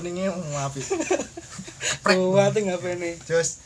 openingnya 0.00 0.32
mau 0.32 0.64
apik 0.64 0.88
Buat 2.08 2.56
HP 2.56 2.84
ini. 2.96 3.20
Just 3.28 3.60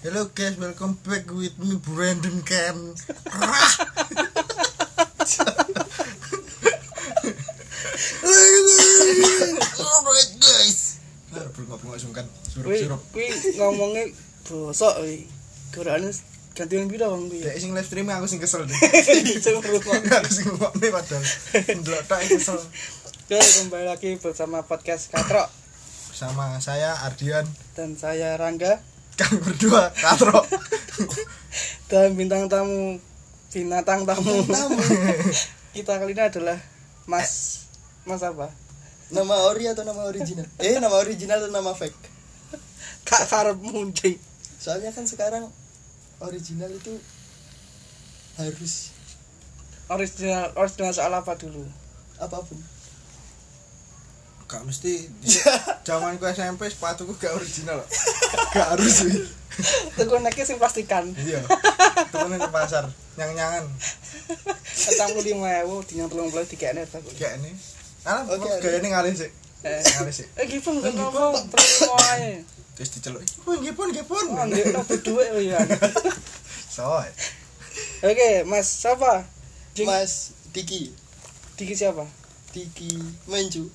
Hello 0.00 0.32
guys, 0.32 0.56
welcome 0.56 0.96
back 1.04 1.28
with 1.28 1.52
me 1.60 1.76
Brandon 1.76 2.40
Ken. 2.40 2.72
Alright 10.00 10.32
guys. 10.40 10.96
Nah, 11.28 11.44
bengok-bengok 11.52 12.00
sungkan 12.00 12.24
surup-surup. 12.48 13.04
kuwi 13.12 13.28
ngomongnya 13.60 14.08
bosok 14.48 15.04
kuwi. 15.04 15.28
Gerane 15.76 16.08
ganti 16.56 16.74
yang 16.80 16.88
pira 16.88 17.12
wong 17.12 17.28
kuwi. 17.28 17.44
Dek 17.44 17.60
sing 17.60 17.76
live 17.76 17.84
streaming 17.84 18.16
aku 18.16 18.24
sing 18.24 18.40
kesel 18.40 18.64
deh. 18.64 18.72
Sing 19.44 19.52
ngrungokno. 19.60 20.08
aku 20.08 20.30
sing 20.32 20.48
ngomongnya 20.56 20.88
padahal 20.96 21.20
ndelok 21.84 22.02
tok 22.08 22.20
kesel. 22.24 22.56
Oke, 23.30 23.38
kembali 23.38 23.86
lagi 23.86 24.18
bersama 24.18 24.66
podcast 24.66 25.06
Katro 25.06 25.46
Sama 26.10 26.58
saya 26.58 26.98
Ardian, 27.06 27.46
dan 27.78 27.94
saya 27.94 28.34
Rangga 28.34 28.82
kami 29.14 29.38
berdua 29.38 29.94
katro. 29.94 30.42
dan 31.94 32.18
bintang 32.18 32.50
tamu 32.50 32.98
binatang 33.54 34.02
tamu. 34.02 34.34
Tamu. 34.50 34.74
Kita 35.70 36.02
kali 36.02 36.10
ini 36.10 36.26
adalah 36.26 36.58
Mas 37.06 37.62
Mas 38.02 38.26
apa? 38.26 38.50
Nama 39.14 39.46
ori 39.46 39.70
atau 39.70 39.86
nama 39.86 40.10
original? 40.10 40.50
Eh, 40.58 40.82
nama 40.82 40.98
original 40.98 41.38
atau 41.38 41.54
nama 41.54 41.70
fake? 41.70 41.94
Kak 43.06 43.30
Karep 43.30 43.62
Muncing. 43.62 44.18
Soalnya 44.58 44.90
kan 44.90 45.06
sekarang 45.06 45.46
original 46.18 46.74
itu 46.74 46.98
harus 48.42 48.90
Original 49.86 50.50
original 50.58 50.90
soal 50.90 51.14
apa 51.14 51.38
dulu? 51.38 51.62
apa 52.18 52.42
pun. 52.42 52.58
Gak 54.50 54.66
mesti 54.66 55.06
zamanku 55.86 56.26
SMP 56.26 56.66
sepatuku 56.66 57.14
gak 57.14 57.38
original. 57.38 57.78
Gak 58.54 58.66
harus 58.74 59.06
sih. 59.06 59.14
Tuku 59.94 60.18
neknya 60.18 60.42
sing 60.42 60.58
plastikan. 60.58 61.06
Iya. 61.14 61.38
Temen 62.10 62.34
ke 62.34 62.50
pasar, 62.50 62.90
nyang-nyangan. 63.14 63.70
Petang 64.74 65.14
puluh 65.14 65.22
lima 65.22 65.46
ewu, 65.62 65.86
dinyang 65.86 66.10
telung 66.10 66.34
puluh 66.34 66.42
tiga 66.50 66.74
nih 66.74 66.82
aku. 66.82 67.14
Kayak 67.14 67.38
ini. 67.38 67.54
Karena 68.02 68.26
Oke, 68.26 68.50
gaya 68.58 68.76
ini 68.82 68.88
ngalih 68.90 69.14
sih. 69.14 69.30
Eh, 69.60 69.76
Ngalih 69.76 70.14
sih. 70.14 70.26
eh 70.34 70.46
gipun 70.48 70.80
Eh, 70.80 70.88
kan 70.88 70.92
gipun, 70.96 71.04
ngomong 71.04 71.34
terus 71.52 71.70
semuanya. 71.84 72.32
Terus 72.74 72.90
diceluk. 72.96 73.22
Pun, 73.44 73.56
gipun, 73.60 73.88
gipun. 73.92 74.24
Oh, 74.34 74.44
nggak 74.48 74.72
no 74.72 74.80
berdua 74.82 75.22
oh 75.30 75.38
iya. 75.38 75.60
Soy. 76.74 77.06
Oke, 78.02 78.30
Mas 78.48 78.66
siapa? 78.66 79.28
Mas 79.84 80.34
Diki, 80.50 80.90
Diki 81.54 81.76
siapa? 81.76 82.02
Diki 82.50 82.98
Menju. 83.28 83.68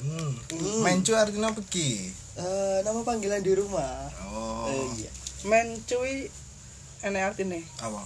Hmm. 0.00 0.32
Mencu 0.80 1.12
artinya 1.12 1.52
pergi. 1.52 2.08
Eh, 2.32 2.78
nama 2.80 3.04
panggilan 3.04 3.44
di 3.44 3.52
rumah. 3.52 4.08
Oh. 4.32 4.66
Eh, 4.72 5.04
iya. 5.04 5.10
Men 5.44 5.76
cuy 5.84 6.30
enek 7.04 7.34
artine. 7.34 7.60
Apa? 7.82 8.02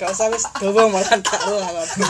Usah 0.00 0.32
wis 0.32 0.48
dawa 0.56 0.88
malah 0.88 1.12
gak 1.20 1.40
roh 1.44 1.60
aku. 1.60 2.00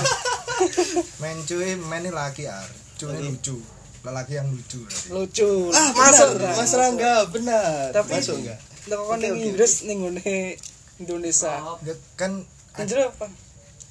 Mencu 1.18 1.58
ini 1.58 1.74
men 1.74 2.06
laki 2.14 2.46
ar. 2.46 2.70
Cu 2.94 3.10
ini 3.10 3.34
lucu. 3.34 3.58
Lelaki 4.00 4.38
yang 4.38 4.48
lucu. 4.48 4.80
berarti. 4.80 5.08
Lucu. 5.12 5.50
Ah, 5.76 5.90
Masuk. 5.92 6.30
Mas 6.40 6.72
Rangga, 6.72 7.28
benar. 7.28 7.92
Tapi 7.92 8.16
masuk 8.16 8.40
enggak? 8.40 8.58
Nek 8.88 8.96
kok 8.96 9.16
ning 9.20 9.34
Inggris 9.36 9.74
ning 9.84 9.98
ngene 10.08 10.56
Indonesia. 10.96 11.52
Dia 11.84 11.94
Kan 12.16 12.48
Anjir 12.78 13.04
apa? 13.04 13.26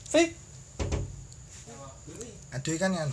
Fik. 0.09 0.33
aduh 2.49 2.73
kan 2.81 2.89
ya 2.89 3.05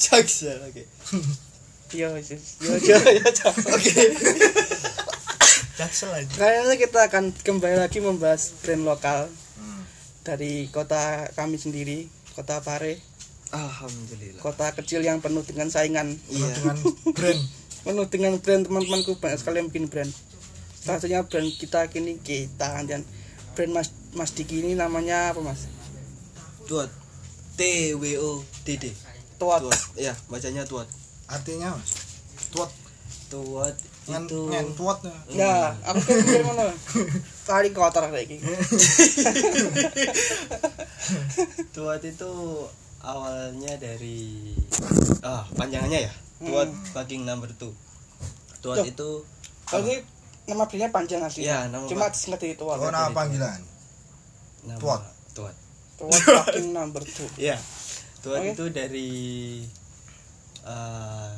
Jaksel. 0.00 0.56
Jaksel, 0.56 0.58
oke. 0.64 0.84
Iya, 1.90 2.08
iya, 3.12 3.30
Cak. 3.30 3.54
Oke. 3.68 3.92
Jaksel 5.76 6.10
aja. 6.10 6.32
Kali 6.32 6.54
ini 6.62 6.76
kita 6.78 7.00
akan 7.04 7.34
kembali 7.36 7.76
lagi 7.78 7.98
membahas 7.98 8.52
brand 8.58 8.84
lokal 8.84 9.28
Hmm. 9.54 9.82
dari 10.22 10.68
kota 10.68 11.28
kami 11.32 11.56
sendiri, 11.56 12.08
kota 12.32 12.60
Pare, 12.60 12.96
Alhamdulillah. 13.50 14.40
kota 14.40 14.72
kecil 14.72 15.00
yang 15.00 15.18
penuh 15.18 15.42
dengan 15.42 15.68
saingan, 15.68 16.16
Penuh 16.16 16.32
Iya. 16.38 16.54
dengan 16.54 16.76
brand. 17.12 17.40
penuh 17.84 18.06
dengan 18.06 18.32
brand 18.36 18.62
teman-temanku 18.62 19.16
banyak 19.16 19.36
sekali 19.36 19.56
yang 19.58 19.68
bikin 19.68 19.88
brand. 19.88 20.12
Salah 20.78 20.96
satunya 20.96 21.20
brand 21.22 21.48
kita 21.50 21.88
kini 21.88 22.16
kita 22.18 22.84
dan 22.84 23.04
brand 23.52 23.72
Mas 23.74 23.88
Mas 24.10 24.30
Diki 24.30 24.60
ini 24.60 24.72
namanya 24.72 25.32
apa 25.32 25.40
Mas? 25.42 25.68
Tuat. 26.64 26.88
T 27.54 27.60
W 27.92 28.04
O 28.16 28.30
D 28.64 28.76
D. 28.76 28.84
Tuat. 29.40 29.60
Tuat. 29.64 29.80
Ya, 29.96 30.12
bacanya 30.28 30.62
tuat. 30.68 30.86
Artinya 31.26 31.72
mas. 31.72 31.90
Tuat. 32.52 32.70
Tuat 33.32 33.74
Ngan, 34.10 34.26
itu 34.26 34.40
ngan 34.50 34.66
tuat. 34.74 34.98
Ya, 35.30 35.70
aku 35.86 36.02
kan 36.02 36.14
mikir 36.18 36.42
ngono. 36.42 36.66
Paling 37.46 37.72
kotor 37.76 38.04
kayak 38.10 38.26
gini. 38.26 38.42
Tuat 41.76 42.02
itu 42.02 42.32
awalnya 43.00 43.72
dari 43.78 44.50
ah 45.22 45.46
panjangannya 45.54 46.10
ya. 46.10 46.12
Tuat 46.42 46.68
fucking 46.96 47.22
number 47.22 47.52
two. 47.54 47.70
Tuat 48.64 48.82
Tuh. 48.82 48.90
itu 48.90 49.10
Jadi 49.70 49.94
nama 50.50 50.66
brandnya 50.66 50.90
panjang 50.90 51.22
asli. 51.22 51.46
Iya, 51.46 51.70
nama 51.70 51.86
Cuma 51.86 52.10
Pak. 52.10 52.18
disingkat 52.18 52.40
itu 52.50 52.58
Tuat. 52.66 52.82
Oh 52.82 52.90
nama 52.90 53.14
panggilan. 53.14 53.62
nama 54.66 54.80
Tuat. 54.82 55.02
Tuat. 55.38 55.54
Tuat 56.00 56.18
fucking 56.18 56.74
number 56.74 57.06
two. 57.06 57.28
Iya. 57.38 57.60
Tuat 58.20 58.40
Oke. 58.44 58.52
itu 58.52 58.64
dari 58.68 59.10
eh, 60.62 61.30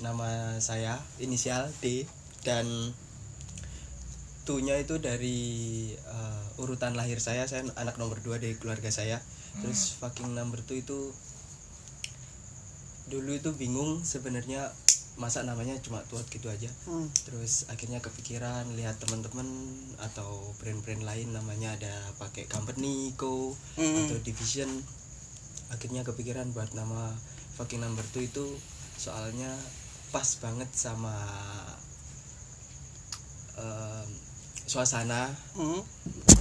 nama 0.00 0.28
saya 0.56 0.96
inisial 1.20 1.68
D 1.84 2.08
dan 2.40 2.64
tunya 4.42 4.80
itu 4.80 4.96
dari 4.96 5.40
eh, 5.92 6.42
urutan 6.56 6.96
lahir 6.96 7.20
saya 7.20 7.44
saya 7.44 7.68
anak 7.76 8.00
nomor 8.00 8.24
dua 8.24 8.40
dari 8.40 8.56
keluarga 8.56 8.88
saya 8.88 9.20
terus 9.60 9.98
fucking 9.98 10.32
number 10.32 10.62
two 10.62 10.78
itu 10.78 11.12
dulu 13.10 13.34
itu 13.34 13.50
bingung 13.52 14.00
sebenarnya 14.00 14.70
masa 15.18 15.42
namanya 15.44 15.76
cuma 15.82 16.00
tuat 16.08 16.24
gitu 16.30 16.48
aja 16.48 16.70
Hmm. 16.88 17.10
terus 17.26 17.68
akhirnya 17.68 18.00
kepikiran 18.00 18.64
lihat 18.72 18.96
teman-teman 18.96 19.44
atau 20.00 20.54
brand-brand 20.56 21.04
lain 21.04 21.28
namanya 21.34 21.76
ada 21.76 21.92
pakai 22.16 22.48
company 22.48 23.12
co 23.18 23.52
Hmm. 23.76 24.06
atau 24.06 24.16
division 24.22 24.70
akhirnya 25.70 26.02
kepikiran 26.02 26.50
buat 26.50 26.74
nama 26.74 27.14
fucking 27.54 27.78
number 27.78 28.02
two 28.10 28.22
itu 28.22 28.46
soalnya 28.94 29.50
pas 30.10 30.26
banget 30.36 30.66
sama 30.70 31.14
em, 33.56 34.06
suasana 34.66 35.30
Hmm. 35.54 35.82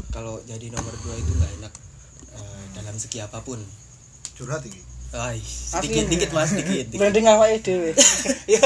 kalau 0.09 0.41
jadi 0.43 0.69
nomor 0.69 0.93
dua 1.01 1.15
itu 1.15 1.31
nggak 1.31 1.51
enak 1.61 1.73
eh, 2.35 2.63
dalam 2.73 2.95
segi 2.95 3.19
apa 3.19 3.41
pun 3.41 3.57
Curhat 4.35 4.63
ini. 4.63 4.79
Ay, 5.09 5.41
Asli 5.41 5.89
dikit 5.89 6.05
nih. 6.05 6.11
dikit 6.15 6.29
mas 6.31 6.53
dikit 6.53 6.85
dikit 6.87 7.01
Branding 7.01 7.27
awake 7.27 7.59
dhewe. 7.59 7.91
ya 8.53 8.61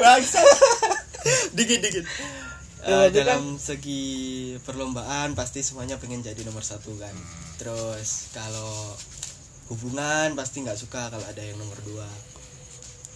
bangsa 0.00 0.40
dikit 1.52 1.78
dikit 1.78 2.04
itu 2.78 2.96
dalam 3.12 3.60
segi 3.60 4.02
perlombaan 4.64 5.36
pasti 5.36 5.60
semuanya 5.60 6.00
pengen 6.00 6.24
jadi 6.24 6.40
nomor 6.42 6.64
satu 6.64 6.96
kan 6.96 7.12
terus 7.60 8.32
kalau 8.32 8.96
hubungan 9.68 10.32
pasti 10.36 10.64
nggak 10.64 10.80
suka 10.80 11.12
kalau 11.12 11.24
ada 11.24 11.42
yang 11.44 11.56
nomor 11.60 11.76
dua 11.84 12.08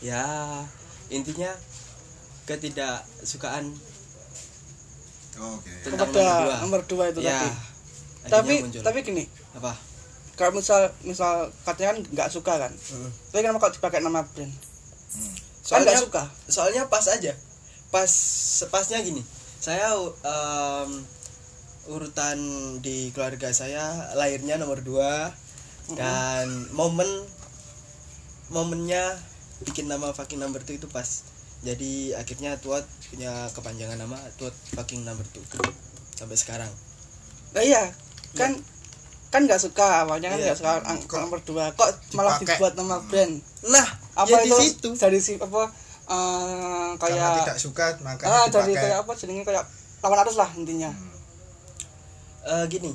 ya 0.04 0.60
intinya 1.08 1.52
ketidaksukaan 2.44 3.72
Oke. 5.40 5.72
tentang 5.84 6.12
nomor 6.12 6.12
dua 6.12 6.28
Kepada 6.28 6.56
nomor 6.60 6.82
dua 6.84 7.04
itu 7.08 7.20
ya 7.24 7.40
tadi. 7.40 7.50
Tapi 8.22 8.54
muncul. 8.62 8.82
tapi 8.86 8.98
gini, 9.02 9.24
apa 9.58 9.74
kalau 10.38 10.54
misal 10.54 10.94
misal 11.02 11.50
katanya 11.66 11.90
kan 11.90 11.98
nggak 12.06 12.30
suka 12.30 12.54
kan. 12.54 12.72
Tapi 13.34 13.40
kenapa 13.42 13.66
kok 13.66 13.82
dipakai 13.82 13.98
nama 13.98 14.22
brand? 14.22 14.54
Hmm. 14.54 15.34
Kan 15.66 15.82
nggak 15.82 15.94
soalnya 15.94 15.98
suka. 15.98 16.22
soalnya 16.50 16.82
pas 16.90 17.06
aja 17.06 17.32
pas 17.94 18.10
sepasnya 18.58 18.98
gini 19.04 19.22
saya 19.62 19.94
em, 19.94 20.90
urutan 21.86 22.38
di 22.82 23.14
keluarga 23.14 23.52
saya 23.54 24.10
lahirnya 24.18 24.58
nomor 24.58 24.82
dua 24.82 25.30
dan 25.90 26.46
momen 26.70 27.06
momennya 28.48 29.16
bikin 29.62 29.86
nama 29.86 30.10
fucking 30.10 30.36
number 30.36 30.60
two 30.60 30.74
itu 30.74 30.86
pas. 30.86 31.24
Jadi 31.62 32.10
akhirnya 32.12 32.58
tuat 32.58 32.82
punya 33.08 33.30
kepanjangan 33.50 33.96
nama 33.96 34.18
tuat 34.34 34.50
fucking 34.72 35.02
number 35.02 35.22
two 35.28 35.42
sampai 36.12 36.34
sekarang. 36.34 36.70
Nah 37.52 37.62
iya, 37.62 37.90
kan 38.32 38.58
kan 39.28 39.42
nggak 39.42 39.58
suka 39.58 40.02
awalnya 40.02 40.28
kan 40.28 40.38
Iya. 40.38 40.46
nggak 40.46 40.58
suka 40.58 40.70
ang- 40.82 41.02
Kok 41.02 41.20
nomor 41.20 41.40
dua. 41.40 41.64
Kok 41.72 41.88
malah 42.12 42.36
dipakai? 42.36 42.56
dibuat 42.56 42.72
nama 42.74 42.96
brand? 43.00 43.34
Nah 43.64 43.86
apa 44.12 44.28
ya 44.28 44.38
di 44.38 44.48
itu 44.48 44.58
situ. 44.60 44.88
dari 44.92 45.18
si 45.18 45.32
apa 45.36 45.70
eh, 46.04 46.90
Karena 46.94 47.16
kayak 47.16 47.40
tidak 47.40 47.58
suka 47.58 47.86
makanya 48.02 48.28
ah 48.28 48.46
dari 48.46 48.62
dipakai. 48.68 48.82
kayak 48.84 48.98
apa 49.00 49.12
jadinya 49.14 49.42
kayak 49.42 49.64
lawan 50.00 50.18
arus 50.20 50.36
lah 50.36 50.50
intinya. 50.52 50.90
Hmm. 50.90 51.10
Eh, 52.44 52.64
gini 52.68 52.92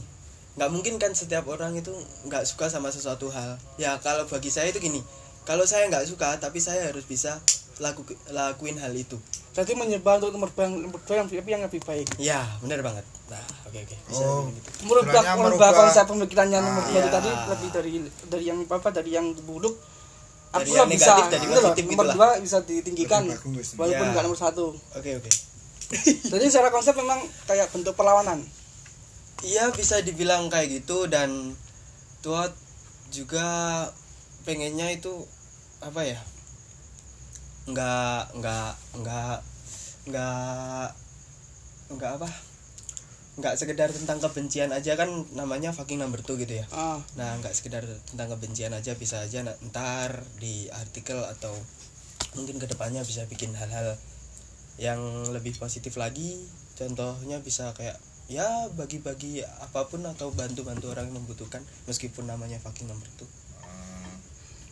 nggak 0.57 0.69
mungkin 0.69 0.93
kan 0.95 1.11
setiap 1.11 1.45
orang 1.45 1.73
itu 1.73 1.93
nggak 2.23 2.43
suka 2.43 2.65
sama 2.67 2.89
sesuatu 2.89 3.29
hal 3.29 3.55
ya 3.77 3.93
kalau 3.97 4.25
bagi 4.25 4.49
saya 4.49 4.67
itu 4.67 4.79
gini 4.79 5.01
kalau 5.43 5.63
saya 5.63 5.85
nggak 5.85 6.03
suka 6.03 6.35
tapi 6.35 6.57
saya 6.57 6.89
harus 6.89 7.03
bisa 7.03 7.37
laku 7.77 8.01
lakuin 8.27 8.75
hal 8.75 8.91
itu 8.91 9.17
Berarti 9.53 9.73
menyebar 9.73 10.17
untuk 10.19 10.37
merubah 10.39 10.69
merubah 10.69 11.13
yang 11.15 11.25
tapi 11.25 11.49
yang 11.49 11.63
lebih 11.63 11.81
baik. 11.81 12.05
ya 12.17 12.41
benar 12.59 12.77
banget 12.79 13.05
nah 13.27 13.41
oke 13.63 13.77
oke 13.79 13.95
bisa 14.03 14.21
Oh. 14.23 14.45
gitu. 14.47 14.69
Merubah 14.83 15.13
merubah 15.13 15.33
merubah- 15.39 15.73
konsep 15.75 16.05
pemikirannya 16.05 16.57
nomor 16.59 16.77
Ah, 16.79 16.85
dua 16.87 16.93
itu 16.95 17.01
iya. 17.01 17.09
tadi 17.11 17.29
lebih 17.47 17.69
dari 17.71 17.91
dari 18.23 18.43
yang 18.45 18.59
apa 18.63 18.89
dari 18.91 19.11
yang 19.11 19.25
buruk 19.39 19.75
Dari 20.47 20.63
aku 20.63 20.69
yang 20.75 20.87
bisa 20.87 21.09
negatif 21.11 21.29
jadi 21.31 21.43
gitu 21.43 21.53
loh, 21.53 21.63
positif 21.67 21.83
nomor 21.83 21.93
gitulah. 21.99 22.15
dua 22.15 22.29
bisa 22.39 22.57
ditinggikan 22.63 23.21
Lebih 23.25 23.65
walaupun 23.75 23.93
Ya. 23.99 24.11
nggak 24.11 24.23
nomor 24.25 24.39
satu 24.39 24.65
oke 24.73 25.09
oke 25.15 25.31
jadi 26.27 26.45
secara 26.45 26.69
konsep 26.69 26.93
memang 26.93 27.19
kayak 27.43 27.67
bentuk 27.67 27.93
perlawanan 27.93 28.41
Iya 29.45 29.69
bisa 29.75 30.01
dibilang 30.01 30.49
kayak 30.49 30.81
gitu 30.81 31.05
dan 31.05 31.53
Tuat 32.25 32.51
juga 33.13 33.85
pengennya 34.43 34.89
itu 34.91 35.13
apa 35.79 36.01
ya 36.03 36.19
nggak 37.67 38.39
nggak 38.39 38.71
nggak 39.03 39.37
nggak 40.07 40.89
nggak 41.93 42.11
apa 42.19 42.29
nggak 43.37 43.53
sekedar 43.53 43.93
tentang 43.93 44.17
kebencian 44.17 44.73
aja 44.73 44.97
kan 44.97 45.07
namanya 45.37 45.69
fucking 45.69 46.01
number 46.01 46.17
two 46.25 46.41
gitu 46.41 46.57
ya. 46.57 46.65
Ah. 46.73 46.97
Nah 47.13 47.37
nggak 47.37 47.53
sekedar 47.53 47.85
tentang 48.09 48.33
kebencian 48.33 48.73
aja 48.73 48.97
bisa 48.97 49.21
aja 49.21 49.45
ntar 49.69 50.25
di 50.41 50.65
artikel 50.73 51.21
atau 51.21 51.53
mungkin 52.33 52.57
ke 52.57 52.65
depannya 52.65 53.05
bisa 53.05 53.29
bikin 53.29 53.53
hal-hal 53.53 53.93
yang 54.81 54.99
lebih 55.29 55.53
positif 55.61 56.01
lagi. 56.01 56.49
Contohnya 56.73 57.37
bisa 57.45 57.77
kayak 57.77 58.01
ya 58.27 58.43
bagi-bagi 58.69 59.39
apa 59.41 59.85
pun 59.85 60.03
atau 60.03 60.27
bantu-bantu 60.29 60.91
orang 60.91 61.07
yang 61.07 61.17
membutuhkan 61.17 61.59
meskipun 61.83 62.25
namanya 62.25 62.59
fucking 62.59 62.85
number 62.85 63.07
two 63.15 63.27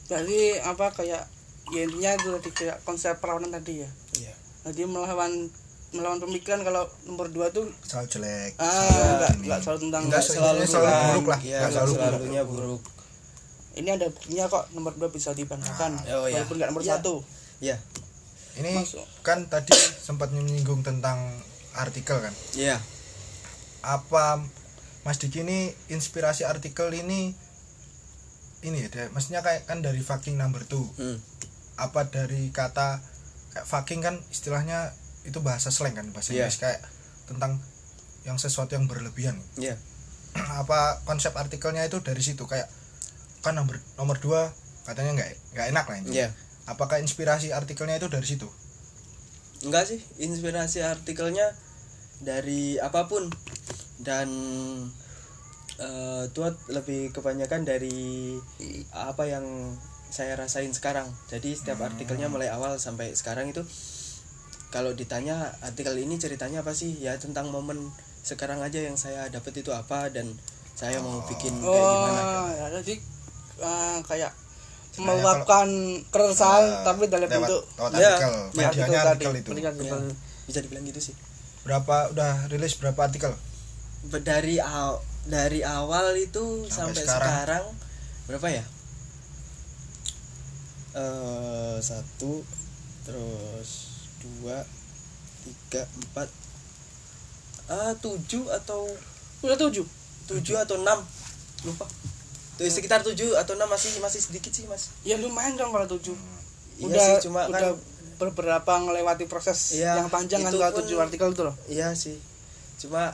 jadi 0.06 0.62
apa 0.62 0.94
kayak 0.94 1.24
ya 1.68 1.82
intinya 1.82 2.14
itu 2.14 2.30
tadi 2.32 2.50
kayak 2.54 2.78
konsep 2.84 3.18
perlawanan 3.18 3.50
tadi 3.52 3.82
ya? 3.82 3.90
Iya. 4.16 4.34
Jadi 4.64 4.86
melawan 4.86 5.50
melawan 5.90 6.20
pemikiran 6.20 6.62
kalau 6.62 6.86
nomor 7.04 7.26
dua 7.28 7.50
tuh 7.50 7.66
selalu 7.82 8.08
jelek 8.12 8.52
ah 8.60 8.70
selalu 8.70 9.14
nggak 9.16 9.32
ini. 9.32 9.46
nggak 9.48 9.60
selalu 9.60 9.80
tentang 9.82 10.04
Nggak 10.06 10.22
selalu 10.22 10.60
selalu 10.62 10.86
kan. 10.86 11.02
buruk 11.08 11.26
lah 11.26 11.40
Iya, 11.40 11.50
nggak 11.50 11.58
nggak 11.58 11.72
selalu 11.72 11.90
buruk. 11.90 12.06
selalunya 12.06 12.42
buruk. 12.44 12.82
Ini 13.76 13.90
ada 13.92 14.06
buktinya 14.08 14.46
kok 14.46 14.64
nomor 14.72 14.94
dua 14.94 15.10
bisa 15.10 15.30
dibanggakan 15.32 15.92
Oh, 16.06 16.28
iya. 16.28 16.38
walaupun 16.38 16.56
nggak 16.56 16.70
nomor 16.70 16.84
Iya. 16.84 16.92
satu. 16.92 17.14
Iya. 17.58 17.76
Ini 18.56 18.72
Masuk. 18.78 19.06
kan 19.22 19.40
tadi 19.48 19.74
sempat 19.98 20.30
menyinggung 20.30 20.80
tentang 20.80 21.18
artikel 21.74 22.20
kan? 22.20 22.34
Iya 22.54 22.78
apa 23.86 24.42
Mas 25.06 25.22
Diki 25.22 25.46
ini 25.46 25.70
inspirasi 25.94 26.50
artikel 26.50 26.90
ini 26.90 27.38
ini 28.66 28.78
ya 28.82 28.90
maksudnya 29.14 29.46
kayak 29.46 29.70
kan 29.70 29.86
dari 29.86 30.02
fucking 30.02 30.42
number 30.42 30.66
two. 30.66 30.82
Hmm. 30.98 31.22
apa 31.76 32.08
dari 32.08 32.56
kata 32.56 33.04
kayak 33.52 33.68
fucking 33.68 34.00
kan 34.00 34.16
istilahnya 34.32 34.96
itu 35.28 35.44
bahasa 35.44 35.70
slang 35.70 35.94
kan 35.94 36.08
bahasa. 36.16 36.32
Inggris 36.32 36.58
kayak 36.58 36.80
tentang 37.28 37.60
yang 38.26 38.42
sesuatu 38.42 38.74
yang 38.74 38.90
berlebihan. 38.90 39.38
Iya. 39.60 39.78
Apa 40.62 41.04
konsep 41.06 41.36
artikelnya 41.38 41.86
itu 41.86 42.02
dari 42.02 42.22
situ 42.24 42.48
kayak 42.50 42.70
kan 43.46 43.54
nomor 43.54 43.78
nomor 44.02 44.18
dua 44.18 44.50
katanya 44.90 45.22
nggak 45.22 45.30
nggak 45.54 45.68
enak 45.76 45.86
lah 45.86 45.98
ini. 46.02 46.10
Iya. 46.16 46.28
Apakah 46.66 46.98
inspirasi 47.04 47.54
artikelnya 47.54 48.02
itu 48.02 48.10
dari 48.10 48.26
situ? 48.26 48.50
Enggak 49.62 49.90
sih 49.90 50.02
inspirasi 50.18 50.82
artikelnya 50.82 51.54
dari 52.22 52.78
apa 52.80 53.08
pun. 53.08 53.28
Dan 54.00 54.30
eh 55.76 56.24
tuat 56.32 56.56
lebih 56.72 57.12
kebanyakan 57.12 57.68
dari 57.68 58.36
apa 58.96 59.24
yang 59.28 59.76
saya 60.08 60.40
rasain 60.40 60.72
sekarang. 60.72 61.12
Jadi 61.28 61.56
setiap 61.56 61.84
artikelnya 61.84 62.32
mulai 62.32 62.48
awal 62.48 62.80
sampai 62.80 63.12
sekarang 63.16 63.52
itu 63.52 63.64
kalau 64.72 64.92
ditanya 64.96 65.56
artikel 65.64 65.96
ini 66.00 66.16
ceritanya 66.16 66.64
apa 66.64 66.72
sih? 66.72 66.96
Ya 67.00 67.20
tentang 67.20 67.52
momen 67.52 67.92
sekarang 68.26 68.58
aja 68.66 68.82
yang 68.82 68.98
saya 68.98 69.30
dapat 69.30 69.62
itu 69.62 69.70
apa 69.70 70.10
dan 70.10 70.34
saya 70.74 70.98
mau 71.00 71.22
bikin 71.30 71.54
kayak 71.62 71.88
gimana 71.94 72.22
oh 72.26 72.48
ya 72.52 72.66
jadi 72.82 72.96
ah, 73.62 73.98
kayak 74.02 74.32
Sebenarnya 74.92 75.22
meluapkan 75.22 75.68
keresahan 76.10 76.64
Eh, 76.66 76.84
tapi 76.88 77.04
dalam 77.12 77.28
bentuk 77.30 77.62
lewat 77.78 77.92
Ya, 78.00 78.14
artikel 78.16 78.92
ya, 78.96 79.02
artikel 79.12 79.34
itu. 79.44 79.50
Artikel, 79.52 79.72
artikel. 79.76 80.00
Ya, 80.10 80.16
bisa 80.50 80.60
dibilang 80.66 80.84
gitu 80.90 81.00
sih 81.12 81.16
berapa 81.66 82.14
udah 82.14 82.46
rilis 82.48 82.78
berapa 82.78 83.02
artikel? 83.02 83.34
Dari 84.06 84.62
aw- 84.62 85.02
dari 85.26 85.66
awal 85.66 86.14
itu 86.16 86.70
Sampai 86.70 86.94
sampai, 86.94 87.04
sekarang. 87.04 87.26
sekarang. 87.26 87.66
berapa 88.26 88.48
ya? 88.52 88.66
Eh 90.96 91.78
satu 91.82 92.46
terus 93.04 93.70
dua 94.18 94.64
tiga 95.44 95.84
empat 95.92 96.30
ah 97.68 97.94
tujuh 97.98 98.46
atau 98.48 98.86
udah 99.42 99.58
tujuh. 99.60 99.86
Tujuh 100.26 100.56
atau 100.56 100.78
enam 100.80 101.02
lupa. 101.62 101.86
Tuh 102.56 102.66
sekitar 102.66 103.02
tujuh 103.02 103.36
atau 103.36 103.54
enam 103.54 103.68
masih 103.68 103.98
masih 104.00 104.22
sedikit 104.22 104.50
sih 104.50 104.64
mas. 104.66 104.94
Ya 105.02 105.18
lumayan 105.18 105.58
dong 105.58 105.70
kalau 105.70 105.90
tujuh. 105.90 106.16
Iya 106.78 106.86
udah 106.88 107.02
sih, 107.04 107.16
cuma 107.26 107.42
udah 107.46 107.74
kan- 107.74 107.82
beberapa 108.16 108.74
ngelewati 108.78 109.26
proses 109.26 109.76
Iya, 109.76 110.00
yang 110.00 110.08
panjang 110.08 110.42
kan 110.42 110.52
pun- 110.52 110.78
tujuh 110.80 110.98
artikel 110.98 111.30
itu 111.30 111.44
loh. 111.44 111.56
iya 111.66 111.92
sih. 111.92 112.16
Cuma 112.78 113.12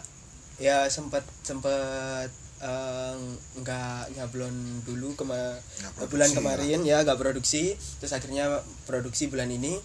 ya 0.57 0.86
sempet 0.88 1.25
sempet 1.42 2.30
eh, 2.59 3.15
nggak 3.57 4.13
nyablon 4.13 4.53
dulu 4.81 5.13
kema 5.15 5.57
Nggak 5.98 6.07
bulan 6.07 6.30
kemarin 6.31 6.80
ya. 6.81 7.01
nggak 7.01 7.18
produksi. 7.18 7.74
Terus 7.98 8.12
akhirnya 8.12 8.45
produksi 8.83 9.25
bulan 9.25 9.50
ini. 9.50 9.81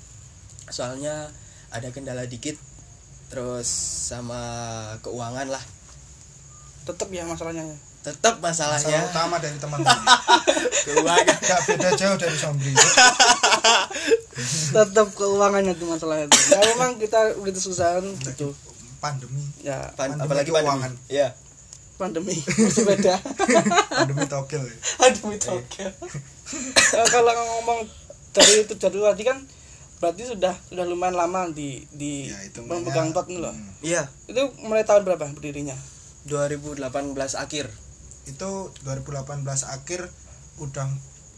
Soalnya 0.67 1.33
ada 1.69 1.89
kendala 1.89 2.25
dikit 2.25 2.61
terus 3.27 3.67
sama 4.07 4.39
keuangan 5.01 5.49
lah. 5.49 5.65
Tetep 6.85 7.09
ya 7.11 7.25
masalahnya 7.25 7.65
tetap 8.07 8.39
masalah 8.39 8.79
masalahnya 8.79 9.03
utama 9.11 9.37
dari 9.43 9.59
teman-teman. 9.59 10.07
Keuangan. 10.87 11.39
Gak 11.43 11.61
beda 11.67 11.91
jauh 11.99 12.17
dari 12.17 12.37
zombie 12.39 12.75
tetep 14.71 15.09
keuangannya 15.17 15.75
tuh 15.75 15.89
masalahnya 15.91 16.27
tuh. 16.31 16.39
Ya 16.53 16.61
memang 16.77 17.01
kita 17.01 17.35
udah 17.41 17.53
susah 17.59 17.99
gitu. 18.23 18.55
Pandemi. 19.03 19.43
Ya. 19.65 19.91
Pan- 19.99 20.15
Pandemi 20.15 20.23
apalagi 20.23 20.51
keuangan. 20.55 20.93
pandemi 20.95 21.11
ya 21.11 21.29
pandemi 21.97 22.37
masih 22.37 22.85
beda. 22.85 23.17
Pandemi 24.05 24.25
togel 24.29 24.63
ya. 24.69 24.77
aduh 25.01 25.33
itu 25.33 25.49
oke 25.49 25.85
Eh, 26.77 27.07
kalau 27.11 27.33
ngomong 27.33 27.89
dari 28.31 28.63
itu 28.63 28.77
jadwal 28.77 29.17
tadi 29.17 29.25
kan 29.27 29.41
berarti 29.97 30.29
sudah 30.29 30.53
sudah 30.69 30.85
lumayan 30.85 31.17
lama 31.17 31.49
di 31.51 31.89
di 31.89 32.29
ya 32.29 32.37
itu 32.45 32.61
memegang 32.63 33.17
pot 33.17 33.27
loh. 33.33 33.49
Hmm. 33.51 33.73
iya. 33.81 34.07
Itu 34.29 34.53
mulai 34.61 34.85
tahun 34.85 35.09
berapa 35.09 35.25
berdirinya? 35.33 35.75
2018 36.29 36.85
akhir 37.17 37.67
itu 38.27 38.51
2018 38.83 39.43
akhir 39.47 40.11
udah 40.59 40.87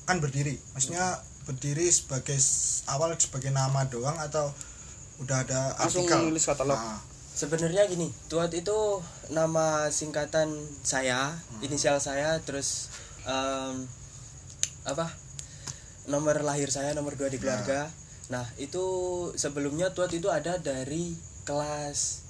kan 0.09 0.19
berdiri 0.25 0.57
maksudnya 0.73 1.21
berdiri 1.49 1.89
sebagai 1.89 2.37
awal 2.93 3.17
sebagai 3.17 3.49
nama 3.53 3.89
doang 3.89 4.17
atau 4.21 4.53
udah 5.19 5.43
ada 5.49 5.75
Langsung 5.81 6.07
artikel 6.07 6.31
nulis 6.31 6.45
katalog. 6.47 6.79
Nah, 6.79 7.01
Sebenarnya 7.39 7.87
gini, 7.87 8.11
Tuat 8.27 8.51
itu 8.51 8.99
nama 9.31 9.87
singkatan 9.95 10.51
saya, 10.83 11.39
inisial 11.63 12.03
saya, 12.03 12.35
terus 12.43 12.91
em, 13.23 13.87
apa? 14.83 15.07
Nomor 16.11 16.43
lahir 16.43 16.67
saya 16.67 16.99
nomor 16.99 17.15
dua 17.15 17.31
di 17.31 17.39
keluarga. 17.39 17.87
Nah 18.27 18.43
itu 18.59 18.85
sebelumnya 19.39 19.95
Tuat 19.95 20.11
itu 20.11 20.27
ada 20.29 20.59
dari 20.59 21.15
kelas 21.47 22.27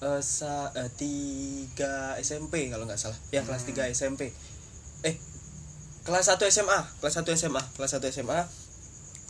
eh, 0.00 0.20
sa, 0.20 0.72
eh, 0.72 0.90
tiga 0.94 2.18
SMP 2.18 2.68
kalau 2.68 2.84
nggak 2.84 2.98
salah, 2.98 3.18
ya 3.30 3.42
kelas 3.42 3.62
3 3.62 3.86
SMP. 3.88 4.32
Eh 5.02 5.14
kelas 6.02 6.26
1 6.28 6.44
SMA, 6.48 6.80
kelas 6.98 7.14
1 7.16 7.32
SMA, 7.34 7.62
kelas 7.74 7.92
1 7.94 8.08
SMA 8.10 8.40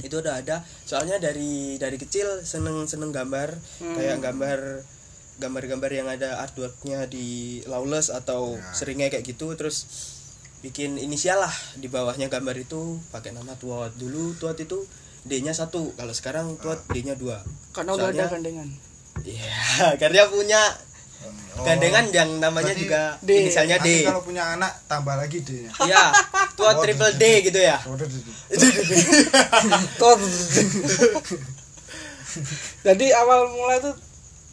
itu 0.02 0.18
udah 0.18 0.42
ada. 0.42 0.60
Soalnya 0.84 1.16
dari 1.16 1.78
dari 1.78 1.96
kecil 1.96 2.42
seneng 2.42 2.84
seneng 2.84 3.10
gambar. 3.10 3.54
Hmm. 3.80 3.94
kayak 3.94 4.18
gambar 4.20 4.60
gambar-gambar 5.34 5.90
yang 5.90 6.06
ada 6.06 6.38
artworknya 6.42 7.10
di 7.10 7.58
lawless 7.66 8.10
atau 8.10 8.54
Ya. 8.54 8.74
seringnya 8.74 9.08
kayak 9.10 9.26
gitu. 9.26 9.54
Terus 9.54 9.86
bikin 10.62 10.96
inisial 10.96 11.38
lah 11.38 11.52
di 11.76 11.86
bawahnya 11.86 12.26
gambar 12.26 12.56
itu 12.56 12.98
pakai 13.12 13.36
nama 13.36 13.52
tuat 13.54 13.94
dulu 14.00 14.32
tuat 14.34 14.56
itu 14.56 14.80
D-nya 15.24 15.52
satu 15.52 15.92
kalau 15.96 16.12
sekarang 16.12 16.56
tuat 16.58 16.82
D-nya 16.90 17.14
dua. 17.16 17.40
Karena 17.72 17.94
udah 17.96 18.10
ada 18.12 18.28
gandengan 18.28 18.68
Iya, 19.22 19.94
karena 20.02 20.26
punya 20.26 20.62
oh, 21.54 21.62
gandengan 21.62 22.04
yang 22.10 22.30
namanya 22.42 22.74
Berarti 22.74 22.82
juga 22.82 23.02
D. 23.22 23.30
inisialnya 23.46 23.78
D. 23.78 23.86
nanti 23.86 24.02
kalau 24.04 24.22
punya 24.22 24.42
anak 24.52 24.72
tambah 24.90 25.14
lagi 25.14 25.38
D 25.40 25.50
Iya, 25.68 26.04
tuat 26.58 26.74
Oh, 26.76 26.82
triple 26.82 27.14
D. 27.14 27.18
D 27.20 27.24
gitu 27.46 27.60
ya. 27.60 27.78
Jadi 32.82 33.06
awal 33.14 33.46
mulai 33.48 33.78
tuh 33.78 33.94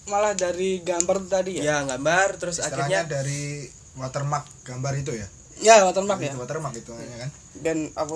malah 0.06 0.34
dari 0.34 0.82
gambar 0.82 1.18
tadi 1.26 1.62
ya 1.62 1.64
Ya, 1.64 1.78
gambar 1.88 2.38
terus 2.38 2.60
istilahnya 2.60 3.06
akhirnya 3.06 3.22
dari 3.22 3.66
watermark 3.96 4.46
gambar 4.62 4.94
itu 4.98 5.12
ya 5.14 5.28
ya 5.62 5.76
watermark 5.86 6.20
ya 6.20 6.34
Itu 6.34 6.40
watermark 6.42 6.74
itu 6.76 6.92
kan 6.94 7.30
biar 7.52 7.78
apa 7.94 8.14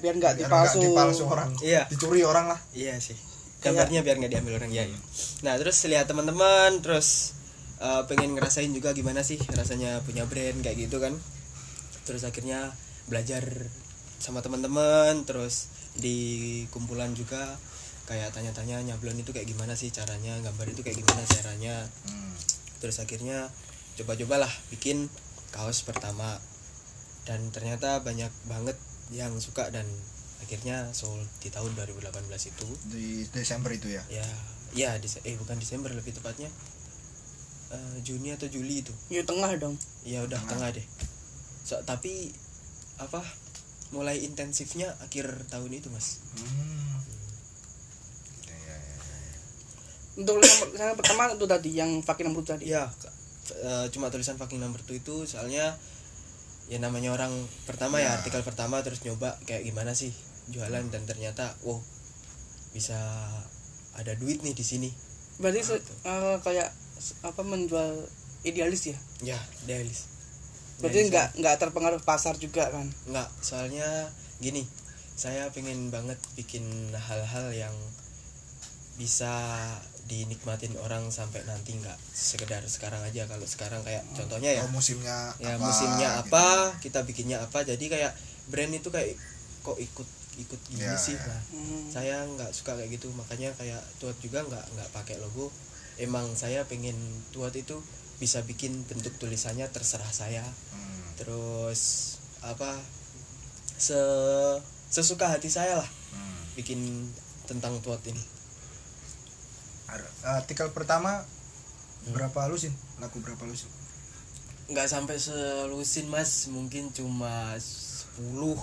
biar 0.00 0.14
nggak 0.16 0.34
dipalsu 0.40 0.78
nggak 0.80 0.88
dipalsu 0.88 1.22
orang 1.28 1.50
Iya. 1.60 1.82
dicuri 1.90 2.24
orang 2.24 2.46
lah 2.48 2.60
Iya 2.72 2.96
sih. 2.96 3.16
Gambarnya 3.64 4.00
biar 4.04 4.16
nggak 4.20 4.32
diambil 4.32 4.60
orang 4.62 4.72
ya. 4.72 4.84
ya. 4.84 4.98
Nah 5.42 5.54
terus 5.60 5.80
lihat 5.88 6.06
teman-teman, 6.06 6.80
terus 6.84 7.36
eh, 7.80 8.02
pengen 8.06 8.36
ngerasain 8.36 8.70
juga 8.72 8.92
gimana 8.92 9.24
sih 9.24 9.40
rasanya 9.52 10.00
punya 10.04 10.28
brand 10.28 10.60
kayak 10.60 10.88
gitu 10.88 11.00
kan. 11.02 11.16
Terus 12.06 12.22
akhirnya 12.22 12.72
belajar 13.10 13.42
sama 14.22 14.42
teman-teman, 14.42 15.26
terus 15.28 15.70
di 15.96 16.64
kumpulan 16.70 17.12
juga 17.16 17.56
kayak 18.06 18.30
tanya-tanya 18.30 18.80
nyablon 18.86 19.18
itu 19.18 19.34
kayak 19.34 19.50
gimana 19.50 19.74
sih 19.74 19.90
caranya, 19.90 20.38
gambar 20.40 20.66
itu 20.70 20.80
kayak 20.86 21.02
gimana 21.02 21.22
caranya. 21.26 21.76
Hmm. 22.06 22.34
Terus 22.78 23.02
akhirnya 23.02 23.50
coba-cobalah 23.98 24.50
bikin 24.70 25.10
kaos 25.50 25.82
pertama 25.82 26.38
dan 27.26 27.50
ternyata 27.50 28.04
banyak 28.04 28.30
banget 28.46 28.78
yang 29.10 29.34
suka 29.42 29.72
dan 29.72 29.88
akhirnya 30.38 30.76
sold 30.90 31.22
di 31.38 31.48
tahun 31.48 31.72
2018 31.72 32.06
itu 32.46 32.66
di 32.86 33.06
Desember 33.28 33.70
itu 33.70 33.88
ya 33.88 34.02
ya 34.08 34.26
ya 34.72 34.90
Dese- 34.96 35.22
eh 35.22 35.34
bukan 35.34 35.56
Desember 35.56 35.90
lebih 35.90 36.12
tepatnya 36.12 36.48
Eh, 37.66 37.98
Juni 38.00 38.30
atau 38.30 38.46
Juli 38.46 38.78
itu 38.78 38.94
ya 39.08 39.20
tengah 39.20 39.50
dong 39.56 39.74
ya 40.00 40.22
udah 40.22 40.38
Tengah. 40.38 40.70
tengah 40.70 40.78
deh 40.78 40.86
so, 41.60 41.74
tapi 41.82 42.30
apa 42.96 43.18
mulai 43.88 44.22
intensifnya 44.22 44.86
akhir 45.00 45.26
tahun 45.48 45.74
itu 45.74 45.90
mas 45.90 46.22
hmm. 46.32 46.94
ya, 48.44 48.54
ya, 48.54 48.76
ya, 48.78 48.94
ya. 48.94 49.38
untuk 50.16 50.38
yang, 50.72 50.94
pertama 50.94 51.26
itu 51.28 51.42
tadi 51.44 51.70
yang 51.72 51.90
fucking 52.00 52.22
number 52.24 52.46
tadi 52.46 52.70
k- 52.88 53.10
eh, 53.56 53.86
cuma 53.90 54.08
tulisan 54.08 54.34
fucking 54.36 54.58
number 54.58 54.78
two 54.80 54.94
itu 54.94 55.22
soalnya 55.24 55.74
ya 56.66 56.78
namanya 56.78 57.10
orang 57.10 57.34
pertama 57.62 57.98
ya 57.98 58.08
Ya. 58.08 58.16
artikel 58.16 58.42
pertama 58.42 58.78
terus 58.80 59.02
nyoba 59.02 59.42
kayak 59.42 59.62
gimana 59.64 59.90
sih 59.90 60.14
jualan 60.46 60.84
dan 60.88 61.02
ternyata 61.04 61.54
wow 61.66 61.78
bisa 62.70 62.96
ada 63.96 64.12
duit 64.14 64.44
nih 64.44 64.52
di 64.52 64.62
sini. 64.62 64.90
berarti 65.36 65.60
se- 65.60 65.84
eh, 66.04 66.36
kayak 66.40 66.68
apa 67.20 67.42
menjual 67.44 68.08
idealis 68.42 68.88
ya? 68.88 68.98
Ya, 69.20 69.38
idealis. 69.64 70.08
berarti 70.76 71.08
nggak 71.08 71.28
nggak 71.40 71.56
terpengaruh 71.56 72.00
pasar 72.04 72.36
juga 72.36 72.68
kan? 72.68 72.84
Enggak, 73.08 73.28
soalnya 73.40 74.12
gini, 74.38 74.68
saya 75.16 75.48
pengen 75.52 75.88
banget 75.88 76.20
bikin 76.36 76.64
hal-hal 76.92 77.48
yang 77.52 77.72
bisa 78.96 79.32
dinikmatin 80.06 80.72
orang 80.80 81.08
sampai 81.12 81.42
nanti 81.44 81.76
nggak 81.76 81.96
sekedar 82.12 82.60
sekarang 82.68 83.00
aja. 83.04 83.24
Kalau 83.28 83.44
sekarang 83.44 83.80
kayak 83.84 84.04
contohnya 84.16 84.52
ya 84.56 84.62
oh 84.64 84.70
musimnya 84.72 85.32
ya 85.40 85.56
apa, 85.56 85.64
musimnya 85.64 86.08
gitu. 86.08 86.22
apa 86.32 86.46
kita 86.80 87.00
bikinnya 87.04 87.38
apa. 87.42 87.64
Jadi 87.64 87.84
kayak 87.88 88.12
brand 88.48 88.72
itu 88.72 88.88
kayak 88.88 89.16
kok 89.64 89.76
ikut 89.76 90.08
ikut 90.36 90.60
gini 90.66 90.84
sih 90.94 91.12
ya. 91.12 91.24
nah 91.24 91.40
Hmm. 91.48 91.84
saya 91.88 92.16
nggak 92.26 92.50
suka 92.50 92.74
kayak 92.74 92.92
gitu 92.92 93.08
makanya 93.10 93.48
kayak 93.54 93.80
tuat 93.96 94.14
juga 94.18 94.42
nggak 94.42 94.64
nggak 94.70 94.88
pakai 94.90 95.16
logo 95.16 95.48
emang 95.96 96.28
saya 96.32 96.60
pengen 96.62 96.96
tuat 97.30 97.52
itu 97.52 97.80
bisa 98.16 98.40
bikin 98.42 98.84
bentuk 98.84 99.16
tulisannya 99.16 99.64
terserah 99.66 100.08
saya 100.08 100.44
Hmm. 100.70 101.08
terus 101.16 101.80
apa 102.40 102.76
se 103.74 103.96
sesuka 104.86 105.26
hati 105.26 105.48
saya 105.48 105.76
lah 105.76 105.88
Hmm. 106.10 106.40
bikin 106.54 106.80
tentang 107.44 107.80
tuat 107.80 108.00
ini 108.04 108.20
Ar- 109.86 110.12
artikel 110.36 110.68
pertama 110.70 111.22
Hmm. 112.04 112.12
berapa 112.12 112.46
lusin 112.46 112.70
laku 112.96 113.18
berapa 113.18 113.42
lusin 113.42 113.68
nggak 114.66 114.84
sampai 114.84 115.16
selusin 115.16 116.06
mas 116.06 116.46
mungkin 116.48 116.90
cuma 116.90 117.54
10 117.54 118.58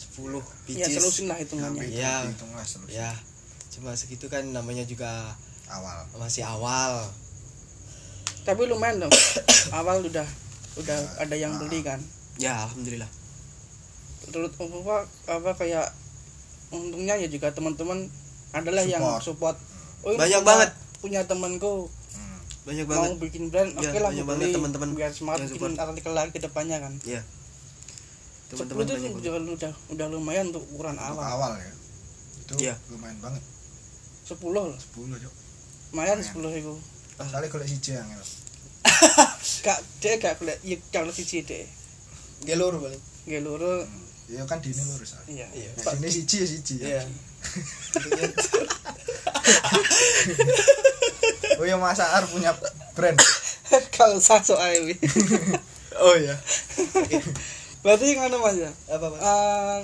10 0.00 0.32
ya 0.32 0.42
pieces. 0.64 0.96
selusin 0.96 1.26
lah 1.26 1.36
hitungannya. 1.36 1.82
Hampir 1.82 1.92
Ya. 1.94 2.24
hitung 2.24 2.52
lah 2.52 2.64
selusin. 2.64 2.96
ya 2.96 3.12
cuma 3.70 3.92
segitu 3.92 4.26
kan 4.26 4.42
namanya 4.46 4.82
juga 4.82 5.36
awal. 5.66 6.02
masih 6.16 6.42
awal. 6.42 7.06
Tapi 8.40 8.66
lumayan 8.66 9.04
dong. 9.04 9.12
Awal 9.78 10.00
udah 10.02 10.24
udah 10.74 10.98
ada 11.18 11.34
yang 11.34 11.52
beli 11.56 11.80
kan? 11.80 12.00
Ya 12.34 12.64
alhamdulillah. 12.64 13.06
Terus 14.24 14.50
apa 14.50 14.96
apa 15.28 15.50
kayak 15.54 15.92
untungnya 16.70 17.14
ya 17.14 17.26
juga 17.26 17.50
teman-teman 17.50 18.08
adalah 18.50 18.82
yang 18.82 19.04
Support. 19.20 19.22
support. 19.22 19.56
Oh, 20.00 20.16
Banyak 20.16 20.40
punya- 20.40 20.42
banget. 20.42 20.70
punya 20.98 21.20
temanku. 21.22 21.86
Hmm. 22.10 22.38
banyak 22.62 22.84
mau 22.84 22.92
banget 22.98 23.12
bikin 23.20 23.44
brand 23.48 23.70
oke 23.72 23.84
Ya, 23.86 23.92
lah 23.94 24.10
banyak 24.10 24.26
banget 24.26 24.40
beli. 24.42 24.54
teman-teman 24.54 24.90
biar 24.94 25.10
semangat 25.10 25.46
bikin 25.46 25.72
artikel 25.76 26.12
lagi 26.12 26.30
ke 26.30 26.40
depannya 26.40 26.76
kan. 26.78 26.92
Ya 27.02 27.20
sepuluh 27.20 27.39
teman-teman 28.50 28.82
itu 28.82 28.94
juga 29.22 29.38
udah 29.38 29.72
udah 29.94 30.06
lumayan 30.10 30.50
untuk 30.50 30.66
ukuran 30.74 30.98
Untuk 30.98 31.06
awal. 31.14 31.24
awal 31.38 31.52
ya? 31.56 31.72
Itu 32.42 32.52
Iya. 32.58 32.74
lumayan 32.90 33.18
banget. 33.22 33.42
Sepuluh 34.26 34.74
loh. 34.74 34.78
10 34.78 35.22
cok. 35.22 35.34
Lumayan 35.94 36.18
sepuluh 36.22 36.50
itu. 36.54 36.74
Kali 37.20 37.46
kalau 37.46 37.62
si 37.66 37.78
yang 37.92 38.08
gak 39.60 39.76
dia 40.00 40.16
gak 40.16 40.40
kuliah 40.40 40.56
iya 40.64 40.80
kalau 40.88 41.12
siji 41.12 41.44
deh 41.44 41.68
gelur 42.48 42.80
paling. 42.80 42.96
Geluru 43.28 43.84
ya 44.30 44.46
kan 44.48 44.62
dini 44.64 44.80
lurus 44.80 45.20
ah. 45.20 45.22
iya. 45.28 45.44
Iya. 45.52 45.68
Sini 45.76 46.08
siji 46.08 46.36
ya 46.40 46.46
siji 46.48 46.74
ya. 46.80 46.86
iya. 46.88 47.02
Oh 51.60 51.66
ya 51.68 51.76
Mas 51.76 52.00
Ar 52.00 52.24
punya 52.24 52.56
brand. 52.96 53.20
Kalau 53.92 54.16
usah 54.16 54.40
soal 54.40 54.80
ini. 54.80 54.96
Oh 56.00 56.16
ya 56.16 56.32
berarti 57.80 58.04
yang 58.08 58.20
mana 58.22 58.36
mas 58.38 58.56
ya 58.56 58.70
apa 58.88 59.06
mas 59.08 59.20
Eh, 59.20 59.78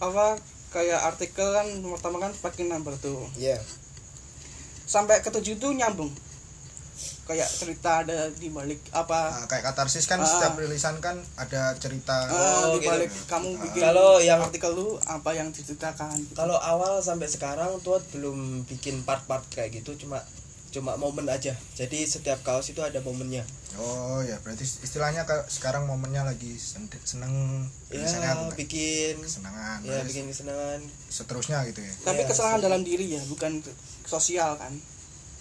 apa 0.00 0.24
kayak 0.70 1.00
artikel 1.04 1.48
kan 1.50 1.66
pertama 1.84 2.16
kan 2.20 2.32
pakai 2.36 2.64
number 2.64 2.94
tuh 2.96 3.26
ya 3.36 3.58
sampai 4.84 5.18
ke 5.18 5.30
tujuh 5.30 5.56
tuh 5.56 5.72
nyambung 5.72 6.10
kayak 7.22 7.46
cerita 7.46 8.02
ada 8.02 8.26
di 8.28 8.50
balik 8.50 8.82
apa 8.92 9.30
Nah, 9.32 9.46
kayak 9.46 9.64
katarsis 9.64 10.04
kan 10.04 10.18
Ah. 10.18 10.26
setiap 10.26 10.54
rilisan 10.56 10.98
kan 10.98 11.14
ada 11.36 11.74
cerita 11.76 12.26
eh, 12.26 12.34
Oh, 12.34 12.74
di 12.74 12.84
balik 12.84 13.06
gitu. 13.08 13.22
kamu 13.26 13.48
Ah. 13.48 13.60
bikin 13.60 13.80
Kalau 13.80 14.10
yang- 14.20 14.42
artikel 14.42 14.72
lu 14.72 14.88
apa 15.00 15.30
yang 15.32 15.48
diceritakan 15.48 16.10
gitu. 16.20 16.34
kalau 16.34 16.54
awal 16.56 16.98
sampai 16.98 17.26
sekarang 17.26 17.78
tuh 17.80 18.02
belum 18.10 18.62
bikin 18.64 19.02
part-part 19.02 19.46
kayak 19.48 19.74
gitu 19.76 19.94
cuma 19.96 20.18
cuma 20.70 20.94
momen 20.94 21.26
aja. 21.26 21.54
Jadi 21.74 22.06
setiap 22.06 22.40
kaos 22.46 22.70
itu 22.70 22.78
ada 22.82 23.02
momennya. 23.02 23.42
Oh 23.78 24.18
ya 24.22 24.38
berarti 24.42 24.66
istilahnya 24.66 25.22
sekarang 25.46 25.86
momennya 25.86 26.26
lagi 26.26 26.58
sen- 26.58 26.90
seneng 27.06 27.66
ya 27.90 28.02
Pak? 28.34 28.58
bikin 28.58 29.14
kesenangan 29.22 29.78
ya 29.86 30.02
bikin 30.02 30.26
kesenangan. 30.26 30.80
seterusnya 31.06 31.62
gitu 31.70 31.82
ya. 31.82 31.92
Tapi 32.02 32.22
kesalahan 32.26 32.58
sih. 32.58 32.66
dalam 32.66 32.82
diri 32.82 33.06
ya 33.14 33.22
bukan 33.30 33.62
sosial 34.06 34.58
kan? 34.58 34.74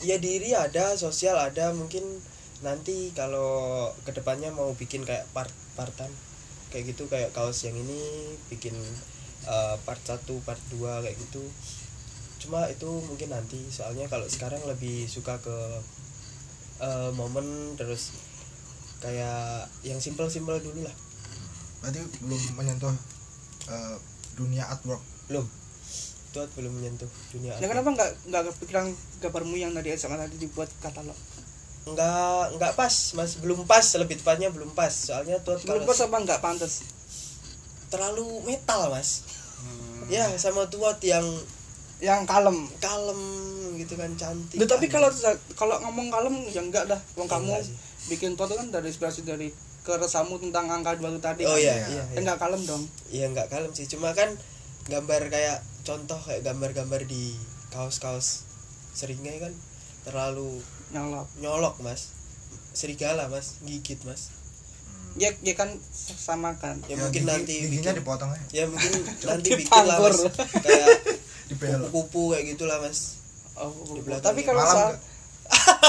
Ya 0.05 0.21
diri 0.21 0.53
ada 0.53 0.93
sosial 0.93 1.37
ada 1.41 1.73
mungkin 1.73 2.05
nanti 2.61 3.15
kalau 3.15 3.89
ke 4.05 4.11
depannya 4.11 4.51
mau 4.53 4.75
bikin 4.75 5.07
kayak 5.07 5.25
part 5.33 5.51
partan 5.73 6.11
kayak 6.69 6.93
gitu 6.93 7.09
kayak 7.09 7.33
kaos 7.33 7.65
yang 7.65 7.73
ini 7.73 8.35
bikin 8.51 8.75
uh, 9.49 9.75
part 9.87 10.01
1 10.05 10.21
part 10.45 10.61
2 10.69 11.03
kayak 11.05 11.17
gitu 11.17 11.43
cuma 12.39 12.65
itu 12.71 12.87
mungkin 13.03 13.35
nanti 13.35 13.59
soalnya 13.67 14.07
kalau 14.07 14.25
sekarang 14.25 14.63
lebih 14.63 15.05
suka 15.11 15.35
ke 15.43 15.57
uh, 16.79 17.11
momen 17.13 17.75
terus 17.75 18.15
kayak 18.99 19.67
yang 19.83 19.99
simple-simple 19.99 20.59
dulu 20.59 20.83
lah. 20.83 20.95
Berarti 21.79 22.03
belum 22.19 22.41
menyentuh 22.59 22.91
eh, 23.71 23.95
dunia 24.35 24.67
artwork? 24.67 24.99
Belum. 25.31 25.47
Tuh 26.35 26.45
belum 26.59 26.71
menyentuh 26.75 27.07
dunia 27.31 27.55
ya 27.55 27.63
art. 27.63 27.71
kenapa 27.71 27.89
nggak 27.95 28.11
nggak 28.29 28.43
kepikiran 28.53 28.85
gambarmu 29.23 29.55
yang 29.55 29.71
tadi 29.71 29.95
SMA 29.95 30.19
tadi 30.19 30.35
dibuat 30.35 30.67
katalog? 30.83 31.15
Nggak 31.87 32.59
nggak 32.59 32.73
pas 32.75 32.93
mas. 33.15 33.39
Belum 33.39 33.63
pas 33.63 33.87
lebih 33.95 34.19
tepatnya 34.19 34.51
belum 34.51 34.75
pas. 34.75 34.91
Soalnya 34.91 35.39
tuh 35.41 35.57
belum 35.63 35.87
pas 35.87 35.99
apa 36.03 36.17
nggak? 36.19 36.39
Pantas 36.43 36.83
terlalu 37.89 38.43
metal 38.45 38.91
mas. 38.91 39.23
Hmm. 39.59 40.07
ya 40.07 40.23
sama 40.39 40.71
tuat 40.71 41.03
yang 41.03 41.23
yang 41.99 42.23
kalem. 42.23 42.67
Kalem 42.79 43.19
gitu 43.75 43.93
kan 43.93 44.11
cantik 44.13 44.55
Duh, 44.55 44.65
tapi 44.65 44.87
kalau 44.87 45.07
kalau 45.53 45.75
ngomong 45.81 46.07
kalem 46.07 46.35
ya 46.47 46.59
enggak 46.59 46.83
dah. 46.85 46.99
Wong 47.13 47.25
kamu 47.25 47.47
Enggak 47.49 47.63
sih. 47.65 47.75
bikin 48.07 48.33
foto 48.33 48.53
kan 48.53 48.67
dari 48.67 48.87
inspirasi 48.87 49.21
dari 49.21 49.51
keresamu 49.81 50.35
tentang 50.37 50.67
angka 50.69 50.95
dua 50.95 51.09
itu 51.09 51.19
tadi 51.19 51.43
oh 51.43 51.51
kan? 51.51 51.57
iya 51.57 51.73
Iya. 51.73 51.85
iya 51.85 51.95
Ya 51.97 52.03
iya. 52.05 52.17
enggak 52.17 52.37
kalem 52.37 52.61
dong. 52.63 52.83
Iya 53.09 53.25
nggak 53.29 53.47
kalem 53.49 53.71
sih. 53.71 53.85
Cuma 53.85 54.11
kan 54.11 54.31
gambar 54.85 55.27
kayak 55.27 55.57
contoh 55.81 56.19
kayak 56.19 56.41
gambar-gambar 56.41 57.03
di 57.03 57.35
kaos-kaos 57.69 58.43
seringai 58.91 59.39
kan 59.39 59.53
terlalu 60.01 60.59
nyolok. 60.89 61.27
nyolok 61.37 61.75
mas. 61.79 62.11
Serigala 62.71 63.27
mas. 63.27 63.59
Gigit 63.61 64.03
mas. 64.03 64.31
Ya 65.15 65.33
ya 65.37 65.53
kan 65.53 65.73
sama 65.97 66.53
kan? 66.55 66.77
Ya, 66.85 66.93
Ya, 66.93 67.01
mungkin 67.01 67.23
gigi- 67.23 67.29
nanti 67.29 67.53
giginya 67.59 67.91
bikin 67.91 67.99
dipotong 67.99 68.29
aja. 68.29 68.45
Ya 68.53 68.63
mungkin 68.65 68.91
nanti 69.27 69.49
bikin 69.53 69.83
lah 69.83 69.97
mas. 69.97 70.19
kayak 70.59 70.87
dibel 71.49 71.81
kupu-kupu 71.89 72.37
kayak 72.37 72.45
gitulah 72.55 72.77
mas. 72.79 73.17
Oh, 73.59 73.73
Di 73.91 74.01
belakang 74.05 74.31
tapi 74.31 74.41
kalau 74.45 74.61
malam 74.63 74.95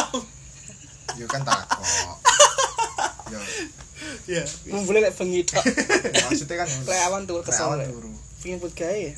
ya 1.21 1.27
kan 1.29 1.43
takut. 1.45 1.85
Ya 3.31 3.41
Iya. 4.27 4.43
ngumpulin 4.73 5.05
lek 5.05 5.15
bengi 5.15 5.45
tok. 5.45 5.61
Maksudnya 6.27 6.65
kan 6.65 6.69
lek 6.69 7.01
awan 7.07 7.23
turu 7.29 7.45
kesel 7.45 7.77
lek 7.77 7.93
pengen 8.41 8.59
buat 8.59 8.73
gawe. 8.73 8.97
Ya 8.97 9.15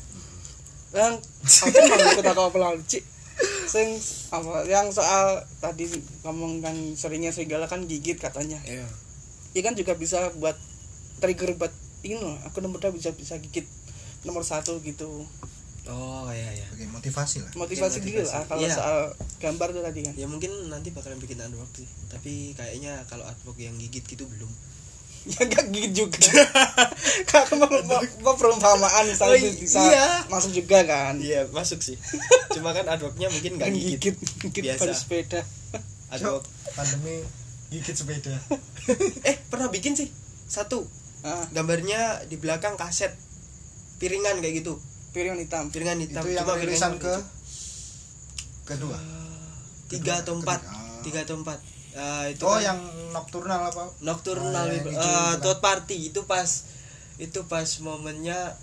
yang 0.93 1.17
apa 1.17 1.79
mau 1.89 2.11
ikut 2.13 2.27
aku 2.27 2.41
apa 2.53 2.57
lagi 2.61 3.01
sing 3.65 3.97
apa 4.29 4.61
yang 4.69 4.93
soal 4.93 5.41
tadi 5.57 5.89
ngomong 6.21 6.61
kan 6.61 6.75
seringnya 6.93 7.33
serigala 7.33 7.65
kan 7.65 7.89
gigit 7.89 8.21
katanya. 8.21 8.61
Iya. 8.61 8.85
ya 9.53 9.61
kan 9.65 9.73
juga 9.73 9.97
bisa 9.97 10.29
buat 10.37 10.53
trigger 11.17 11.57
buat 11.57 11.73
ini 12.05 12.21
loh 12.21 12.37
aku 12.45 12.61
nomor 12.61 12.77
dua 12.77 12.93
bisa 12.93 13.09
bisa 13.13 13.41
gigit 13.41 13.65
nomor 14.21 14.45
satu 14.45 14.77
gitu 14.85 15.25
Oh 15.85 16.29
iya 16.29 16.47
iya. 16.49 16.65
Oke, 16.69 16.87
motivasi 16.87 17.37
lah 17.39 17.51
motivasi 17.53 17.99
Motivasi. 17.99 18.07
gitu 18.07 18.23
lah 18.25 18.43
kalau 18.45 18.61
Iya. 18.61 18.71
soal 18.71 18.97
gambar 19.37 19.67
tuh 19.69 19.83
tadi 19.83 19.99
kan 20.01 20.13
Ya 20.15 20.25
mungkin 20.25 20.51
nanti 20.67 20.89
bakalan 20.89 21.17
bikin 21.17 21.37
artwork 21.37 21.67
sih. 21.73 21.83
Tapi 22.07 22.53
kayaknya 22.53 23.03
kalau 23.05 23.23
artwork 23.23 23.57
yang 23.57 23.75
gigit 23.75 24.01
gitu 24.01 24.23
belum. 24.25 24.47
ya 25.29 25.39
gak 25.41 25.67
gigit 25.69 25.91
juga 25.93 26.19
kakak 27.25 27.55
mau, 27.55 27.71
mau, 28.19 28.33
perumpamaan 28.33 29.03
misalnya 29.05 29.33
Oh, 29.33 29.39
itu 29.41 29.55
bisa 29.61 29.79
iya. 29.81 30.07
masuk 30.27 30.51
juga 30.53 30.83
kan 30.83 31.15
Iya 31.15 31.47
masuk 31.49 31.79
sih. 31.79 31.95
Cuma 32.53 32.71
kan 32.71 32.83
artworknya 32.85 33.27
mungkin 33.29 33.55
nggak 33.55 33.67
Kan 33.67 33.75
gigit. 33.75 33.99
gigit 33.99 34.15
gigit 34.41 34.63
Biasa. 34.65 34.79
pada 34.81 34.93
sepeda 34.93 35.41
Artwork. 36.09 36.43
pandemi 36.73 37.23
gigit 37.69 37.91
sepeda 37.93 38.35
Eh 39.21 39.35
pernah 39.45 39.67
bikin 39.67 39.95
sih 39.95 40.07
satu 40.45 40.83
ah, 41.21 41.43
gambarnya 41.49 42.23
di 42.25 42.35
belakang 42.35 42.75
kaset 42.75 43.15
piringan 43.97 44.37
kayak 44.37 44.59
gitu 44.59 44.75
piringan 45.13 45.39
hitam. 45.39 45.63
Piringan 45.69 45.97
itu 46.01 46.11
hitam 46.11 46.25
yang 46.25 46.59
rilisan 46.59 46.97
piringan 46.97 46.99
ke 46.99 47.13
kedua. 48.65 48.97
Tiga 49.87 50.25
atau 50.25 50.33
empat. 50.41 50.59
Ketiga. 50.59 51.01
tiga 51.05 51.19
atau 51.29 51.35
empat. 51.39 51.59
Ah, 51.93 52.25
itu 52.25 52.41
oh 52.41 52.57
kan 52.57 52.65
yang 52.65 52.79
nocturnal 53.13 53.69
apa? 53.69 53.85
nocturnal 54.01 54.65
Ah, 54.65 54.73
eh, 54.73 54.81
itu 54.81 54.89
kan. 54.97 55.37
third 55.45 55.59
party. 55.61 55.97
Itu 56.09 56.25
pas 56.25 56.49
itu 57.21 57.39
pas 57.45 57.69
momennya 57.85 58.57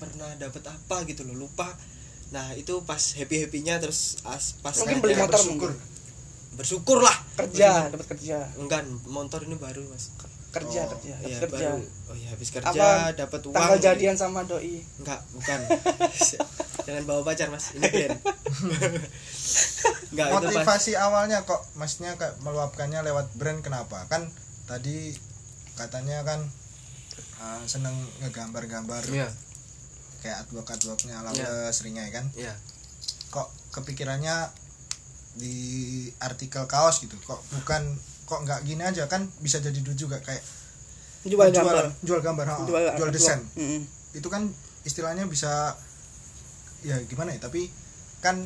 pernah 0.00 0.32
dapat 0.40 0.64
apa 0.64 1.04
gitu 1.04 1.28
loh 1.28 1.44
lupa. 1.44 1.68
Nah 2.32 2.56
itu 2.56 2.80
pas 2.88 3.00
happy 3.20 3.44
happynya 3.44 3.76
terus 3.76 4.24
as, 4.24 4.56
pas 4.64 4.72
Mungkin 4.72 5.04
beli 5.04 5.12
motor 5.20 5.36
bersyukur. 5.36 5.70
bersyukur 6.56 6.98
lah. 7.04 7.16
Kerja 7.36 7.92
dapat 7.92 8.16
kerja. 8.16 8.48
Enggak 8.56 8.88
motor 9.04 9.44
ini 9.44 9.60
baru 9.60 9.84
mas 9.92 10.08
kerja 10.50 10.80
Oh, 10.82 10.90
kerja 10.98 11.06
Iya, 11.06 11.16
habis 11.22 11.38
kerja. 11.46 11.66
Baru 11.70 11.82
oh 12.10 12.14
iya 12.18 12.28
habis 12.34 12.48
kerja 12.50 12.70
Apa, 12.74 13.14
dapat 13.14 13.40
uang 13.46 13.54
tanggal 13.54 13.78
jadian 13.78 14.16
sama 14.18 14.42
doi? 14.46 14.82
Enggak 14.98 15.20
bukan. 15.30 15.58
Jangan 16.86 17.02
bawa 17.06 17.20
pacar 17.22 17.48
mas. 17.54 17.70
Ini 17.78 17.86
brand. 17.86 18.18
Enggak 20.10 20.26
itu 20.26 20.34
motivasi 20.34 20.92
awalnya 20.98 21.46
kok 21.46 21.62
maksudnya 21.78 22.18
kayak 22.18 22.42
meluapkannya 22.42 23.00
lewat 23.06 23.30
brand 23.38 23.62
kenapa? 23.62 24.10
Kan 24.10 24.26
tadi 24.66 25.14
katanya 25.78 26.26
kan 26.26 26.42
uh, 27.40 27.62
seneng 27.64 27.94
ngegambar-gambar 28.20 29.00
iya. 29.14 29.30
kayak 30.20 30.44
artwork 30.44 30.68
artworknya 30.68 31.14
ala 31.22 31.30
Iya. 31.30 31.70
seringnya 31.70 32.10
kan? 32.10 32.26
Iya. 32.34 32.58
Kok 33.30 33.48
kepikirannya 33.70 34.50
di 35.38 35.54
artikel 36.18 36.66
kaos 36.66 36.98
gitu? 36.98 37.14
Kok 37.22 37.38
bukan 37.62 37.96
kok 38.30 38.46
nggak 38.46 38.62
gini 38.62 38.86
aja 38.86 39.10
kan 39.10 39.26
bisa 39.42 39.58
jadi 39.58 39.74
duit 39.82 39.98
juga 39.98 40.22
kayak 40.22 40.38
jual 41.26 41.50
jual 41.50 41.66
gambar. 41.66 41.84
jual 42.06 42.20
gambar 42.22 42.46
ha, 42.46 42.56
jual, 42.62 42.82
jual 42.94 43.10
desain. 43.10 43.42
Mm-mm. 43.58 43.82
itu 44.14 44.28
kan 44.30 44.46
istilahnya 44.86 45.26
bisa 45.26 45.74
ya 46.80 46.96
gimana 47.10 47.34
ya 47.34 47.42
tapi 47.42 47.68
kan 48.22 48.40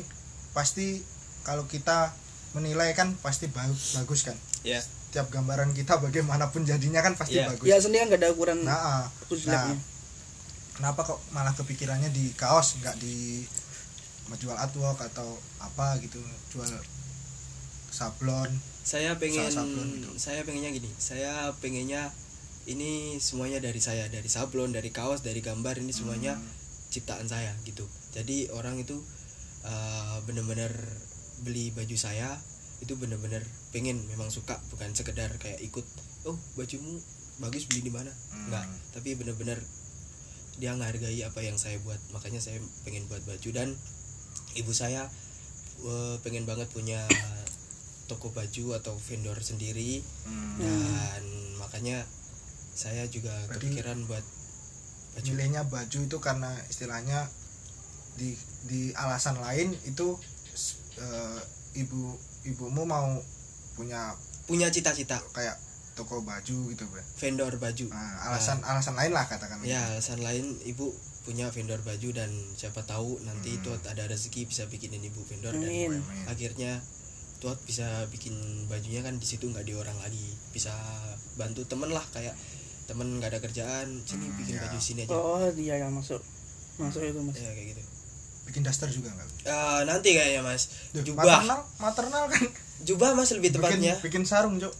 pasti 0.51 1.05
kalau 1.45 1.69
kita 1.69 2.11
menilai 2.57 2.91
kan 2.97 3.13
pasti 3.21 3.45
bagus 3.47 3.95
bagus 3.95 4.25
kan. 4.25 4.35
Iya. 4.65 4.81
Tiap 5.13 5.29
gambaran 5.29 5.71
kita 5.71 5.95
bagaimanapun 6.03 6.65
jadinya 6.65 7.05
kan 7.05 7.13
pasti 7.13 7.37
Iya. 7.39 7.53
bagus. 7.53 7.65
Ya 7.69 7.77
seni 7.77 8.01
kan 8.01 8.09
gak 8.09 8.25
ada 8.25 8.33
ukuran 8.33 8.65
nah, 8.65 9.05
ah. 9.05 9.05
nah 9.47 9.69
kenapa 10.75 11.07
kok 11.07 11.19
malah 11.31 11.55
kepikirannya 11.55 12.11
di 12.11 12.35
kaos 12.35 12.75
nggak 12.83 12.99
di 12.99 13.45
menjual 14.27 14.57
artwork 14.57 14.99
atau 14.99 15.37
apa 15.61 15.95
gitu 16.03 16.19
jual 16.51 16.67
sablon 17.93 18.51
saya 18.85 19.17
pengen 19.17 19.49
sablon 19.49 19.89
gitu. 19.97 20.09
saya 20.21 20.45
pengennya 20.45 20.69
gini 20.69 20.89
saya 21.01 21.49
pengennya 21.57 22.13
ini 22.69 23.17
semuanya 23.17 23.57
dari 23.57 23.81
saya 23.81 24.05
dari 24.09 24.29
sablon 24.29 24.69
dari 24.73 24.93
kaos 24.93 25.25
dari 25.25 25.41
gambar 25.41 25.81
ini 25.81 25.89
semuanya 25.89 26.37
Hmm. 26.37 26.45
ciptaan 26.93 27.25
saya 27.25 27.49
gitu 27.65 27.83
jadi 28.13 28.53
orang 28.53 28.77
itu 28.77 28.95
uh, 29.65 30.17
bener-bener 30.29 30.69
beli 31.41 31.73
baju 31.73 31.97
saya 31.97 32.37
itu 32.79 32.93
bener-bener 32.95 33.41
pengen 33.73 33.99
memang 34.05 34.29
suka 34.29 34.55
bukan 34.69 34.93
sekedar 34.93 35.33
kayak 35.41 35.59
ikut 35.65 35.83
oh 36.29 36.37
bajumu 36.53 37.01
bagus 37.41 37.65
beli 37.65 37.81
di 37.83 37.91
mana 37.91 38.13
Hmm. 38.31 38.47
enggak 38.53 38.65
tapi 38.93 39.17
bener-bener 39.17 39.57
dia 40.55 40.71
menghargai 40.71 41.19
apa 41.25 41.41
yang 41.43 41.57
saya 41.59 41.81
buat 41.83 41.99
makanya 42.15 42.39
saya 42.39 42.61
pengen 42.87 43.09
buat 43.11 43.19
baju 43.27 43.49
dan 43.51 43.75
ibu 44.55 44.71
saya 44.71 45.09
uh, 45.83 46.15
pengen 46.23 46.47
banget 46.47 46.69
punya 46.71 47.01
toko 48.05 48.29
baju 48.29 48.77
atau 48.77 48.93
vendor 48.95 49.37
sendiri 49.39 50.01
Hmm. 50.25 50.57
dan 50.57 51.23
makanya 51.57 52.05
saya 52.71 53.07
juga 53.07 53.31
Berarti 53.47 53.71
kepikiran 53.71 54.03
buat 54.05 54.25
baju 55.15 55.29
milihnya 55.31 55.63
baju 55.65 55.99
itu 56.01 56.17
karena 56.19 56.51
istilahnya 56.67 57.25
di 58.15 58.35
di 58.65 58.91
alasan 58.93 59.39
lain 59.39 59.71
itu 59.83 60.19
eh, 60.95 61.39
ibu 61.75 62.15
ibumu 62.43 62.83
mau 62.83 63.19
punya 63.73 64.15
punya 64.45 64.69
cita-cita 64.69 65.19
kayak 65.31 65.55
toko 65.95 66.19
baju 66.21 66.71
gitu 66.71 66.83
Bre. 66.91 67.03
vendor 67.15 67.55
baju 67.55 67.87
Nah, 67.87 68.27
alasan 68.27 68.59
alasan 68.61 68.95
lain 68.95 69.11
lah 69.11 69.25
katakan 69.25 69.63
ya 69.63 69.79
alasan 69.89 70.19
lain 70.19 70.59
ibu 70.63 70.91
punya 71.23 71.49
vendor 71.49 71.79
baju 71.81 72.11
dan 72.11 72.29
siapa 72.53 72.83
tahu 72.83 73.17
nanti 73.23 73.57
itu 73.57 73.71
ada 73.87 74.03
rezeki 74.05 74.45
bisa 74.45 74.67
bikinin 74.67 75.01
ibu 75.01 75.23
vendor 75.25 75.55
dan 75.55 75.63
Amin. 75.65 75.97
Amin. 75.97 76.25
akhirnya 76.27 76.83
tuat 77.45 77.61
bisa 77.61 77.85
bikin 78.09 78.33
bajunya 78.65 79.05
kan 79.05 79.13
di 79.15 79.27
situ 79.29 79.45
nggak 79.45 79.61
di 79.61 79.77
orang 79.77 79.93
lagi. 80.01 80.33
Bisa 80.49 80.73
bantu 81.37 81.61
temen 81.63 81.93
lah 81.93 82.01
kayak 82.09 82.33
temen 82.85 83.21
nggak 83.21 83.29
ada 83.29 83.39
kerjaan 83.39 84.01
sini 84.01 84.25
Hmm, 84.25 84.37
bikin 84.41 84.53
ya. 84.57 84.61
baju 84.65 84.77
sini 84.81 85.01
aja. 85.05 85.13
Oh 85.13 85.45
dia 85.53 85.77
yang 85.77 85.93
masuk. 85.93 86.17
Masuk 86.75 87.05
itu 87.05 87.21
mas. 87.21 87.37
ya 87.37 87.53
kayak 87.53 87.67
gitu. 87.71 87.81
Bikin 88.45 88.61
daster 88.61 88.89
juga 88.89 89.09
enggak 89.09 89.29
Eh, 89.45 89.81
nanti 89.85 90.09
kayaknya 90.11 90.41
mas. 90.41 90.73
Duh, 90.89 91.05
jubah. 91.05 91.21
maternal 91.21 91.59
maternal 91.77 92.23
kan? 92.27 92.43
Jubah 92.81 93.13
mas 93.13 93.29
lebih 93.29 93.53
bikin 93.53 93.61
tepatnya. 93.61 93.93
bikin 94.01 94.23
sarung 94.25 94.57
cok 94.57 94.73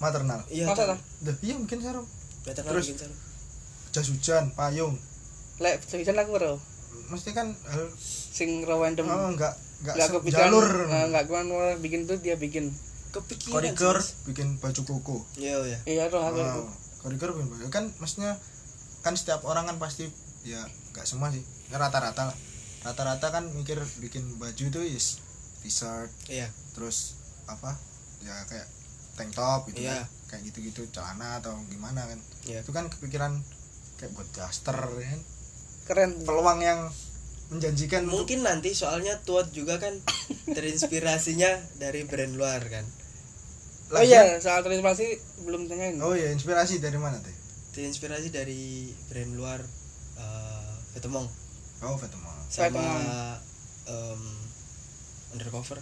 maternal. 0.00 0.40
Iya 0.48 0.72
Duh, 1.20 1.36
iya 1.40 1.54
bikin 1.60 1.84
sarung. 1.84 2.08
Maternal 2.42 2.72
Terus? 2.74 2.84
bikin 2.88 2.98
sarung. 2.98 3.18
jas 3.90 4.08
hujan 4.08 4.44
payung. 4.56 4.96
Lek 5.60 5.84
sekian 5.84 6.16
aku 6.16 6.32
bro. 6.32 6.56
Mesti 7.12 7.36
kan 7.36 7.52
hal 7.68 7.92
sing 8.32 8.64
random 8.64 9.04
oh, 9.04 9.28
enggak 9.28 9.52
nggak 9.80 9.96
jalur. 10.28 10.66
Nggak 10.88 11.24
ke 11.26 11.32
mana 11.32 11.76
bikin 11.80 12.04
tuh 12.04 12.16
dia 12.20 12.36
bikin. 12.36 12.72
Kepikiran 13.10 13.74
Mas. 13.74 14.14
bikin 14.22 14.48
baju 14.62 14.80
koko. 14.86 15.16
Iya 15.34 15.58
iya. 15.66 15.78
Iya 15.82 16.02
itu? 16.06 16.16
Oh, 16.16 16.70
koriger 17.02 17.34
bikin 17.34 17.48
baju. 17.50 17.64
Kan 17.74 17.90
maksudnya 17.98 18.38
kan 19.02 19.18
setiap 19.18 19.42
orang 19.42 19.66
kan 19.66 19.82
pasti 19.82 20.06
ya 20.46 20.62
enggak 20.94 21.06
semua 21.10 21.34
sih. 21.34 21.42
Rata-rata 21.74 22.30
lah. 22.30 22.36
Rata-rata 22.86 23.34
kan 23.34 23.50
mikir 23.50 23.82
bikin 23.98 24.38
baju 24.38 24.62
itu 24.62 24.80
is 24.86 25.18
t-shirt. 25.66 26.06
Iya. 26.30 26.46
Terus 26.72 27.18
apa 27.50 27.74
ya 28.22 28.36
kayak 28.46 28.68
tank 29.18 29.34
top 29.34 29.66
gitu 29.72 29.82
Iya. 29.82 30.06
kan. 30.06 30.18
kayak 30.30 30.46
gitu-gitu 30.46 30.86
celana 30.94 31.42
atau 31.42 31.58
gimana 31.66 32.06
kan. 32.06 32.14
Iya. 32.46 32.62
itu 32.62 32.70
kan 32.70 32.86
kepikiran 32.86 33.34
kayak 33.98 34.14
buat 34.14 34.30
daster 34.30 34.78
ya 34.78 35.06
kan. 35.10 35.20
Keren. 35.90 36.10
Peluang 36.22 36.62
yang 36.62 36.86
menjanjikan 37.50 38.06
untuk- 38.06 38.24
mungkin 38.24 38.40
nanti 38.40 38.72
soalnya 38.72 39.18
tuat 39.20 39.50
juga 39.50 39.76
kan 39.76 39.94
terinspirasinya 40.56 41.50
dari 41.76 42.02
brand 42.04 42.32
luar 42.32 42.62
kan. 42.64 42.86
Oh 43.90 43.98
Lagian- 43.98 44.06
iya 44.06 44.38
soal 44.38 44.62
transpirasi 44.62 45.06
belum 45.42 45.66
tanyain. 45.66 45.98
Oh 45.98 46.14
iya 46.14 46.30
inspirasi 46.30 46.78
dari 46.78 46.94
mana 46.94 47.18
teh? 47.18 47.34
Terinspirasi 47.70 48.30
dari 48.30 48.86
brand 49.06 49.34
luar 49.34 49.60
uh, 50.16 50.74
Vetemong. 50.92 51.26
Oh 51.80 51.96
Fatima 51.96 52.30
sama 52.46 52.70
Vetemong. 52.70 53.02
em, 53.86 54.22
undercover. 55.32 55.78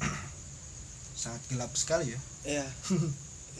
Sangat 1.20 1.42
gelap 1.48 1.72
sekali 1.74 2.12
ya. 2.12 2.20
Iya. 2.46 2.66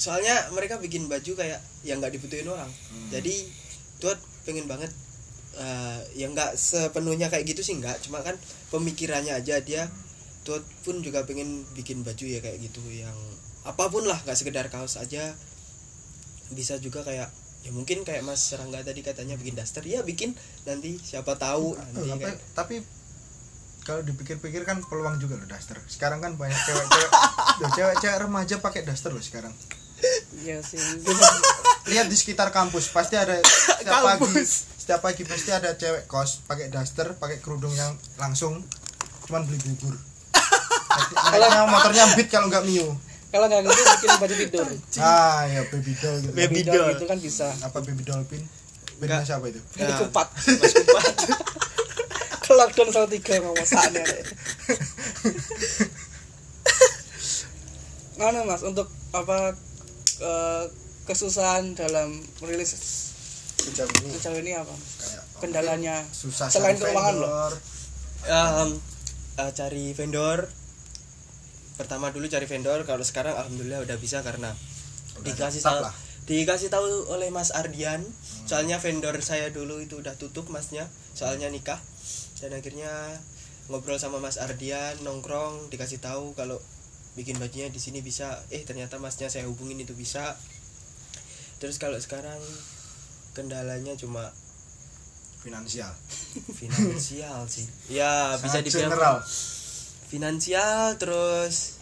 Soalnya 0.01 0.49
mereka 0.51 0.81
bikin 0.81 1.05
baju 1.07 1.37
kayak 1.37 1.61
yang 1.85 2.01
nggak 2.01 2.17
dibutuhin 2.17 2.49
orang. 2.49 2.69
Hmm. 2.89 3.09
jadi 3.11 3.37
tuat 4.01 4.17
pengen 4.43 4.65
banget 4.65 4.89
eh, 5.53 6.01
yang 6.15 6.31
nggak 6.31 6.55
sepenuhnya 6.55 7.27
kayak 7.27 7.45
gitu 7.45 7.61
sih 7.61 7.75
nggak. 7.75 7.99
Cuma 8.01 8.21
kan 8.21 8.37
pemikirannya 8.69 9.35
aja 9.35 9.59
dia 9.59 9.89
tuat 10.41 10.63
pun 10.81 11.01
juga 11.01 11.23
pengen 11.23 11.67
bikin 11.73 12.01
baju 12.01 12.23
ya 12.23 12.39
kayak 12.39 12.59
gitu 12.61 12.81
yang 12.89 13.15
apa 13.63 13.87
pun 13.87 14.03
lah 14.03 14.17
nggak 14.19 14.35
sekedar 14.35 14.67
kaos 14.69 14.97
aja. 14.97 15.35
Bisa 16.51 16.77
juga 16.77 17.01
kayak 17.01 17.29
ya 17.61 17.71
mungkin 17.71 18.03
kayak 18.03 18.23
Mas 18.23 18.41
Serangga 18.43 18.81
tadi 18.81 19.01
katanya 19.01 19.35
bikin 19.35 19.55
daster 19.55 19.83
ya 19.83 20.01
bikin. 20.01 20.33
Nanti 20.65 20.97
siapa 20.97 21.37
tahu 21.37 21.75
nanti 21.75 22.01
Eh, 22.01 22.11
apa- 22.11 22.23
kayak- 22.27 22.43
tapi 22.53 22.77
kalau 23.81 24.03
dipikir-pikir 24.03 24.63
kan 24.63 24.81
peluang 24.83 25.17
juga 25.17 25.35
loh 25.35 25.47
daster. 25.47 25.81
Sekarang 25.87 26.21
kan 26.21 26.37
banyak 26.37 26.57
cewek-cewek. 26.59 27.11
Cewek-cewek 27.77 28.19
remaja 28.19 28.57
pakai 28.59 28.83
daster 28.83 29.11
loh 29.11 29.21
sekarang 29.21 29.53
iya 30.41 30.59
sih. 30.61 30.79
Lihat 31.87 32.07
di 32.07 32.15
sekitar 32.15 32.51
kampus 32.51 32.89
pasti 32.89 33.15
ada 33.15 33.37
setiap 33.39 34.01
pagi 34.01 34.25
Kampus. 34.25 34.51
setiap 34.77 35.01
pagi 35.01 35.23
pasti 35.23 35.51
ada 35.51 35.73
cewek 35.73 36.05
kos 36.05 36.43
pakai 36.45 36.69
daster 36.69 37.15
pakai 37.15 37.39
kerudung 37.39 37.73
yang 37.73 37.93
langsung 38.17 38.63
cuman 39.25 39.45
beli 39.45 39.59
bubur. 39.65 39.95
Kalau 41.11 41.47
motornya 41.67 42.05
beat 42.15 42.29
kalau 42.29 42.47
nggak 42.47 42.65
mio 42.65 42.95
kalau 43.31 43.47
nggak 43.47 43.63
gitu 43.63 43.83
bikin 43.95 44.11
baju 44.19 44.35
tidur 44.35 44.67
ah 44.99 45.47
ya 45.47 45.63
baby 45.69 45.95
doll 45.95 46.17
gitu. 46.19 46.33
Baby 46.33 46.61
doll 46.63 46.75
doll. 46.83 46.91
itu 46.93 47.05
kan 47.07 47.19
bisa. 47.19 47.47
Apa 47.61 47.79
baby 47.79 48.03
doll 48.03 48.27
pin? 48.27 48.43
Pinnya 48.99 49.23
siapa 49.23 49.47
itu? 49.47 49.63
Ini 49.77 49.87
Ya. 49.87 49.97
kupat 49.97 50.29
Mas 50.35 50.73
Kupat. 50.75 51.15
ke 52.41 52.53
lockdown 52.53 52.91
sama 52.91 53.07
tiga 53.07 53.39
ngomong 53.39 53.63
saatnya 53.63 54.03
mana 58.19 58.45
mas 58.45 58.61
untuk 58.61 58.85
apa 59.13 59.55
eh, 60.21 60.65
kesusahan 61.09 61.75
dalam 61.75 62.21
rilis 62.45 62.71
sejauh 63.61 63.91
ini. 64.05 64.09
sejauh 64.17 64.39
ini 64.41 64.53
apa? 64.57 64.73
Kayak 64.73 65.25
kendalanya 65.41 65.97
susah 66.13 66.47
selain 66.49 66.77
keuangan 66.77 67.15
loh. 67.17 67.29
vendor. 67.29 67.53
Em, 68.29 68.71
eh, 69.41 69.51
cari 69.57 69.85
vendor. 69.97 70.39
Pertama 71.81 72.13
dulu 72.13 72.29
cari 72.29 72.45
vendor 72.45 72.85
kalau 72.85 73.01
sekarang 73.01 73.37
alhamdulillah 73.41 73.81
udah 73.81 73.97
bisa 73.97 74.21
karena 74.21 74.53
Udah 75.17 75.25
dikasih 75.33 75.65
tahu 75.65 75.81
dikasih 76.29 76.69
tahu 76.71 76.87
oleh 77.11 77.33
Mas 77.33 77.51
Ardian. 77.51 78.05
Soalnya 78.45 78.79
vendor 78.79 79.17
saya 79.25 79.49
dulu 79.51 79.81
itu 79.81 79.99
udah 79.99 80.15
tutup 80.21 80.47
masnya 80.53 80.87
soalnya 81.17 81.49
nikah. 81.49 81.81
Dan 82.41 82.57
akhirnya 82.57 82.93
ngobrol 83.73 83.97
sama 83.97 84.21
Mas 84.21 84.37
Ardian 84.37 85.01
nongkrong 85.03 85.73
dikasih 85.73 86.03
tahu 86.03 86.37
kalau 86.37 86.61
bikin 87.19 87.39
bajunya 87.39 87.71
di 87.71 87.81
sini 87.83 88.05
bisa. 88.05 88.43
Eh 88.55 88.63
ternyata 88.63 89.01
masnya 89.03 89.31
saya 89.31 89.47
hubungin 89.47 89.81
itu 89.83 89.95
bisa. 89.97 90.37
Terus 91.61 91.77
kalau 91.77 91.99
sekarang 92.01 92.41
kendalanya 93.35 93.95
cuma 93.97 94.31
finansial. 95.41 95.91
Finansial 96.61 97.49
sih. 97.49 97.67
Ya 97.89 98.37
bisa 98.39 98.61
Sangat 98.61 98.67
dibilang 98.69 98.93
general. 98.93 99.17
Finansial 100.11 100.99
terus 100.99 101.81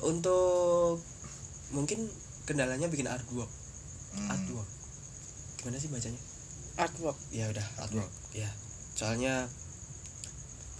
untuk 0.00 1.04
mungkin 1.70 2.08
kendalanya 2.48 2.88
bikin 2.88 3.08
artwork. 3.08 3.48
Hmm. 4.16 4.28
artwork. 4.32 4.68
Gimana 5.60 5.76
sih 5.76 5.92
bacanya? 5.92 6.20
Artwork. 6.80 7.18
Ya 7.30 7.46
udah 7.52 7.66
artwork. 7.78 8.10
Ya 8.32 8.48
soalnya 8.96 9.48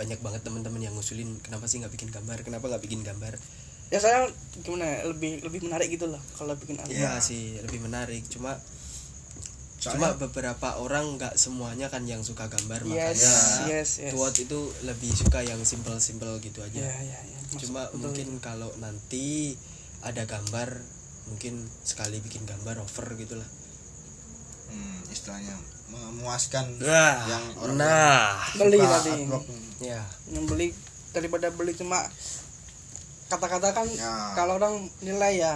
banyak 0.00 0.16
banget 0.18 0.40
teman-teman 0.40 0.80
yang 0.80 0.96
ngusulin 0.96 1.36
kenapa 1.38 1.68
sih 1.68 1.76
nggak 1.76 1.92
bikin 1.92 2.08
gambar 2.08 2.40
kenapa 2.40 2.64
nggak 2.66 2.80
bikin 2.80 3.04
gambar? 3.04 3.36
Ya 3.92 3.98
saya 3.98 4.24
gimana 4.62 4.86
ya, 4.86 4.98
lebih 5.04 5.44
lebih 5.44 5.60
menarik 5.66 5.92
gitu 5.92 6.08
loh 6.08 6.22
kalau 6.32 6.56
bikin 6.56 6.80
artwork 6.80 6.96
ya 6.96 7.20
sih 7.20 7.60
lebih 7.60 7.84
menarik. 7.84 8.24
Cuma 8.26 8.56
Soalnya- 9.76 10.12
cuma 10.12 10.28
beberapa 10.28 10.68
orang 10.76 11.16
nggak 11.16 11.36
semuanya 11.36 11.88
kan 11.88 12.04
yang 12.04 12.20
suka 12.20 12.46
gambar 12.46 12.80
yes 12.84 13.20
makanya 13.20 13.32
yes 13.68 13.90
yes. 14.00 14.12
Tuat 14.12 14.34
itu 14.36 14.60
lebih 14.84 15.10
suka 15.10 15.40
yang 15.40 15.60
simple 15.64 15.96
simple 15.98 16.32
gitu 16.38 16.60
aja. 16.60 16.80
Ya 16.80 16.96
ya 17.02 17.20
ya 17.20 17.38
Maksud- 17.50 17.60
cuma 17.66 17.82
betul. 17.88 17.98
mungkin 18.00 18.28
kalau 18.38 18.70
nanti 18.76 19.56
ada 20.00 20.24
gambar 20.24 20.80
mungkin 21.28 21.60
sekali 21.82 22.20
bikin 22.20 22.44
gambar 22.44 22.80
over 22.80 23.16
gitulah. 23.16 23.48
Hmm, 24.68 25.02
istilahnya 25.08 25.58
memuaskan 25.90 26.78
nah 26.78 27.26
yang 27.26 27.44
orang 27.58 27.76
nah. 27.76 28.38
beli 28.54 28.78
tadi. 28.78 29.26
ya. 29.82 30.00
Yang 30.30 30.44
beli 30.46 30.66
daripada 31.10 31.50
beli 31.50 31.74
cuma 31.74 32.06
kata-kata 33.26 33.70
kan 33.70 33.86
Ya. 33.86 34.34
kalau 34.34 34.58
orang 34.58 34.86
nilai 35.02 35.38
ya. 35.38 35.54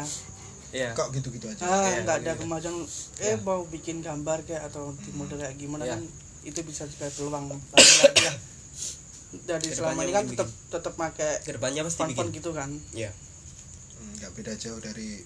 Ya. 0.75 0.91
Kok 0.91 1.15
gitu-gitu 1.15 1.47
aja. 1.47 1.63
Ah 1.63 1.87
Iya, 1.87 2.03
nggak 2.03 2.17
ada 2.27 2.33
gitu. 2.35 2.41
kemajuan. 2.47 2.77
Eh 3.23 3.35
Ya. 3.35 3.43
mau 3.43 3.63
bikin 3.65 4.03
gambar 4.03 4.43
kayak 4.43 4.67
atau 4.69 4.91
di 4.99 5.11
model 5.15 5.39
kayak 5.39 5.55
gimana 5.55 5.87
Ya. 5.87 5.95
kan 5.95 6.03
itu 6.45 6.61
bisa 6.61 6.85
juga 6.85 7.09
peluang 7.09 7.57
ya 8.21 8.33
dari 9.43 9.67
selama 9.75 10.07
ini 10.07 10.13
kan 10.15 10.25
tetap 10.31 10.47
tetap 10.71 10.95
pakai 10.95 11.43
ke 11.43 11.51
depannya 11.59 11.83
pasti 11.83 12.03
bikin 12.07 12.31
gitu 12.31 12.51
kan. 12.55 12.71
Ya. 12.95 13.11
Hmm, 13.95 14.13
nggak 14.19 14.31
beda 14.35 14.53
jauh 14.55 14.79
dari 14.79 15.23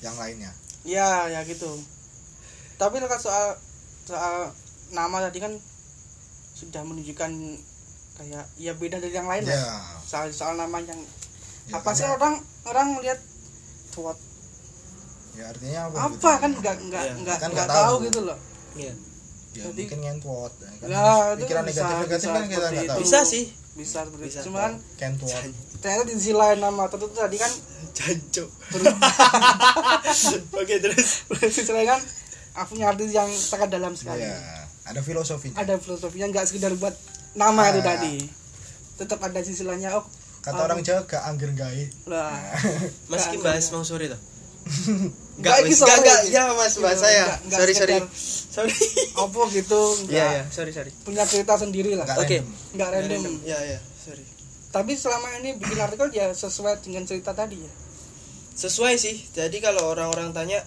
yang 0.00 0.14
lainnya. 0.14 0.54
Ya 0.86 1.26
ya 1.26 1.42
gitu. 1.42 1.68
Tapi 2.78 2.96
kalau 2.98 3.18
soal 3.18 3.58
soal 4.10 4.50
nama 4.90 5.16
tadi 5.22 5.38
kan 5.38 5.52
sudah 6.52 6.82
menunjukkan 6.82 7.30
kayak 8.12 8.44
ya 8.56 8.72
beda 8.74 8.98
dari 8.98 9.14
yang 9.14 9.24
lain 9.24 9.42
ya 9.42 9.54
lah 9.54 9.96
soal 10.02 10.28
soal 10.30 10.54
nama 10.54 10.78
yang 10.80 10.98
Ya, 11.62 11.78
apa 11.78 11.94
sih 11.94 12.02
orang 12.02 12.34
orang 12.64 12.98
lihat 12.98 13.22
tuat 13.90 14.18
ya 15.32 15.46
artinya 15.46 15.86
apa 15.86 15.96
apa 16.02 16.10
gitu? 16.10 16.26
kan 16.36 16.50
nggak 16.52 16.76
nggak 16.84 17.04
Iya, 17.04 17.14
nggak 17.16 17.36
kan 17.38 17.48
nggak 17.48 17.68
tahu 17.68 17.78
tahu. 17.78 18.04
gitu 18.04 18.20
loh 18.24 18.38
ya 18.74 18.90
ya 19.50 19.62
Jadi- 19.62 19.78
mungkin 19.80 19.98
ngentot 20.00 20.52
ya 20.52 20.70
kan 20.74 20.88
Ya, 20.90 21.04
pikiran 21.38 21.62
bisa- 21.64 21.86
negatif 21.86 21.94
negatif 22.00 22.18
bisa 22.20 22.34
kan 22.34 22.42
kita 22.44 22.66
nggak 22.66 22.86
tahu 22.88 22.98
bisa 23.00 23.18
sih 23.22 23.44
bisa 23.72 23.98
seperti 24.02 24.26
Bisa. 24.26 24.40
cuman 24.42 24.70
kentot 24.96 25.30
ternyata 25.78 26.02
di 26.04 26.12
sisi 26.12 26.32
lain 26.32 26.58
nama 26.58 26.82
tertentu 26.84 27.14
tadi 27.14 27.36
kan 27.38 27.52
jancok 27.92 28.48
oke 30.52 30.74
terus 30.76 31.08
sisi 31.48 31.70
lain 31.70 31.86
kan 31.88 32.00
aku 32.52 32.74
punya 32.74 32.86
arti 32.88 33.04
yang 33.08 33.30
sangat 33.30 33.68
dalam 33.68 33.92
sekali 33.92 34.22
ya 34.22 34.34
ada 34.82 35.00
filosofinya 35.00 35.56
ada 35.56 35.74
filosofinya 35.76 36.26
nggak 36.28 36.44
sekedar 36.44 36.72
buat 36.74 36.94
nama 37.32 37.70
itu 37.70 37.80
Ah. 37.80 37.86
tadi 37.86 38.14
tetap 38.96 39.18
ada 39.20 39.40
sisi 39.40 39.62
lainnya 39.62 39.94
oh 39.94 40.04
kata 40.40 40.56
Ah. 40.56 40.66
orang 40.66 40.80
Jawa 40.80 41.04
gak 41.04 41.22
angger 41.24 41.50
gawe 41.52 41.84
lah 42.06 42.34
mas 43.10 43.20
Nggak, 43.20 43.30
Kim 43.30 43.40
bahas 43.40 43.66
mau 43.68 43.82
sore 43.82 44.06
toh 44.06 44.20
Nggak, 45.40 45.56
Enggak, 45.56 45.72
enggak, 45.72 45.96
enggak, 45.96 46.20
ya 46.28 46.42
mas, 46.52 46.74
Iya, 46.74 46.84
mas 46.84 46.98
saya. 47.00 47.24
nggak 47.40 47.58
Sorry, 47.58 47.72
sorry. 47.72 47.96
Sorry. 48.50 48.74
apa 49.14 49.40
gitu 49.50 49.80
Iya, 50.06 50.26
iya, 50.28 50.42
sorry, 50.50 50.68
sorry. 50.70 50.92
punya 51.00 51.24
cerita 51.24 51.56
sendiri 51.56 51.94
lah 51.94 52.04
Oke. 52.14 52.44
random. 52.44 52.44
nggak 52.76 52.88
random 52.92 53.34
Ya, 53.40 53.56
ya, 53.56 53.78
sorry. 53.96 54.20
tapi 54.68 54.92
selama 54.94 55.32
ini 55.38 55.56
bikin 55.56 55.78
artikel 55.78 56.10
ya 56.10 56.28
sesuai 56.30 56.80
dengan 56.80 57.04
cerita 57.04 57.32
tadi 57.32 57.56
ya 57.56 57.72
Sesuai 58.50 58.92
sih. 58.94 59.16
Jadi 59.32 59.56
kalau 59.58 59.88
orang-orang 59.88 60.36
tanya, 60.36 60.60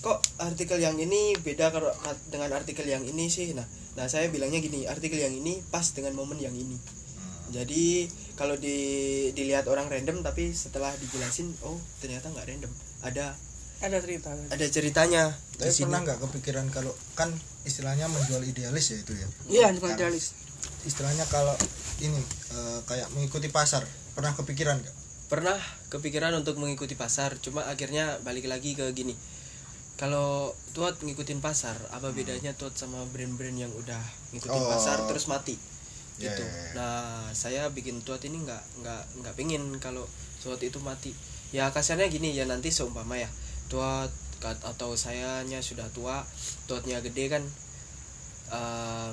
kok 0.00 0.18
artikel 0.40 0.80
yang 0.80 0.96
ini 0.96 1.36
beda 1.36 1.68
kalau 1.72 1.92
dengan 2.32 2.56
artikel 2.56 2.88
yang 2.88 3.04
ini 3.04 3.28
sih. 3.28 3.52
Nah, 3.52 3.64
nah 3.96 4.08
saya 4.08 4.32
bilangnya 4.32 4.60
gini, 4.64 4.88
artikel 4.88 5.20
yang 5.20 5.32
ini 5.32 5.60
pas 5.68 5.84
dengan 5.92 6.16
momen 6.16 6.40
yang 6.40 6.56
ini. 6.56 6.76
Hmm. 6.76 7.52
Jadi 7.52 8.08
kalau 8.34 8.56
di 8.56 9.28
dilihat 9.36 9.68
orang 9.68 9.92
random 9.92 10.24
tapi 10.24 10.56
setelah 10.56 10.92
dijelasin, 10.96 11.52
oh 11.68 11.76
ternyata 12.00 12.32
nggak 12.32 12.48
random. 12.48 12.72
Ada 13.04 13.36
ada 13.80 13.96
cerita 13.96 14.28
ada 14.36 14.66
ceritanya 14.68 15.32
di 15.56 15.64
tapi 15.64 15.72
sini. 15.72 15.88
pernah 15.88 16.00
nggak 16.04 16.18
kepikiran 16.20 16.66
kalau 16.68 16.92
kan 17.16 17.32
istilahnya 17.64 18.12
menjual 18.12 18.44
idealis 18.44 18.92
ya 18.92 18.96
itu 19.00 19.12
ya 19.16 19.28
iya 19.48 19.66
cuma 19.72 19.92
Kan. 19.92 19.96
idealis 19.96 20.36
istilahnya 20.84 21.24
kalau 21.32 21.56
ini 22.04 22.20
eh, 22.52 22.78
kayak 22.84 23.08
mengikuti 23.16 23.48
pasar 23.48 23.80
pernah 24.12 24.36
kepikiran 24.36 24.84
nggak 24.84 24.96
pernah 25.32 25.56
kepikiran 25.88 26.36
untuk 26.36 26.60
mengikuti 26.60 26.92
pasar 26.92 27.40
cuma 27.40 27.64
akhirnya 27.72 28.20
balik 28.20 28.52
lagi 28.52 28.76
ke 28.76 28.84
gini 28.92 29.16
kalau 30.00 30.56
tuat 30.72 30.96
ngikutin 31.04 31.44
pasar 31.44 31.76
apa 31.92 32.08
bedanya 32.16 32.56
tuat 32.56 32.72
sama 32.72 33.04
brand-brand 33.12 33.52
yang 33.52 33.68
udah 33.76 34.00
ngikutin 34.32 34.64
Oh. 34.64 34.72
pasar 34.72 35.04
terus 35.04 35.28
mati? 35.28 35.60
Ya, 36.16 36.32
gitu. 36.32 36.40
ya, 36.40 36.48
ya. 36.48 36.72
nah 36.72 37.04
saya 37.36 37.68
bikin 37.68 38.00
tuat 38.00 38.24
ini 38.24 38.40
nggak 38.40 38.80
nggak 38.80 39.02
nggak 39.20 39.34
pingin 39.36 39.76
kalau 39.76 40.08
tuat 40.40 40.56
itu 40.64 40.80
mati. 40.80 41.12
Ya 41.52 41.68
kasarnya 41.68 42.08
gini 42.08 42.32
ya 42.32 42.48
nanti 42.48 42.72
seumpama 42.72 43.20
ya 43.20 43.28
tuat 43.68 44.08
atau 44.40 44.96
sayanya 44.96 45.60
sudah 45.60 45.84
tua 45.92 46.24
tuatnya 46.64 47.04
gede 47.04 47.28
kan 47.28 47.44
em, 48.48 49.12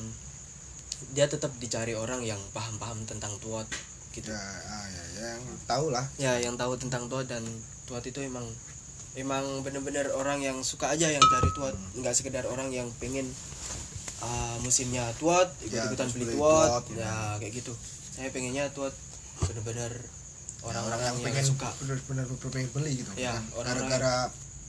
dia 1.12 1.28
tetap 1.28 1.52
dicari 1.60 2.00
orang 2.00 2.24
yang 2.24 2.40
paham-paham 2.56 3.04
tentang 3.04 3.36
tuat 3.44 3.68
gitu. 4.16 4.32
Ya, 4.32 4.40
ah, 4.40 4.88
ya 4.88 5.04
yang 5.36 5.44
tahu 5.68 5.92
lah. 5.92 6.06
Ya 6.16 6.40
yang 6.40 6.56
tahu 6.56 6.80
tentang 6.80 7.12
tuat 7.12 7.28
dan 7.28 7.44
tuat 7.84 8.08
itu 8.08 8.24
emang 8.24 8.48
emang 9.18 9.66
bener-bener 9.66 10.14
orang 10.14 10.40
yang 10.46 10.62
suka 10.62 10.94
aja 10.94 11.10
yang 11.10 11.22
cari 11.22 11.50
tuat. 11.58 11.74
Nggak 11.98 12.14
sekedar 12.14 12.46
orang 12.46 12.70
yang 12.70 12.88
pengen 13.02 13.26
ah, 14.22 14.56
musimnya 14.62 15.10
tuat 15.18 15.50
ikut-ikutan 15.66 16.06
terus 16.10 16.16
beli 16.16 16.26
beli 16.30 16.38
tuat. 16.38 16.70
tuat, 16.70 16.84
gitu. 16.88 17.02
ya 17.02 17.14
kayak 17.42 17.54
gitu. 17.58 17.74
Saya 18.14 18.30
pengennya 18.30 18.70
tuat 18.72 18.94
bener-bener 19.42 19.92
orang-orang 20.62 21.00
yang 21.02 21.18
yang, 21.18 21.26
pengen 21.26 21.46
suka. 21.46 21.70
benar-benar 21.82 22.26
pengen 22.54 22.70
beli 22.74 22.92
gitu. 23.02 23.12
Ya, 23.18 23.34
kan 23.42 23.66
gara-gara 23.66 24.16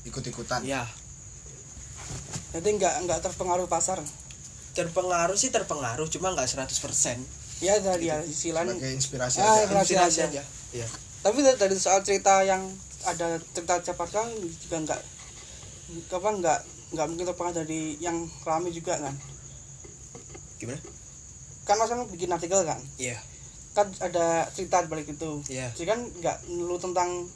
ikut-ikutan. 0.09 0.61
Ya. 0.65 0.89
Jadi 2.57 2.69
nggak 2.81 2.95
nggak 3.05 3.21
terpengaruh 3.21 3.69
pasar. 3.69 4.01
Terpengaruh 4.73 5.37
sih 5.37 5.53
terpengaruh 5.53 6.09
cuma 6.09 6.33
nggak 6.33 6.49
100% 6.49 6.73
ya 7.59 7.75
dari 7.83 8.07
ya 8.07 8.23
lain 8.23 8.79
sebagai 8.79 8.95
inspirasi 8.95 9.37
Ah, 9.43 9.67
aja. 9.67 9.67
Inspirasi 9.67 9.93
Inspirasi 9.99 10.21
aja. 10.31 10.43
ya 10.71 10.87
tapi 11.19 11.43
dari 11.43 11.75
soal 11.75 12.01
cerita 12.07 12.47
yang 12.47 12.63
ada 13.07 13.39
cerita 13.55 13.79
Jakarta 13.83 14.27
juga 14.35 14.77
nggak 14.83 15.01
apa 16.11 16.29
nggak 16.43 16.59
nggak 16.89 17.07
mungkin 17.09 17.27
terpengaruh 17.29 17.57
dari 17.65 18.01
yang 18.01 18.25
rame 18.43 18.73
juga 18.73 18.97
kan. 18.99 19.15
Gimana? 20.59 20.81
Kan 21.69 21.77
masa 21.77 22.01
bikin 22.09 22.33
artikel 22.33 22.65
kan? 22.65 22.81
Iya. 22.97 23.21
Kan 23.77 23.93
ada 24.01 24.49
cerita 24.51 24.83
balik 24.89 25.13
itu. 25.13 25.45
Iya. 25.53 25.69
Jadi 25.77 25.87
kan 25.87 26.01
nggak 26.19 26.37
melulu 26.49 26.81
tentang 26.81 27.29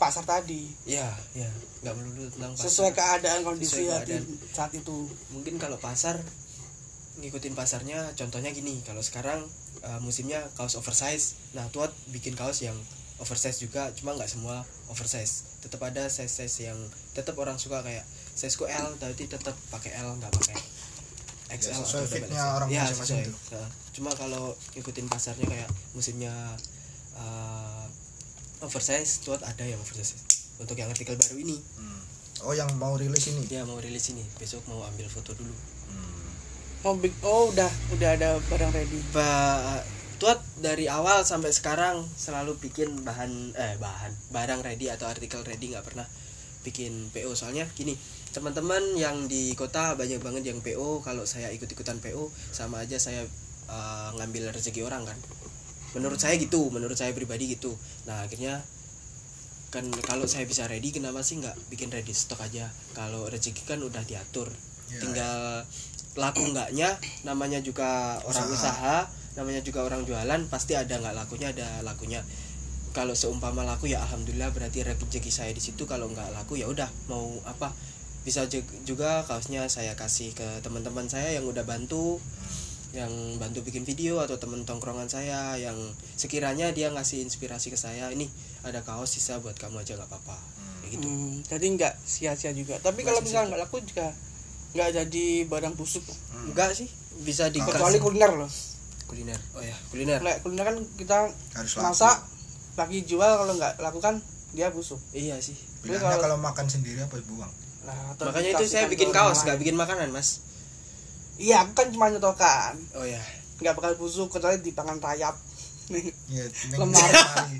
pasar 0.00 0.24
tadi. 0.26 0.72
Ya 0.88 1.06
ya 1.36 1.48
nggak 1.84 1.94
melulu 1.94 2.26
tentang 2.32 2.52
pasar. 2.56 2.64
sesuai 2.66 2.92
keadaan 2.96 3.40
kondisi 3.44 3.84
Sesuai 3.84 4.08
keadaan. 4.08 4.24
saat 4.50 4.72
itu. 4.74 5.06
Mungkin 5.36 5.60
kalau 5.60 5.76
pasar 5.78 6.18
ngikutin 7.20 7.54
pasarnya 7.54 8.10
contohnya 8.18 8.50
gini. 8.50 8.80
Kalau 8.82 9.04
sekarang 9.04 9.44
uh, 9.84 10.00
musimnya 10.02 10.42
kaos 10.58 10.74
oversize. 10.74 11.38
Nah 11.54 11.68
tuat 11.70 11.92
bikin 12.10 12.34
kaos 12.34 12.64
yang 12.64 12.74
oversize 13.16 13.58
juga 13.58 13.88
cuma 13.92 14.12
nggak 14.12 14.26
semua 14.26 14.60
oversize. 14.86 15.58
Tetap 15.60 15.80
ada 15.80 16.06
size 16.06 16.28
size 16.28 16.66
yang 16.66 16.78
tetap 17.10 17.34
orang 17.34 17.54
suka 17.54 17.80
kayak 17.80 18.02
size 18.32 18.54
ku 18.54 18.64
L 18.64 18.94
tapi 18.96 19.24
tetap 19.24 19.54
pakai 19.68 19.94
L 19.96 20.16
nggak 20.16 20.32
pakai 20.32 20.58
XL 21.54 21.70
Ya, 21.70 21.76
sesuai 21.76 21.84
atau 21.84 22.00
double 22.00 22.12
fitnya 22.16 22.40
XL. 22.40 22.56
orang 22.56 22.68
ya, 22.68 22.82
masing-masing 22.82 23.18
sesuai. 23.20 23.26
tuh. 23.28 23.38
Nah, 23.54 23.68
cuma 23.92 24.10
kalau 24.12 24.44
ngikutin 24.72 25.06
pasarnya 25.06 25.46
kayak 25.46 25.68
musimnya 25.92 26.34
uh, 27.14 27.86
oversize 28.60 29.20
tuat 29.20 29.38
ada 29.40 29.62
yang 29.62 29.78
oversize. 29.78 30.18
Untuk 30.56 30.74
yang 30.74 30.88
artikel 30.88 31.14
baru 31.14 31.36
ini. 31.36 31.58
Hmm. 31.76 32.00
oh 32.42 32.52
yang 32.52 32.66
mau 32.74 32.94
rilis 32.94 33.28
ini? 33.28 33.44
Dia 33.44 33.62
mau 33.62 33.78
rilis 33.78 34.10
ini. 34.10 34.24
Besok 34.34 34.66
mau 34.66 34.82
ambil 34.84 35.06
foto 35.06 35.32
dulu. 35.32 35.54
Oh, 36.82 36.92
big- 36.94 37.16
oh 37.22 37.48
udah 37.48 37.70
udah 37.90 38.10
ada 38.12 38.36
barang 38.44 38.68
ready. 38.70 39.00
Ba 39.08 39.24
Tuat 40.22 40.40
dari 40.62 40.86
awal 40.86 41.26
sampai 41.26 41.50
sekarang 41.50 42.06
selalu 42.14 42.56
bikin 42.62 43.02
bahan 43.02 43.52
eh 43.58 43.74
bahan 43.82 44.12
barang 44.30 44.60
ready 44.62 44.88
atau 44.88 45.10
artikel 45.10 45.42
ready 45.42 45.74
nggak 45.74 45.84
pernah 45.84 46.06
bikin 46.64 47.12
PO 47.12 47.36
soalnya 47.36 47.68
gini 47.76 47.92
teman-teman 48.34 48.98
yang 48.98 49.30
di 49.30 49.54
kota 49.54 49.94
banyak 49.94 50.18
banget 50.18 50.50
yang 50.50 50.58
PO 50.58 51.04
kalau 51.06 51.22
saya 51.22 51.54
ikut-ikutan 51.54 52.02
PO 52.02 52.34
sama 52.50 52.82
aja 52.82 52.98
saya 52.98 53.22
eh, 53.70 54.08
ngambil 54.18 54.50
rezeki 54.50 54.82
orang 54.82 55.06
kan. 55.06 55.18
Menurut 55.94 56.18
saya 56.18 56.34
gitu 56.34 56.74
menurut 56.74 56.98
saya 56.98 57.14
pribadi 57.14 57.54
gitu. 57.54 57.70
Nah 58.10 58.26
akhirnya 58.26 58.58
kan 59.70 59.86
kalau 60.06 60.26
saya 60.26 60.46
bisa 60.46 60.66
ready 60.66 60.90
kenapa 60.90 61.22
sih 61.22 61.38
nggak 61.38 61.54
bikin 61.70 61.94
ready 61.94 62.10
stok 62.10 62.42
aja? 62.42 62.66
Kalau 62.98 63.30
rezeki 63.30 63.62
kan 63.62 63.78
udah 63.78 64.02
diatur. 64.02 64.50
Ya, 64.90 64.98
tinggal 64.98 65.62
laku 66.18 66.42
enggaknya 66.46 66.98
namanya 67.22 67.58
juga 67.62 68.18
orang 68.26 68.46
Usaha. 68.50 68.58
usaha 68.58 68.96
namanya 69.34 69.60
juga 69.66 69.82
orang 69.82 70.06
jualan 70.06 70.40
pasti 70.46 70.78
ada 70.78 70.94
nggak 70.94 71.14
lakunya 71.14 71.50
ada 71.50 71.82
lakunya. 71.82 72.22
Kalau 72.94 73.10
seumpama 73.18 73.66
laku 73.66 73.90
ya 73.90 73.98
alhamdulillah 74.06 74.54
berarti 74.54 74.86
rezeki 74.86 75.30
saya 75.34 75.50
di 75.50 75.58
situ. 75.58 75.82
Kalau 75.82 76.06
nggak 76.06 76.30
laku 76.30 76.54
ya 76.58 76.70
udah 76.70 76.86
mau 77.10 77.26
apa? 77.42 77.74
Bisa 78.22 78.46
jug- 78.46 78.70
juga 78.86 79.26
kaosnya 79.26 79.66
saya 79.66 79.98
kasih 79.98 80.30
ke 80.32 80.46
teman-teman 80.62 81.10
saya 81.10 81.34
yang 81.34 81.44
udah 81.44 81.66
bantu 81.66 82.22
yang 82.94 83.10
bantu 83.42 83.66
bikin 83.66 83.82
video 83.82 84.22
atau 84.22 84.38
temen 84.38 84.62
tongkrongan 84.62 85.10
saya 85.10 85.58
yang 85.58 85.74
sekiranya 86.14 86.70
dia 86.70 86.94
ngasih 86.94 87.26
inspirasi 87.26 87.74
ke 87.74 87.78
saya 87.78 88.14
ini 88.14 88.30
ada 88.62 88.86
kaos 88.86 89.10
sisa 89.18 89.42
buat 89.42 89.58
kamu 89.58 89.82
aja 89.82 89.98
nggak 89.98 90.06
apa-apa. 90.14 90.38
Kayak 90.86 90.90
gitu. 91.02 91.06
Hmm, 91.10 91.42
jadi 91.42 91.66
nggak 91.74 91.94
sia-sia 92.06 92.54
juga. 92.54 92.78
Tapi 92.78 93.02
kalau 93.02 93.18
misalnya 93.18 93.50
nggak 93.58 93.62
laku 93.66 93.82
juga 93.82 94.14
nggak 94.78 94.88
jadi 94.94 95.26
barang 95.50 95.74
busuk. 95.74 96.06
Enggak 96.46 96.78
sih 96.78 96.86
bisa 97.26 97.50
kecuali 97.50 97.98
dikasih. 97.98 97.98
kuliner 97.98 98.32
loh 98.38 98.50
kuliner. 99.14 99.38
Oh 99.54 99.62
ya 99.62 99.76
kuliner. 99.94 100.18
Kayak 100.18 100.38
kuliner 100.42 100.64
kan 100.66 100.76
kita 100.98 101.16
harus 101.54 101.72
laku. 101.78 101.84
masak 101.86 102.16
lagi 102.74 102.98
jual 103.06 103.30
kalau 103.38 103.54
nggak 103.54 103.72
laku 103.78 104.02
kan 104.02 104.18
dia 104.50 104.74
busuk. 104.74 104.98
Iya 105.14 105.38
sih. 105.38 105.54
Bilangnya 105.86 106.18
kalau- 106.18 106.22
kalau 106.26 106.38
makan 106.42 106.66
sendiri 106.66 106.98
apa 106.98 107.14
buang 107.22 107.52
nah, 107.86 108.16
atau 108.16 108.26
makanya 108.26 108.58
itu 108.58 108.66
saya 108.66 108.90
bikin 108.90 109.14
kaos 109.14 109.46
nggak 109.46 109.62
bikin 109.62 109.78
makanan 109.78 110.10
mas. 110.10 110.42
Iya 111.38 111.62
aku 111.62 111.78
kan 111.78 111.86
cuma 111.94 112.10
nyetorkan 112.10 112.74
oh 112.98 113.06
ya. 113.06 113.22
Nggak 113.62 113.78
bakal 113.78 113.94
busuk 113.94 114.34
kecuali 114.34 114.58
dipangan 114.58 114.98
rayap. 114.98 115.38
Iya, 115.92 116.48
Lemari. 116.80 117.12
lemari. 117.12 117.56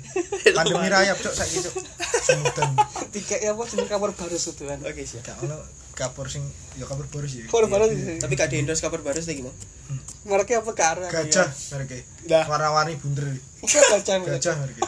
Pandemi 0.51 0.87
rayap 0.91 1.17
cok 1.23 1.31
saiki 1.31 1.63
cok. 1.63 1.75
Semutan. 2.25 2.69
tiga 3.13 3.37
ya 3.37 3.53
apa? 3.53 3.63
Jenis 3.69 3.87
kabar 3.87 4.09
baru 4.11 4.35
kan 4.35 4.79
oke 4.83 5.01
siap. 5.07 5.23
Ono 5.45 5.84
kapur 5.95 6.27
sing 6.27 6.43
ya 6.75 6.83
kapur 6.83 7.07
baru 7.07 7.23
sih. 7.23 7.47
kabar 7.47 7.71
baru 7.71 7.87
tapi 8.19 8.35
gak 8.35 8.51
di 8.51 8.59
endorse 8.59 8.83
kabar 8.83 8.99
baru 8.99 9.23
sih 9.23 9.39
gimana 9.39 9.55
mereknya 10.25 10.59
apa 10.65 10.71
karya 10.73 11.07
Gajah 11.07 11.47
mereka. 11.77 11.95
Dah. 12.25 12.43
Warna-warni 12.49 12.97
bunder. 12.97 13.29
gajah 13.61 14.17
merek. 14.17 14.41
Gajah 14.41 14.55
mereka. 14.57 14.81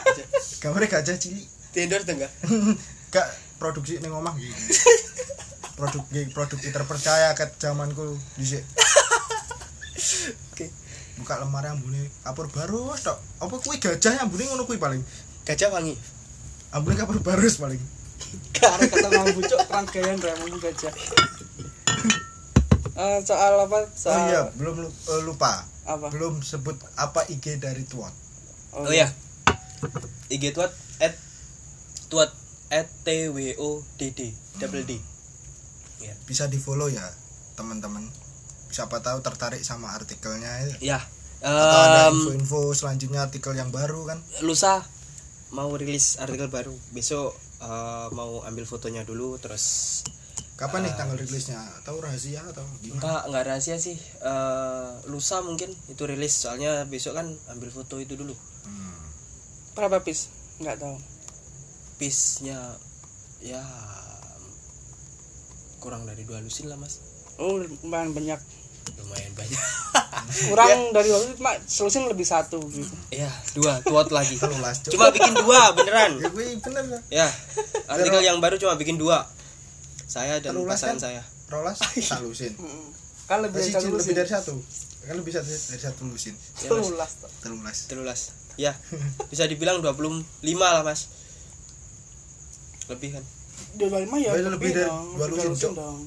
Gambarnya 0.58 0.88
gajah 0.98 1.16
cilik. 1.16 1.46
di 1.68 1.78
endorse 1.84 2.10
enggak 2.10 2.32
Gak 3.14 3.28
produksi 3.62 4.02
ning 4.02 4.10
omah 4.10 4.34
gitu. 4.36 4.52
Produk 5.78 6.02
produk 6.34 6.58
terpercaya 6.58 7.30
ket 7.38 7.54
zamanku 7.62 8.18
dhisik. 8.34 8.66
oke 10.52 10.66
Buka 11.22 11.34
lemari 11.38 11.70
ambune 11.70 12.10
kapur 12.26 12.50
baru 12.50 12.90
tok. 12.98 13.18
Apa 13.38 13.54
kuwi 13.62 13.78
gajah 13.78 14.18
ambune 14.20 14.44
ngono 14.50 14.66
kuwi 14.66 14.76
paling. 14.82 15.00
gajah 15.46 15.70
wangi 15.70 15.94
Ambune 16.74 16.98
kapur 16.98 17.22
barus 17.22 17.62
paling. 17.62 17.80
Karena 18.50 18.84
kata 18.84 19.08
mampu 19.10 19.40
cok 19.40 19.60
rangkaian 19.66 20.16
mampu 20.16 20.58
gajah 20.58 20.94
Eh, 22.94 23.18
soal 23.22 23.54
apa 23.56 23.78
Oh 23.78 23.86
soal 23.88 24.26
iya, 24.26 24.42
belum 24.52 24.74
lu- 24.80 24.96
eh, 25.06 25.22
lupa. 25.22 25.62
apa 25.84 26.10
Belum 26.10 26.42
sebut 26.42 26.74
apa 26.94 27.22
IG 27.26 27.56
dari 27.56 27.82
Tuan. 27.82 28.10
oh 28.74 28.90
ya 28.90 29.06
IG 30.28 30.50
tuat 30.50 30.68
at 30.98 31.14
tuat 32.08 32.34
at 32.68 32.90
t 33.00 33.30
w 33.30 33.54
o 33.56 33.80
d 33.94 34.10
d 34.10 34.34
double 34.56 34.82
d 34.82 34.98
ya 36.00 36.10
Bisa 36.26 36.44
di-follow 36.44 36.86
ya, 36.86 37.00
teman-teman. 37.54 38.04
Siapa 38.68 38.98
tahu 38.98 39.18
tertarik 39.20 39.62
sama 39.62 39.90
artikelnya 39.90 40.50
ya. 40.76 40.98
ya 40.98 41.00
Atau 41.40 41.80
ada 41.80 42.10
info-info 42.10 42.74
selanjutnya 42.74 43.22
artikel 43.22 43.54
yang 43.54 43.70
baru 43.70 44.04
kan? 44.04 44.18
lusa 44.42 44.82
mau 45.48 45.70
rilis 45.72 46.18
artikel 46.18 46.46
baru 46.48 46.74
besok 46.90 47.32
eh, 47.60 48.06
mau 48.10 48.42
ambil 48.42 48.64
fotonya 48.64 49.02
dulu 49.02 49.36
terus 49.36 50.00
Kapan 50.54 50.82
nih 50.82 50.90
Ah. 50.90 50.98
tanggal 50.98 51.14
rilisnya? 51.16 51.62
Tahu 51.80 52.02
rahasia 52.02 52.42
atau 52.42 52.66
gimana? 52.80 52.98
enggak 52.98 53.22
enggak 53.26 53.44
rahasia 53.46 53.76
sih 53.76 53.94
Eh, 54.20 54.90
lusa 55.06 55.38
mungkin 55.40 55.70
itu 55.86 56.02
rilis 56.02 56.34
soalnya 56.34 56.82
besok 56.84 57.14
kan 57.14 57.26
ambil 57.48 57.70
foto 57.70 57.96
itu 57.96 58.14
dulu 58.14 58.34
Hmm. 58.62 58.98
berapa 59.72 60.02
pis 60.02 60.26
nggak 60.58 60.76
tahu 60.76 60.98
piece-nya 61.96 62.58
ya 63.40 63.62
kurang 65.78 66.02
dari 66.04 66.22
dua 66.22 66.38
lusin 66.38 66.66
lah 66.66 66.74
mas 66.74 66.98
oh 67.38 67.54
lumayan 67.56 68.10
banyak 68.10 68.40
lumayan 68.96 69.32
banyak. 69.36 69.60
Kurang 70.48 70.92
dari 70.92 71.08
waktu 71.10 71.26
itu 71.34 71.40
mak 71.40 71.56
selusin 71.66 72.06
lebih 72.08 72.24
satu 72.24 72.60
gitu. 72.72 72.88
Ya 73.10 73.28
dua 73.52 73.80
tuat 73.84 74.08
lagi. 74.08 74.36
Cuma 74.94 75.12
bikin 75.12 75.34
dua 75.36 75.72
beneran. 75.76 76.16
Ya 76.20 76.28
gue 76.30 76.44
bener 76.62 76.84
ya 77.12 77.26
artikel 77.88 78.20
yang 78.24 78.38
baru 78.40 78.56
cuma 78.56 78.78
bikin 78.78 78.96
dua. 78.96 79.26
Saya 80.08 80.40
dan 80.40 80.56
Telulas 80.56 80.80
pasangan 80.80 80.96
kan? 80.96 81.04
saya. 81.04 81.22
Rolas 81.48 81.78
salusin. 82.00 82.52
Mm. 82.64 82.88
kan 83.28 83.44
lebih 83.44 83.60
dari 83.60 83.68
Lebih, 83.68 83.76
satu 83.76 83.92
lebih 83.92 84.14
dari 84.16 84.30
satu. 84.32 84.52
Kan 85.04 85.14
lebih 85.20 85.32
dari, 85.36 85.52
dari 85.52 85.82
satu 85.84 86.00
lusin. 86.08 86.32
Ya, 86.64 86.68
toh. 86.72 86.80
Telulas. 87.44 87.76
telulas 87.84 88.20
ya 88.58 88.72
bisa 89.28 89.44
dibilang 89.44 89.84
25 89.84 90.24
lah 90.56 90.80
mas. 90.80 91.12
Lebih 92.88 93.20
kan? 93.20 93.24
Dua 93.76 93.86
puluh 93.92 94.00
lima 94.08 94.16
ya 94.16 94.32
Oh, 94.32 94.50
lebih 94.56 94.70
dari 94.72 94.88
dong, 94.88 95.06
dua 95.14 95.26
lebih 95.28 95.44
lusin, 95.52 95.72
dong 95.76 95.98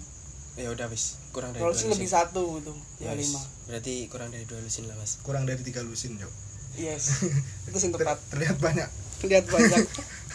ya 0.55 0.67
udah 0.69 0.87
wis. 0.87 1.15
Kurang 1.31 1.55
dari 1.55 1.63
lusin 1.63 1.87
lusin 1.87 1.95
lebih 1.95 2.09
satu 2.09 2.43
gitu 2.59 2.73
Ya, 2.99 3.15
lima. 3.15 3.39
Berarti 3.65 4.05
kurang 4.07 4.29
dari 4.29 4.43
dua 4.43 4.59
lusin 4.59 4.83
lah 4.85 4.95
mas. 4.99 5.17
Kurang 5.23 5.47
dari 5.47 5.63
tiga 5.63 5.79
lusin, 5.81 6.19
Jok. 6.19 6.31
yes. 6.75 7.23
Itu 7.67 7.77
sing 7.79 7.91
Ter- 7.91 8.03
tepat. 8.03 8.19
terlihat 8.31 8.57
banyak. 8.59 8.89
lihat 9.21 9.45
banyak. 9.45 9.85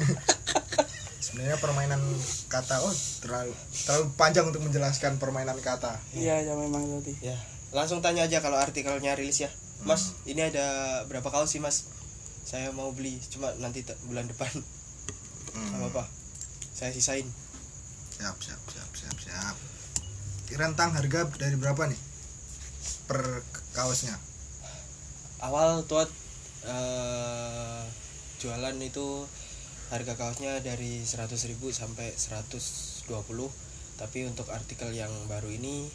Sebenarnya 1.18 1.58
permainan 1.58 2.00
kata 2.48 2.82
oh 2.82 2.94
terlalu 3.20 3.52
terlalu 3.84 4.04
panjang 4.16 4.46
untuk 4.48 4.62
menjelaskan 4.64 5.18
permainan 5.18 5.58
kata. 5.60 5.98
iya 6.10 6.40
ya 6.42 6.54
memang 6.54 6.82
tadi. 6.98 7.14
Ya 7.22 7.36
langsung 7.70 8.00
tanya 8.00 8.24
aja 8.24 8.40
kalau 8.40 8.56
artikelnya 8.56 9.14
rilis 9.14 9.44
ya. 9.44 9.50
Mas 9.84 10.18
ini 10.26 10.42
ada 10.42 10.66
berapa 11.06 11.28
kaos 11.28 11.54
sih 11.54 11.62
mas? 11.62 11.86
Saya 12.42 12.72
mau 12.72 12.90
beli 12.90 13.20
cuma 13.30 13.52
nanti 13.60 13.84
bulan 14.08 14.26
depan. 14.26 14.50
Hmm. 15.48 15.80
apa 15.80 15.86
apa 15.90 16.04
saya 16.70 16.94
sisain 16.94 17.26
Siap, 18.18 18.34
siap, 18.42 18.62
siap, 18.66 18.90
siap, 18.98 19.16
siap. 19.22 19.56
Rentang 20.58 20.90
harga 20.90 21.30
dari 21.38 21.54
berapa 21.54 21.86
nih? 21.86 22.00
Per 23.06 23.22
kaosnya. 23.78 24.18
awal 25.38 25.86
tuat 25.86 26.10
eh, 26.66 27.82
jualan 28.42 28.74
itu 28.82 29.22
harga 29.94 30.18
kaosnya 30.18 30.58
dari 30.66 31.06
100.000 31.06 31.54
sampai 31.70 32.10
120 32.10 33.06
tapi 34.02 34.18
untuk 34.26 34.50
artikel 34.50 34.90
yang 34.90 35.14
baru 35.30 35.46
ini 35.46 35.86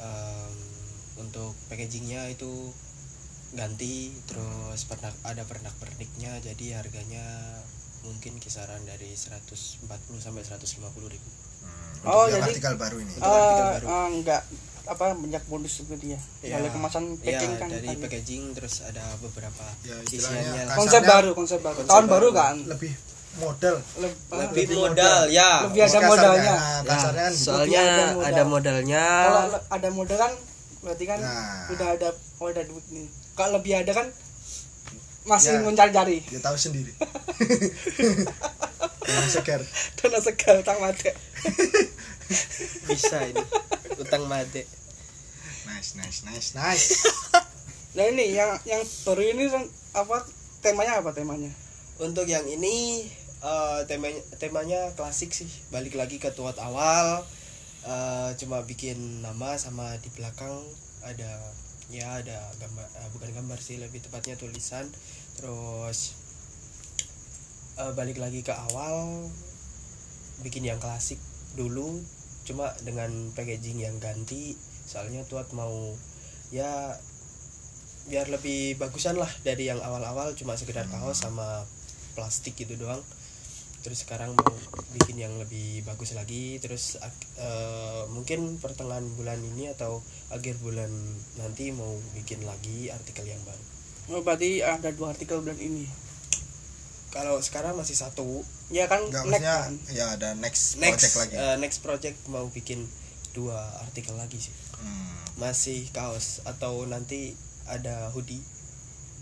em, 0.00 0.52
untuk 1.20 1.52
packagingnya 1.68 2.32
itu 2.32 2.72
ganti 3.52 4.16
terus 4.24 4.88
pernak 4.88 5.12
ada 5.20 5.44
pernak 5.44 5.76
perniknya 5.76 6.32
jadi 6.40 6.80
harganya 6.80 7.24
mungkin 8.08 8.40
kisaran 8.40 8.84
dari 8.88 9.12
140 9.12 9.84
sampai 10.16 10.42
150 10.48 11.12
ribu. 11.12 11.30
Oh, 12.00 12.24
jadi- 12.26 12.44
artikel 12.44 12.74
baru 12.74 12.96
ini. 12.98 13.12
Untuk 13.12 13.26
artikel 13.26 13.58
Eh, 13.58 13.72
baru. 13.74 13.86
eh, 13.86 14.08
enggak 14.14 14.42
apa 14.86 15.04
banyak 15.12 15.42
bonus 15.44 15.74
dia 15.86 16.16
Ya, 16.40 16.56
dari 16.56 16.68
kemasan 16.70 17.04
ya, 17.14 17.36
packing 17.36 17.52
kan 17.54 17.68
dari 17.68 17.88
tadi. 17.88 18.00
packaging 18.00 18.44
terus 18.52 18.80
ada 18.82 19.04
beberapa 19.18 19.64
Ya, 19.82 20.00
isiannya 20.02 20.64
kas- 20.64 20.76
konsep 20.76 21.02
baru 21.04 21.30
konsep 21.32 21.60
baru 21.60 21.76
konsep 21.76 21.90
tahun 21.90 22.06
baru. 22.06 22.12
baru 22.24 22.28
kan 22.32 22.54
lebih 22.66 22.92
model 23.36 23.74
Leb- 23.94 24.16
lebih 24.32 24.64
lebih 24.64 24.76
modal 24.80 25.20
ya 25.28 25.50
Lebih 25.62 25.80
ada 25.82 25.92
Kasarnya, 25.92 26.08
modalnya. 26.08 26.54
nah, 26.54 26.56
Ya, 26.56 26.88
kasarnya 26.88 27.22
kan 27.22 27.32
gitu. 27.32 27.44
soalnya 27.44 27.80
ada 27.80 27.92
modal. 28.08 28.24
ada 28.24 28.42
modalnya 28.46 29.04
kalau 29.20 29.42
ada 29.68 29.88
modal 29.92 30.16
kan 30.18 30.32
berarti 30.80 31.04
kan 31.04 31.20
Nah. 31.20 31.68
udah 31.68 31.88
ada 31.92 32.08
oh 32.34 32.46
ada 32.48 32.62
duit 32.64 32.86
nih 32.88 33.06
kalau 33.34 33.50
lebih 33.54 33.72
ada 33.76 33.92
kan 33.92 34.06
masih 35.28 35.54
Ya. 35.54 35.60
mencari-cari 35.60 36.24
dia 36.24 36.40
tahu 36.40 36.56
sendiri. 36.56 36.92
Dengan 39.08 39.28
segar. 39.28 39.60
Dana 39.96 40.18
segal 40.20 40.60
utang 40.60 40.78
mati. 40.80 41.08
Bisa 42.88 43.18
ini 43.24 43.42
utang 43.96 44.24
mati. 44.24 44.64
Nice 45.68 45.96
nice 45.96 46.24
nice 46.24 46.48
nice. 46.56 46.88
Nah 47.96 48.04
ini 48.04 48.30
yang 48.30 48.52
yang 48.62 48.84
baru 49.02 49.26
ini 49.26 49.50
kan 49.50 49.64
apa 49.96 50.22
temanya 50.62 51.02
apa 51.02 51.10
temanya? 51.10 51.50
Untuk 51.98 52.30
yang 52.30 52.44
ini 52.46 53.02
eh, 53.42 53.80
temanya 53.88 54.20
temanya 54.38 54.80
klasik 54.94 55.34
sih. 55.34 55.48
Balik 55.72 55.96
lagi 55.96 56.20
ke 56.20 56.30
tuat 56.30 56.60
awal. 56.62 57.24
Eh, 57.82 58.30
cuma 58.38 58.62
bikin 58.62 59.24
nama 59.24 59.56
sama 59.56 59.96
di 59.98 60.12
belakang 60.14 60.62
ada 61.02 61.32
ya 61.88 62.20
ada 62.20 62.36
gambar 62.60 62.84
eh, 62.84 63.08
bukan 63.16 63.30
gambar 63.32 63.58
sih 63.58 63.80
lebih 63.80 64.04
tepatnya 64.04 64.36
tulisan 64.36 64.84
terus 65.38 66.18
eh, 67.78 67.92
balik 67.94 68.18
lagi 68.18 68.42
ke 68.42 68.50
awal 68.50 69.30
bikin 70.42 70.66
yang 70.66 70.82
klasik 70.82 71.18
dulu 71.54 72.02
cuma 72.42 72.72
dengan 72.82 73.30
packaging 73.36 73.78
yang 73.78 73.96
ganti. 74.02 74.56
Soalnya 74.88 75.22
tuat 75.28 75.52
mau 75.52 75.94
ya 76.48 76.96
biar 78.08 78.32
lebih 78.32 78.80
bagusan 78.80 79.20
lah 79.20 79.28
dari 79.44 79.68
yang 79.68 79.84
awal-awal 79.84 80.32
cuma 80.32 80.56
sekedar 80.56 80.88
kaos 80.88 81.22
sama 81.22 81.62
plastik 82.16 82.56
gitu 82.56 82.74
doang. 82.80 83.04
Terus 83.84 84.02
sekarang 84.02 84.34
mau 84.34 84.56
bikin 84.96 85.22
yang 85.22 85.34
lebih 85.38 85.84
bagus 85.84 86.16
lagi. 86.16 86.56
Terus 86.58 86.98
eh, 87.38 88.02
mungkin 88.10 88.58
pertengahan 88.58 89.06
bulan 89.14 89.38
ini 89.54 89.70
atau 89.70 90.02
akhir 90.34 90.58
bulan 90.64 90.90
nanti 91.36 91.70
mau 91.70 91.94
bikin 92.16 92.42
lagi 92.48 92.90
artikel 92.90 93.28
yang 93.28 93.44
baru 93.44 93.77
oh, 94.10 94.20
berarti 94.20 94.60
ada 94.60 94.88
dua 94.90 95.12
artikel 95.12 95.38
bulan 95.38 95.56
ini. 95.56 95.86
Kalau 97.08 97.40
sekarang 97.40 97.72
masih 97.72 97.94
satu. 97.94 98.44
Ya 98.68 98.84
kan 98.84 99.00
Enggak 99.00 99.24
next 99.24 99.40
maksudnya 99.40 99.56
kan? 99.58 99.72
ya 99.88 100.06
ada 100.12 100.28
next, 100.36 100.76
next 100.76 101.00
project 101.08 101.14
lagi. 101.16 101.34
eh, 101.34 101.56
next 101.56 101.78
project 101.80 102.18
mau 102.28 102.44
bikin 102.48 102.84
dua 103.32 103.56
artikel 103.80 104.12
lagi 104.14 104.38
sih. 104.38 104.54
Hmm. 104.78 105.10
masih 105.38 105.86
kaos 105.90 106.42
atau 106.44 106.82
nanti 106.84 107.34
ada 107.64 108.10
hoodie. 108.12 108.42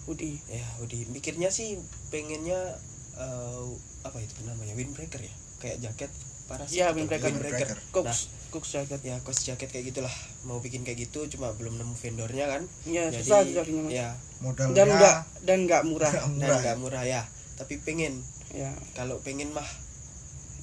Udi 0.07 0.39
ya 0.47 0.65
hoodie. 0.79 1.07
Mikirnya 1.09 1.49
sih 1.49 1.79
pengennya 2.09 2.77
eh, 3.17 3.65
apa 4.03 4.19
itu 4.19 4.35
namanya? 4.45 4.75
Windbreaker 4.75 5.19
ya? 5.19 5.35
Kayak 5.57 5.77
jaket 5.81 6.11
parasit 6.47 6.77
Iya, 6.77 6.87
windbreaker. 6.93 7.31
windbreaker. 7.31 7.69
Cooks 7.91 8.07
Nah, 8.07 8.19
Cooks 8.57 8.73
jacket 8.73 9.05
ya 9.05 9.21
kos 9.21 9.45
jaket 9.45 9.69
kayak 9.69 9.93
gitulah. 9.93 10.13
Mau 10.49 10.65
bikin 10.65 10.81
kayak 10.81 11.05
gitu 11.05 11.29
cuma 11.29 11.53
belum 11.53 11.77
nemu 11.77 11.93
vendornya 11.93 12.49
kan. 12.49 12.63
Ya 12.89 13.13
jadi 13.13 13.21
susah 13.21 13.45
Mas. 13.45 13.93
ya. 13.93 14.09
Modalnya 14.41 14.73
dan 14.73 14.87
enggak 14.89 15.17
dan 15.45 15.59
enggak 15.69 15.83
murah. 15.85 16.09
Nggak 16.09 16.25
dan 16.25 16.33
murah. 16.33 16.59
nggak 16.59 16.77
murah 16.81 17.03
ya. 17.05 17.23
Tapi 17.61 17.85
pengen. 17.85 18.25
Ya. 18.57 18.73
Kalau 18.97 19.21
pengen 19.21 19.53
mah 19.53 19.69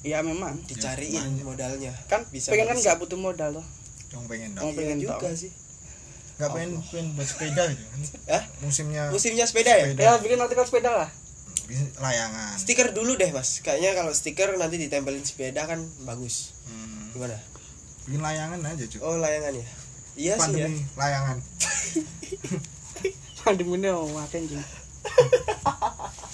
ya 0.02 0.20
memang. 0.20 0.58
dicariin 0.66 1.22
banyak. 1.38 1.46
modalnya. 1.46 1.94
Kan 2.10 2.26
Bisa 2.28 2.50
pengen 2.50 2.66
kan 2.66 2.76
nggak 2.76 2.98
butuh 2.98 3.14
modal 3.16 3.62
loh 3.62 3.66
yang 4.10 4.26
pengen 4.26 4.50
Oh, 4.54 4.58
dong 4.60 4.70
Iya 4.70 4.78
pengen 4.78 4.98
juga 4.98 5.14
tahu. 5.22 5.34
sih. 5.34 5.52
Nggak 6.34 6.50
pengen 6.50 6.70
pengen 6.82 7.06
buat 7.14 7.28
sepeda 7.30 7.62
gitu 7.70 7.82
Hah? 8.26 8.42
musimnya 8.58 9.02
musimnya 9.10 9.46
sepeda 9.46 9.70
ya? 9.70 9.86
Sepeda. 9.86 10.02
ya 10.02 10.12
bikin 10.18 10.38
artikel 10.42 10.66
sepeda 10.66 10.90
lah. 10.90 11.10
Layangan. 11.96 12.54
Stiker 12.58 12.90
dulu 12.92 13.14
deh 13.16 13.30
mas. 13.30 13.62
Kayaknya 13.62 13.94
kalau 13.96 14.12
stiker 14.12 14.52
nanti 14.58 14.76
ditempelin 14.76 15.22
sepeda 15.24 15.64
kan 15.64 15.78
bagus. 16.04 16.52
Hmm, 16.66 17.10
gimana 17.14 17.38
bikin 18.04 18.20
layangan 18.20 18.60
aja 18.62 18.84
cuy 18.84 19.00
oh 19.00 19.16
layangan 19.18 19.52
ya? 19.56 19.66
Iya 20.14 20.34
sih 20.38 20.52
ya. 20.54 20.68
pandemi 20.68 20.80
layangan. 20.94 21.36
Pandemi 23.44 23.76
ini 23.76 23.88
oh 23.92 24.08
makin 24.08 24.42
jing 24.48 24.64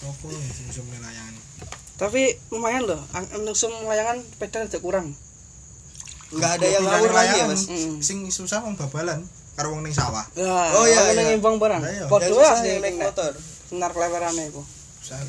Opo 0.06 0.26
musim 0.30 0.87
layangan? 0.90 1.35
Tapi 1.98 2.22
lumayan 2.54 2.87
loh 2.87 3.02
semua 3.52 3.92
layangan 3.92 4.24
sepeda 4.24 4.64
tidak 4.64 4.80
kurang. 4.80 5.12
Nggak 6.30 6.62
ada 6.62 6.66
yang 6.70 6.85
ngawur 6.87 7.11
lagi 7.11 7.37
ya 7.42 7.46
mas? 7.50 7.66
Mm. 7.66 7.98
sing 7.98 8.18
susah 8.30 8.62
wong 8.62 8.78
babalan 8.78 9.26
karo 9.59 9.74
wong 9.74 9.83
ning 9.83 9.92
sawah. 9.92 10.22
Ya 10.38 10.70
Oh, 10.72 10.87
iya, 10.87 11.12
iya. 11.12 11.35
ngimbang 11.35 11.59
barang. 11.59 11.83
Iya. 11.83 12.06
susah 12.06 12.62
sih 12.62 12.78
yang 12.78 12.83
naik 12.87 12.96
motor. 13.02 13.35
senar 13.70 13.94
kelewerannya 13.94 14.50
itu 14.50 14.62
Saya, 14.98 15.22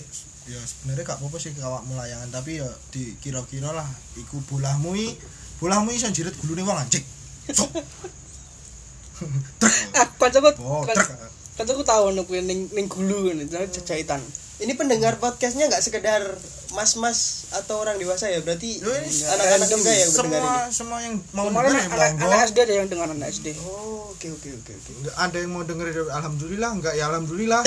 ya 0.49 0.57
sebenarnya 0.65 1.05
gak 1.05 1.21
apa-apa 1.21 1.37
sih 1.37 1.53
awakmu 1.61 1.93
layangan 1.93 2.33
tapi 2.33 2.57
ya 2.57 2.65
dikira-kira 2.89 3.69
lah 3.69 3.85
iku 4.17 4.41
bolahmu 4.49 4.97
i 4.97 5.13
bolamu 5.61 5.91
iso 5.93 6.09
jerit 6.09 6.33
gulune 6.41 6.65
wong 6.65 6.77
anjing. 6.81 7.05
Ah, 9.93 10.07
kancaku 10.17 10.49
oh, 10.65 10.81
kancaku 11.57 11.81
tau 11.85 12.09
ono 12.09 12.25
kuwi 12.25 12.41
ning 12.41 12.65
ning 12.73 12.89
gulu 12.89 13.29
ngene 13.29 13.45
jahitan. 13.85 14.21
Ini 14.61 14.73
pendengar 14.73 15.17
podcastnya 15.17 15.65
nggak 15.65 15.81
sekedar 15.81 16.21
mas-mas 16.71 17.17
atau 17.51 17.77
orang 17.77 17.97
dewasa 17.97 18.25
ya? 18.25 18.39
Berarti 18.39 18.79
anak-anak 18.79 19.67
juga 19.67 19.89
ya 19.89 19.99
yang 19.99 20.11
mendengar 20.13 20.39
semua 20.39 20.39
ini. 20.39 20.71
Semua 20.71 20.97
yang 21.01 21.13
mau 21.31 21.45
kemarin 21.45 21.69
ya 21.69 21.81
anak, 21.83 22.09
monggo 22.13 22.25
anak 22.27 22.39
SD 22.45 22.57
ada 22.59 22.73
yang 22.75 22.87
dengar 22.87 23.07
anak 23.07 23.27
SD 23.29 23.47
oh 23.59 24.13
oke 24.13 24.27
oke 24.31 24.49
oke 24.55 24.71
oke. 24.71 24.91
Nggak 25.01 25.15
ada 25.17 25.37
yang 25.37 25.51
mau 25.51 25.63
denger 25.63 25.85
ya 25.87 26.03
alhamdulillah? 26.13 26.69
Enggak 26.71 26.93
ya 26.93 27.03
alhamdulillah. 27.07 27.61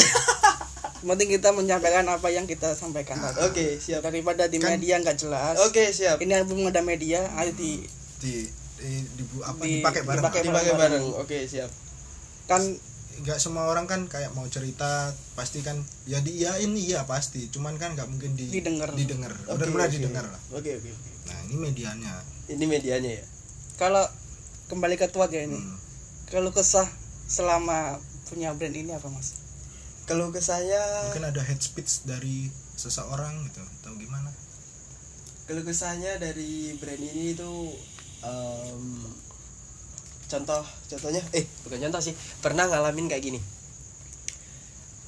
Penting 1.05 1.29
kita 1.31 1.53
menyampaikan 1.53 2.09
apa 2.09 2.29
yang 2.29 2.47
kita 2.47 2.73
sampaikan. 2.73 3.21
Oke 3.43 3.77
siap. 3.77 4.01
Daripada 4.01 4.49
di 4.49 4.57
Kan- 4.57 4.73
media 4.73 4.97
nggak 4.97 5.19
jelas. 5.19 5.61
Oke 5.61 5.91
siap. 5.91 6.17
Ini 6.17 6.43
belum 6.43 6.73
ada 6.73 6.81
media 6.81 7.29
ayo 7.37 7.53
di 7.53 7.85
di 8.19 8.49
di, 8.75 8.91
di- 9.05 9.43
apa 9.43 9.61
Di- 9.61 9.79
dipakai 9.79 10.01
bareng. 10.01 10.23
dipakai 10.23 10.41
bareng-bareng. 10.43 11.05
bareng. 11.05 11.05
Oke 11.21 11.45
siap. 11.45 11.69
Kan 12.47 12.63
nggak 13.17 13.39
semua 13.39 13.67
orang 13.67 13.85
kan 13.85 14.05
kayak 14.05 14.33
mau 14.33 14.43
cerita 14.47 15.09
pasti 15.33 15.61
kan 15.61 15.79
ya 16.05 16.19
diiyain 16.19 16.73
iya 16.73 17.05
pasti 17.05 17.47
cuman 17.47 17.75
kan 17.75 17.95
nggak 17.95 18.07
mungkin 18.07 18.35
di 18.35 18.51
Didengar. 18.51 18.91
didengar 18.91 19.31
Oke, 19.45 19.63
benar-benar 19.63 19.87
oke. 19.87 19.95
didengar 19.95 20.25
lah 20.27 20.41
oke 20.51 20.71
oke 20.73 20.89
oke. 20.89 21.11
nah 21.25 21.39
ini 21.45 21.55
medianya 21.57 22.13
ini 22.49 22.65
medianya 22.65 23.11
ya 23.19 23.25
kalau 23.75 24.03
kembali 24.67 24.95
ke 24.95 25.07
tuat 25.09 25.29
ya 25.29 25.43
ini 25.43 25.55
Hmm. 25.55 25.79
kalau 26.27 26.51
kesah 26.51 26.89
selama 27.25 27.97
punya 28.25 28.51
brand 28.53 28.73
ini 28.73 28.91
apa 28.91 29.07
mas 29.07 29.39
kalau 30.05 30.29
ke 30.29 30.39
saya 30.39 30.81
mungkin 31.07 31.25
ada 31.27 31.41
head 31.41 31.59
speech 31.59 32.03
dari 32.03 32.49
seseorang 32.75 33.47
gitu 33.47 33.63
atau 33.81 33.95
gimana 33.95 34.29
kalau 35.45 35.61
kesannya 35.61 36.17
dari 36.17 36.73
brand 36.75 36.99
ini 36.99 37.33
itu 37.33 37.53
em, 38.21 39.01
contoh 40.35 40.63
contohnya 40.91 41.23
eh 41.31 41.47
bukan 41.63 41.79
contoh 41.89 42.03
sih 42.03 42.15
pernah 42.43 42.67
ngalamin 42.67 43.07
kayak 43.07 43.23
gini. 43.23 43.41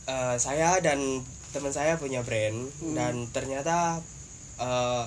Eh, 0.07 0.37
saya 0.39 0.79
dan 0.79 1.27
teman 1.51 1.75
saya 1.75 1.99
punya 1.99 2.23
brand 2.23 2.71
Hmm. 2.79 2.95
dan 2.95 3.15
ternyata 3.35 3.99
eh, 4.62 5.05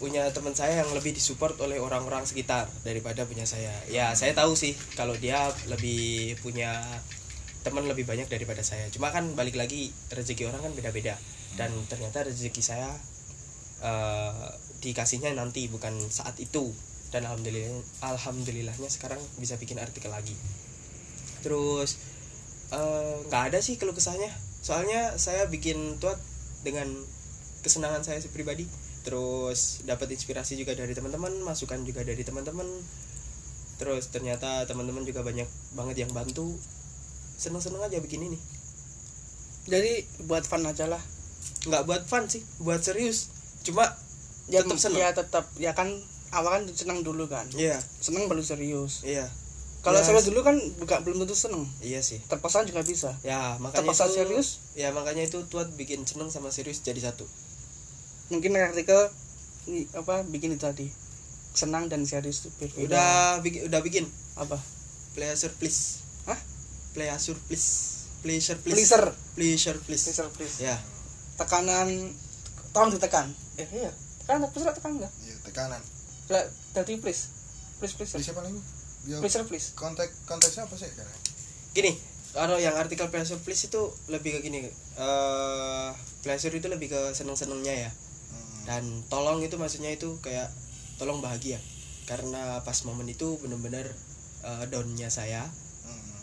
punya 0.00 0.32
teman 0.32 0.56
saya 0.56 0.80
yang 0.80 0.90
lebih 0.96 1.12
disupport 1.12 1.54
oleh 1.60 1.76
orang-orang 1.76 2.24
sekitar 2.26 2.66
daripada 2.82 3.22
punya 3.28 3.46
saya. 3.46 3.70
Ya 3.86 4.16
saya 4.18 4.34
tahu 4.34 4.56
sih 4.58 4.74
kalau 4.98 5.14
dia 5.14 5.52
lebih 5.70 6.34
punya 6.42 6.80
teman 7.60 7.84
lebih 7.84 8.08
banyak 8.08 8.26
daripada 8.26 8.64
saya. 8.64 8.88
Cuma 8.90 9.12
kan 9.12 9.36
balik 9.36 9.54
lagi 9.54 9.92
rezeki 10.10 10.48
orang 10.50 10.64
kan 10.64 10.72
beda-beda. 10.74 11.14
Dan 11.54 11.70
ternyata 11.86 12.24
rezeki 12.24 12.62
saya 12.64 12.90
eh, 13.84 14.48
dikasihnya 14.80 15.36
nanti 15.36 15.68
bukan 15.68 15.92
saat 16.08 16.34
itu 16.40 16.72
dan 17.10 17.26
alhamdulillah 17.26 17.82
alhamdulillahnya 18.06 18.86
sekarang 18.86 19.18
bisa 19.42 19.58
bikin 19.58 19.82
artikel 19.82 20.10
lagi. 20.10 20.34
Terus 21.42 21.98
eh, 22.70 23.16
nggak 23.26 23.42
ada 23.54 23.58
sih 23.58 23.76
kalau 23.76 23.92
kesahnya. 23.94 24.30
Soalnya 24.62 25.18
saya 25.18 25.50
bikin 25.50 25.98
tuat 25.98 26.18
dengan 26.62 26.86
kesenangan 27.66 28.06
saya 28.06 28.22
pribadi. 28.30 28.64
Terus 29.00 29.82
dapat 29.88 30.12
inspirasi 30.12 30.60
juga 30.60 30.76
dari 30.76 30.92
teman-teman 30.92 31.32
masukan 31.42 31.82
juga 31.82 32.06
dari 32.06 32.22
teman-teman. 32.22 32.68
Terus 33.80 34.12
ternyata 34.12 34.68
teman-teman 34.68 35.02
juga 35.02 35.26
banyak 35.26 35.48
banget 35.74 36.06
yang 36.06 36.12
bantu. 36.14 36.54
Seneng-seneng 37.40 37.80
aja 37.80 37.98
bikin 37.98 38.28
ini. 38.28 38.38
Jadi 39.66 40.04
buat 40.28 40.44
fun 40.46 40.62
aja 40.62 40.86
lah. 40.86 41.00
Nggak 41.66 41.82
buat 41.88 42.02
fun 42.06 42.28
sih 42.28 42.44
buat 42.60 42.84
serius. 42.84 43.32
Cuma 43.66 43.88
ya 44.52 44.60
tetap 44.62 44.78
seneng. 44.78 45.00
ya 45.00 45.08
tetap 45.16 45.44
ya 45.56 45.72
kan 45.72 45.88
awal 46.30 46.62
kan 46.62 46.62
senang 46.70 47.02
dulu 47.02 47.26
kan? 47.26 47.46
Iya. 47.54 47.78
Senang 47.98 48.30
baru 48.30 48.42
serius. 48.42 49.02
Iya. 49.02 49.26
Kalau 49.80 49.96
Ya. 49.98 50.04
serius 50.04 50.28
dulu 50.28 50.44
kan 50.44 50.54
bukan 50.78 50.98
belum 51.02 51.24
tentu 51.24 51.34
seneng. 51.34 51.64
Iya 51.80 52.04
sih. 52.04 52.20
Terpaksa 52.28 52.62
juga 52.68 52.84
bisa. 52.84 53.16
Ya 53.24 53.56
makanya 53.58 53.80
terpaksa 53.82 54.04
itu, 54.12 54.14
serius? 54.22 54.48
Ya 54.76 54.92
makanya 54.92 55.24
itu 55.24 55.40
tuat 55.48 55.72
bikin 55.74 56.04
seneng 56.04 56.28
sama 56.28 56.52
serius 56.52 56.84
jadi 56.84 57.00
satu. 57.00 57.24
Mungkin 58.30 58.54
artikel 58.54 59.10
ini, 59.66 59.88
apa 59.96 60.22
bikin 60.28 60.54
itu 60.54 60.62
tadi. 60.62 60.86
Senang 61.56 61.90
dan 61.90 62.06
serius 62.06 62.46
itu 62.46 62.50
berbeda. 62.60 62.86
Udah 62.86 63.10
bikin 63.42 63.60
udah 63.66 63.80
bikin? 63.82 64.04
Apa? 64.38 64.60
Pleasure 65.16 65.50
please. 65.58 66.04
Hah? 66.28 66.38
pleasure 66.94 67.38
please. 67.48 67.68
Pleasure 68.20 68.58
please. 68.60 68.76
Pleaser. 68.76 69.04
Pleasure 69.34 69.78
please. 69.82 70.04
Pleaser 70.12 70.28
please. 70.36 70.56
Ya. 70.60 70.76
Tekanan 71.40 71.88
tolong 72.70 72.92
ditekan. 72.92 73.26
Eh 73.56 73.66
iya. 73.72 73.90
Tekan 74.22 74.44
pleaser 74.52 74.70
tekan 74.76 74.94
enggak 75.00 75.10
ya 75.26 75.34
tekanan 75.42 75.82
Lah, 76.30 76.46
tadi 76.70 76.94
please. 77.02 77.34
Please 77.82 77.94
please 77.98 78.14
Bisa 78.14 78.30
apa 78.30 78.46
lagi? 78.46 78.60
Ya 79.08 79.16
pleaser 79.18 79.48
please. 79.48 79.72
konteks 79.72 80.28
konteksnya 80.28 80.68
apa 80.68 80.76
sih? 80.76 80.92
Karena 80.92 81.16
gini 81.72 81.96
kalau 82.36 82.60
yang 82.60 82.76
artikel 82.76 83.08
pleasure 83.08 83.40
please 83.40 83.66
itu 83.66 83.80
lebih 84.12 84.38
ke 84.38 84.40
gini 84.44 84.68
eh 84.68 85.90
pleasure 86.20 86.52
itu 86.52 86.68
lebih 86.68 86.92
ke 86.92 87.00
seneng 87.16 87.34
senengnya 87.34 87.88
ya. 87.88 87.90
Hmm. 87.90 88.62
dan 88.68 88.84
tolong 89.10 89.42
itu 89.42 89.56
maksudnya 89.58 89.90
itu 89.90 90.20
kayak 90.20 90.52
tolong 91.00 91.24
bahagia. 91.24 91.56
Karena 92.04 92.60
pas 92.60 92.76
momen 92.84 93.08
itu 93.08 93.40
bener-bener 93.40 93.88
eh, 94.44 94.64
downnya 94.68 95.08
saya. 95.08 95.48
Hmm. 95.88 96.20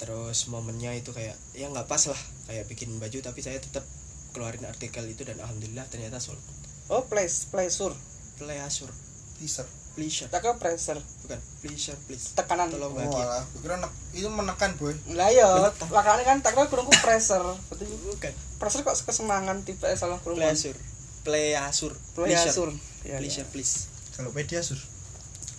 terus 0.00 0.48
momennya 0.48 0.96
itu 0.96 1.12
kayak 1.12 1.36
ya 1.52 1.68
nggak 1.68 1.84
pas 1.84 2.00
lah 2.08 2.16
kayak 2.48 2.64
bikin 2.72 2.96
baju 2.96 3.20
tapi 3.20 3.44
saya 3.44 3.60
tetap 3.60 3.84
keluarin 4.32 4.64
artikel 4.64 5.04
itu 5.04 5.28
dan 5.28 5.36
alhamdulillah 5.36 5.84
ternyata 5.92 6.16
sold 6.16 6.40
oh 6.88 7.04
please 7.04 7.44
pleasure. 7.52 7.92
Pleasure 8.40 9.09
teaser 9.40 9.64
pleasure 9.96 10.30
ke 10.30 10.50
pressure 10.60 11.00
bukan. 11.26 11.40
Pleasure 11.64 11.98
please. 12.06 12.30
Tekanan. 12.38 12.70
Tolong 12.70 12.94
oh 12.94 12.96
bahagia 12.96 13.24
alah. 13.26 13.44
Kira 13.58 13.76
nek- 13.82 13.96
itu 14.14 14.28
menekan 14.30 14.70
boy. 14.78 14.94
Lah 15.18 15.28
ya 15.34 15.48
makanya 15.90 16.22
kan 16.24 16.38
tak 16.44 16.54
kira 16.54 16.70
kurungku 16.70 16.94
pressure 17.02 17.42
berarti 17.72 17.84
bukan. 18.06 18.32
pressure 18.60 18.84
kok 18.84 18.96
kesenangan 19.08 19.64
tipe 19.64 19.88
salah 19.96 20.20
kurung 20.20 20.36
pleasure 20.36 20.76
pleasure 21.24 21.96
pleasure 22.12 22.72
ya, 23.04 23.16
pleasure 23.16 23.48
please 23.48 23.88
kalau 24.12 24.32
pediasur 24.36 24.76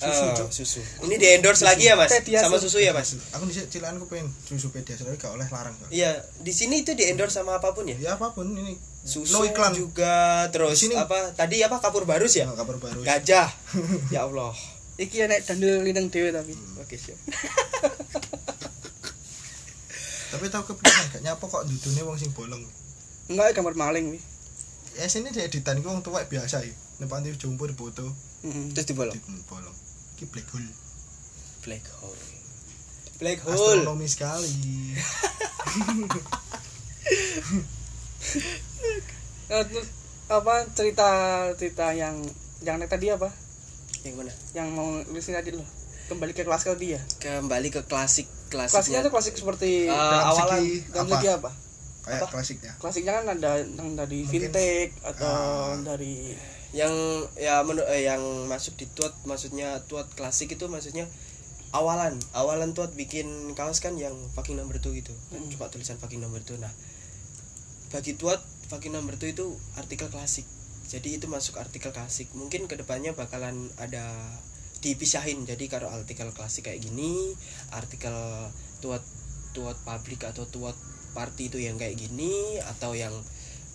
susu, 0.02 0.26
Cok. 0.34 0.50
susu. 0.50 0.82
ini 1.06 1.22
di 1.22 1.30
endorse 1.30 1.62
lagi 1.62 1.86
ya 1.86 1.94
mas? 1.94 2.10
Pediasur. 2.10 2.50
sama 2.50 2.58
susu 2.58 2.82
ya 2.82 2.90
mas? 2.90 3.14
Aku 3.38 3.46
di 3.46 3.54
cilaan 3.54 4.02
aku 4.02 4.10
pengen 4.10 4.34
susu 4.50 4.74
pediasur 4.74 5.06
tapi 5.06 5.22
gak 5.22 5.34
oleh 5.38 5.46
larang 5.54 5.78
iya 5.94 6.26
di 6.42 6.50
sini 6.50 6.82
itu 6.82 6.98
di 6.98 7.06
endorse 7.06 7.38
sama 7.38 7.62
apa 7.62 7.70
pun 7.74 7.86
ya? 7.86 7.94
Ya 8.02 8.18
apa 8.18 8.34
pun. 8.34 8.50
Ini 8.50 8.74
susu 9.02 9.34
no 9.34 9.42
iklan. 9.44 9.74
juga 9.74 10.46
terus 10.50 10.78
sini- 10.78 10.94
apa 10.94 11.34
tadi 11.34 11.62
apa 11.62 11.82
kapur 11.82 12.06
barus 12.06 12.38
ya? 12.38 12.46
Ya 12.46 12.54
kabar 12.54 12.78
baru 12.78 13.02
gajah. 13.02 13.50
Ya 14.14 14.24
allah. 14.24 14.54
Iki 14.98 15.26
nek 15.26 15.42
dandel 15.46 15.82
lindeng 15.82 16.14
dhewe 16.14 16.30
tapi. 16.30 16.54
Oke 16.78 16.96
siap. 16.96 17.18
Tapi 20.32 20.48
tau 20.48 20.64
kepikiran 20.64 21.12
gak 21.12 21.24
nyapa 21.28 21.44
kok 21.44 21.68
dudune 21.68 22.08
wong 22.08 22.16
sing 22.16 22.32
bolong. 22.32 22.64
Enggak 23.28 23.52
gambar 23.52 23.76
maling 23.76 24.16
wi 24.16 24.20
ya 24.92 25.08
sini 25.08 25.32
dia 25.32 25.48
editan 25.48 25.80
wong 25.84 26.04
tuwek 26.04 26.28
biasa 26.28 26.64
ya. 26.64 26.72
Panti 27.04 27.34
jumbo 27.36 27.66
di 27.68 27.74
foto. 27.74 28.06
Heeh. 28.46 28.72
terus 28.72 28.88
dibolong? 28.88 29.12
Di 29.12 29.22
bolong. 29.44 29.76
Ki 30.16 30.24
black 30.30 30.48
hole. 30.54 30.72
Black 31.66 31.84
hole. 32.00 32.24
Black 33.20 33.40
hole. 33.44 33.56
Astronomi 33.58 34.08
sekali 34.08 34.54
apa 40.32 40.54
cerita 40.72 41.08
cerita 41.56 41.92
yang 41.92 42.16
yang 42.62 42.78
tadi 42.86 43.12
apa? 43.12 43.28
Yang 44.02 44.14
mana? 44.16 44.34
Yang 44.54 44.68
mau 44.72 44.88
nulisin 45.06 45.36
tadi 45.36 45.52
loh. 45.52 45.68
Kembali 46.08 46.32
ke 46.32 46.44
kelas 46.44 46.68
tadi 46.68 46.92
ya 46.92 47.02
kembali 47.24 47.72
ke 47.72 47.88
klasik 47.88 48.28
klasiknya 48.52 49.00
klasiknya 49.00 49.00
tuh 49.02 49.12
klasik 49.16 49.34
seperti 49.34 49.88
Eh, 49.88 49.96
Dalam 49.96 50.28
awalan. 50.28 50.60
dalam 50.92 51.06
apa? 51.08 51.16
segi 51.16 51.30
apa? 51.32 51.52
Kayak 52.02 52.18
Apa? 52.18 52.28
klasiknya. 52.28 52.72
Klasiknya 52.76 53.14
kan 53.14 53.26
ada 53.32 53.52
yang 53.58 53.96
dari 53.96 54.20
Mungkin- 54.22 54.52
vintage 54.52 54.92
atau 55.02 55.32
Ah. 55.32 55.80
dari 55.80 56.36
yang 56.72 56.92
ya 57.38 57.64
menu, 57.64 57.80
eh, 57.86 58.04
yang 58.04 58.20
masuk 58.46 58.76
di 58.76 58.88
tuat 58.88 59.16
maksudnya 59.24 59.80
tuat 59.88 60.12
klasik 60.12 60.52
itu 60.52 60.68
maksudnya 60.68 61.08
awalan. 61.72 62.20
Awalan 62.34 62.74
tuat 62.74 62.92
bikin 62.92 63.28
kaos 63.54 63.80
kan 63.80 63.96
yang 63.96 64.12
fucking 64.32 64.56
number 64.56 64.76
two 64.78 64.92
gitu. 64.92 65.16
Kan 65.30 65.40
Hmm. 65.40 65.48
cuma 65.50 65.68
tulisan 65.68 65.96
fucking 65.96 66.20
number 66.20 66.40
two. 66.40 66.58
Nah 66.58 66.72
bagi 67.92 68.16
tuat 68.16 68.40
number 68.88 69.20
two 69.20 69.28
itu 69.36 69.60
artikel 69.76 70.08
klasik. 70.08 70.48
Jadi 70.88 71.20
itu 71.20 71.28
masuk 71.28 71.60
artikel 71.60 71.92
klasik. 71.92 72.32
Mungkin 72.32 72.72
ke 72.72 72.80
depannya 72.80 73.12
bakalan 73.12 73.68
ada 73.76 74.08
dipisahin. 74.80 75.44
Jadi 75.44 75.68
kalau 75.68 75.92
artikel 75.92 76.32
klasik 76.32 76.72
kayak 76.72 76.80
gini 76.80 77.36
artikel 77.76 78.16
tuat 78.80 79.04
tuat 79.52 79.76
publik 79.84 80.24
atau 80.24 80.48
tuat 80.48 80.76
party 81.12 81.52
itu 81.52 81.60
yang 81.60 81.76
kayak 81.76 82.00
gini 82.00 82.64
atau 82.64 82.96
yang 82.96 83.12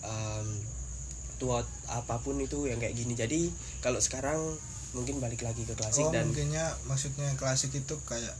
em, 0.01 0.47
tuat 1.37 1.69
apa 1.85 2.17
pun 2.17 2.41
itu 2.41 2.65
yang 2.65 2.81
kayak 2.81 2.97
gini. 2.97 3.13
Jadi 3.13 3.53
kalau 3.85 4.01
sekarang 4.01 4.57
mungkin 4.97 5.21
balik 5.21 5.45
lagi 5.45 5.61
ke 5.67 5.77
klasik 5.77 6.09
oh 6.09 6.13
dan 6.15 6.31
mungkinnya 6.31 6.73
maksudnya 6.89 7.29
klasik 7.37 7.75
itu 7.75 7.95
kayak 8.07 8.33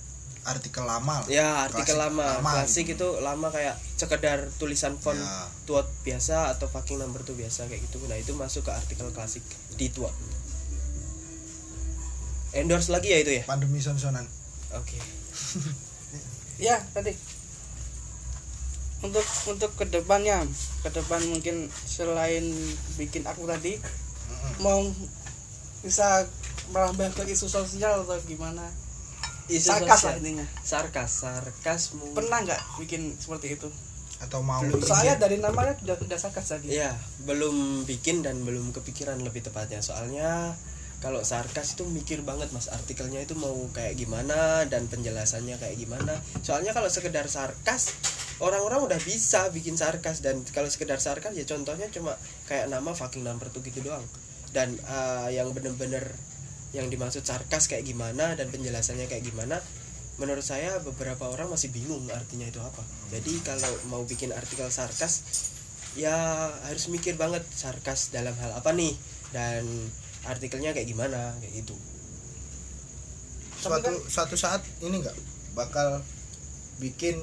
artikel 0.48 0.82
lama 0.82 1.20
lah. 1.20 1.28
ya 1.28 1.48
artikel 1.62 1.94
Klasik 1.94 2.08
lama, 2.08 2.26
lama 2.40 2.52
klasik 2.54 2.86
gitu. 2.88 3.08
itu 3.14 3.20
lama 3.20 3.48
kayak 3.48 3.76
sekedar 3.94 4.48
tulisan 4.56 4.96
font 4.96 5.14
Ya. 5.14 5.52
tuat 5.64 5.86
biasa 6.02 6.50
atau 6.50 6.66
fucking 6.66 6.98
number 6.98 7.20
tuh 7.22 7.34
biasa 7.34 7.68
kayak 7.68 7.84
gitu. 7.84 8.00
Nah 8.04 8.16
itu 8.16 8.32
masuk 8.32 8.64
ke 8.64 8.72
artikel 8.72 9.12
klasik 9.12 9.44
di 9.74 9.88
tuat 9.90 10.16
endorse 12.54 12.90
lagi 12.90 13.12
ya 13.12 13.20
itu 13.20 13.32
ya? 13.34 13.44
Pandemi 13.44 13.78
son-sonan. 13.78 14.26
Oke. 14.74 14.98
Ya 16.58 16.82
tadi 16.90 17.14
untuk 18.98 19.22
untuk 19.46 19.70
ke 19.78 19.86
depannya 19.86 20.42
ke 20.82 20.90
depan 20.90 21.22
mungkin 21.28 21.70
selain 21.86 22.50
bikin 22.98 23.30
aku 23.30 23.46
tadi 23.46 23.78
Mm-mm. 23.78 24.54
mau 24.58 24.82
bisa 25.80 26.26
merambah 26.68 27.14
ke 27.14 27.30
isu 27.30 27.46
sosial 27.46 28.02
atau 28.02 28.18
gimana 28.26 28.66
Isu 29.48 29.68
sarkas 29.72 30.00
sosial. 30.00 30.08
lah 30.12 30.16
intinya 30.20 30.46
sarkas 30.60 31.12
sarkas 31.24 31.82
mungkin 31.96 32.16
pernah 32.16 32.38
nggak 32.44 32.62
bikin 32.84 33.02
seperti 33.16 33.56
itu 33.56 33.68
atau 34.18 34.42
mau 34.42 34.60
Belum. 34.66 34.82
soalnya 34.82 35.16
dari 35.22 35.38
namanya 35.38 35.78
sudah 35.78 35.96
sudah 36.02 36.18
sarkas 36.18 36.46
tadi 36.50 36.74
Iya, 36.74 36.92
belum 37.24 37.86
bikin 37.86 38.26
dan 38.26 38.42
belum 38.42 38.74
kepikiran 38.74 39.22
lebih 39.22 39.46
tepatnya. 39.46 39.78
Soalnya 39.78 40.58
kalau 40.98 41.22
sarkas 41.22 41.78
itu 41.78 41.86
mikir 41.86 42.26
banget 42.26 42.50
Mas 42.50 42.74
artikelnya 42.74 43.22
itu 43.22 43.38
mau 43.38 43.54
kayak 43.70 43.94
gimana 43.94 44.66
dan 44.66 44.90
penjelasannya 44.90 45.62
kayak 45.62 45.78
gimana. 45.78 46.18
Soalnya 46.42 46.74
kalau 46.74 46.90
sekedar 46.90 47.30
sarkas 47.30 47.94
orang-orang 48.42 48.82
udah 48.90 48.98
bisa 49.06 49.54
bikin 49.54 49.78
sarkas 49.78 50.26
dan 50.26 50.42
kalau 50.50 50.66
sekedar 50.66 50.98
sarkas 50.98 51.38
ya 51.38 51.46
contohnya 51.46 51.86
cuma 51.94 52.18
kayak 52.50 52.74
nama 52.74 52.98
fucking 52.98 53.22
number 53.22 53.46
tuh 53.54 53.62
gitu 53.62 53.86
doang. 53.86 54.02
Dan 54.50 54.74
eh, 54.82 55.38
yang 55.38 55.54
bener-bener 55.54 56.10
yang 56.76 56.92
dimaksud 56.92 57.24
sarkas 57.24 57.72
kayak 57.72 57.88
gimana 57.88 58.36
dan 58.36 58.52
penjelasannya 58.52 59.08
kayak 59.08 59.24
gimana 59.24 59.60
menurut 60.18 60.42
saya 60.42 60.82
beberapa 60.82 61.30
orang 61.30 61.48
masih 61.54 61.70
bingung 61.70 62.04
artinya 62.10 62.50
itu 62.50 62.58
apa. 62.58 62.82
Jadi 63.14 63.38
kalau 63.46 63.70
mau 63.88 64.02
bikin 64.04 64.34
artikel 64.34 64.66
sarkas 64.74 65.22
ya 65.94 66.14
harus 66.66 66.90
mikir 66.90 67.18
banget 67.18 67.46
sarkas 67.54 68.10
dalam 68.14 68.34
hal 68.42 68.54
apa 68.58 68.74
nih 68.74 68.94
dan 69.30 69.66
artikelnya 70.26 70.74
kayak 70.74 70.90
gimana 70.90 71.38
kayak 71.38 71.62
gitu. 71.62 71.78
Suatu 73.62 73.90
kan- 73.94 74.06
suatu 74.10 74.36
saat 74.38 74.62
ini 74.82 75.02
enggak 75.02 75.18
bakal 75.54 76.02
bikin 76.82 77.18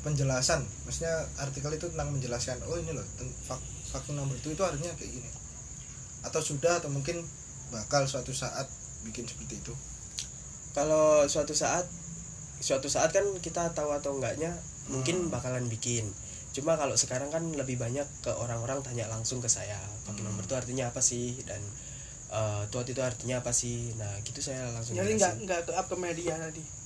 penjelasan. 0.00 0.64
Maksudnya 0.88 1.28
artikel 1.36 1.72
itu 1.76 1.86
tentang 1.92 2.12
menjelaskan 2.16 2.64
oh 2.64 2.80
ini 2.80 2.96
loh 2.96 3.04
fak- 3.44 3.68
fucking 3.92 4.16
number 4.16 4.36
two 4.40 4.56
itu 4.56 4.64
artinya 4.64 4.92
kayak 4.96 5.20
gini. 5.20 5.28
Atau 6.24 6.40
sudah 6.40 6.80
atau 6.80 6.88
mungkin 6.88 7.20
bakal 7.70 8.06
suatu 8.06 8.34
saat 8.34 8.66
bikin 9.06 9.26
seperti 9.26 9.58
itu? 9.62 9.74
Kalau 10.76 11.26
suatu 11.26 11.56
saat 11.56 11.86
suatu 12.60 12.92
saat 12.92 13.10
kan 13.10 13.24
kita 13.40 13.72
tahu 13.72 13.90
atau 13.90 14.20
enggaknya 14.20 14.52
mungkin 14.92 15.32
bakalan 15.32 15.66
bikin. 15.66 16.06
Cuma 16.50 16.74
kalau 16.74 16.98
sekarang 16.98 17.30
kan 17.30 17.46
lebih 17.54 17.78
banyak 17.78 18.04
ke 18.20 18.30
orang-orang 18.34 18.82
tanya 18.82 19.06
langsung 19.06 19.38
ke 19.38 19.48
saya 19.48 19.78
pakai 20.04 20.26
nomor 20.26 20.42
itu 20.44 20.54
artinya 20.54 20.90
apa 20.90 21.00
sih? 21.00 21.38
Dan 21.46 21.62
eh 22.30 22.62
tuat 22.70 22.86
itu 22.86 23.00
artinya 23.02 23.42
apa 23.42 23.50
sih? 23.50 23.94
Nah 23.96 24.18
gitu 24.26 24.42
saya 24.42 24.68
langsung 24.70 24.98
jadi 24.98 25.14
nggak 25.16 25.34
nggak 25.46 25.60
ke 25.70 25.72
up 25.74 25.86
ke 25.86 25.96
media 25.98 26.34
tadi 26.36 26.79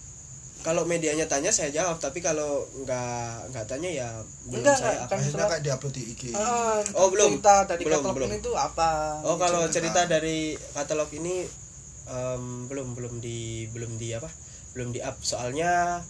kalau 0.65 0.83
medianya 0.83 1.29
tanya 1.29 1.53
saya 1.53 1.69
jawab. 1.69 2.01
Tapi 2.01 2.19
kalau 2.19 2.65
nggak 2.75 3.53
nggak 3.53 3.67
tanya 3.69 3.91
ya 3.93 4.09
belum 4.45 4.65
Enggak, 4.65 4.75
saya 4.75 4.97
enggak, 4.97 5.05
Kan 5.05 5.15
akhirnya 5.15 5.31
setelah- 5.31 5.51
kayak 5.53 5.63
diupload 5.63 5.93
di 5.93 6.03
IG 6.09 6.23
Ah, 6.33 6.81
Oh, 6.95 7.09
belum. 7.09 7.31
cerita 7.37 7.55
dari 7.67 7.83
Belum, 7.85 8.01
katalog 8.01 8.17
belum. 8.17 8.29
ini 8.29 8.39
tuh 8.41 8.55
apa? 8.57 8.91
Oh 9.23 9.37
kalau 9.37 9.63
cerita. 9.69 9.93
cerita 9.93 10.01
dari 10.11 10.39
katalog 10.73 11.11
ini 11.13 11.45
em, 12.07 12.45
belum 12.65 12.89
belum 12.93 13.15
di 13.21 13.39
belum 13.71 13.95
di 13.95 14.09
apa? 14.11 14.33
Belum 14.73 14.89
di 14.91 14.99
up. 14.99 15.21
Soalnya 15.21 16.01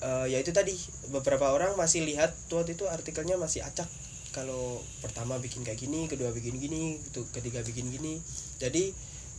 eh, 0.00 0.26
ya 0.26 0.38
itu 0.38 0.50
tadi. 0.50 0.72
Beberapa 1.06 1.48
orang 1.48 1.76
masih 1.76 2.02
lihat 2.02 2.32
tuat 2.46 2.64
itu 2.66 2.84
artikelnya 2.86 3.36
masih 3.36 3.60
acak. 3.60 3.86
Kalau 4.30 4.80
pertama 4.98 5.38
bikin 5.38 5.62
kayak 5.62 5.78
gini 5.78 6.08
kedua 6.08 6.28
bikin 6.28 6.58
gini 6.58 6.98
gitu, 7.00 7.22
ketiga 7.30 7.60
bikin 7.60 7.86
gini. 7.86 8.18
Jadi 8.56 8.90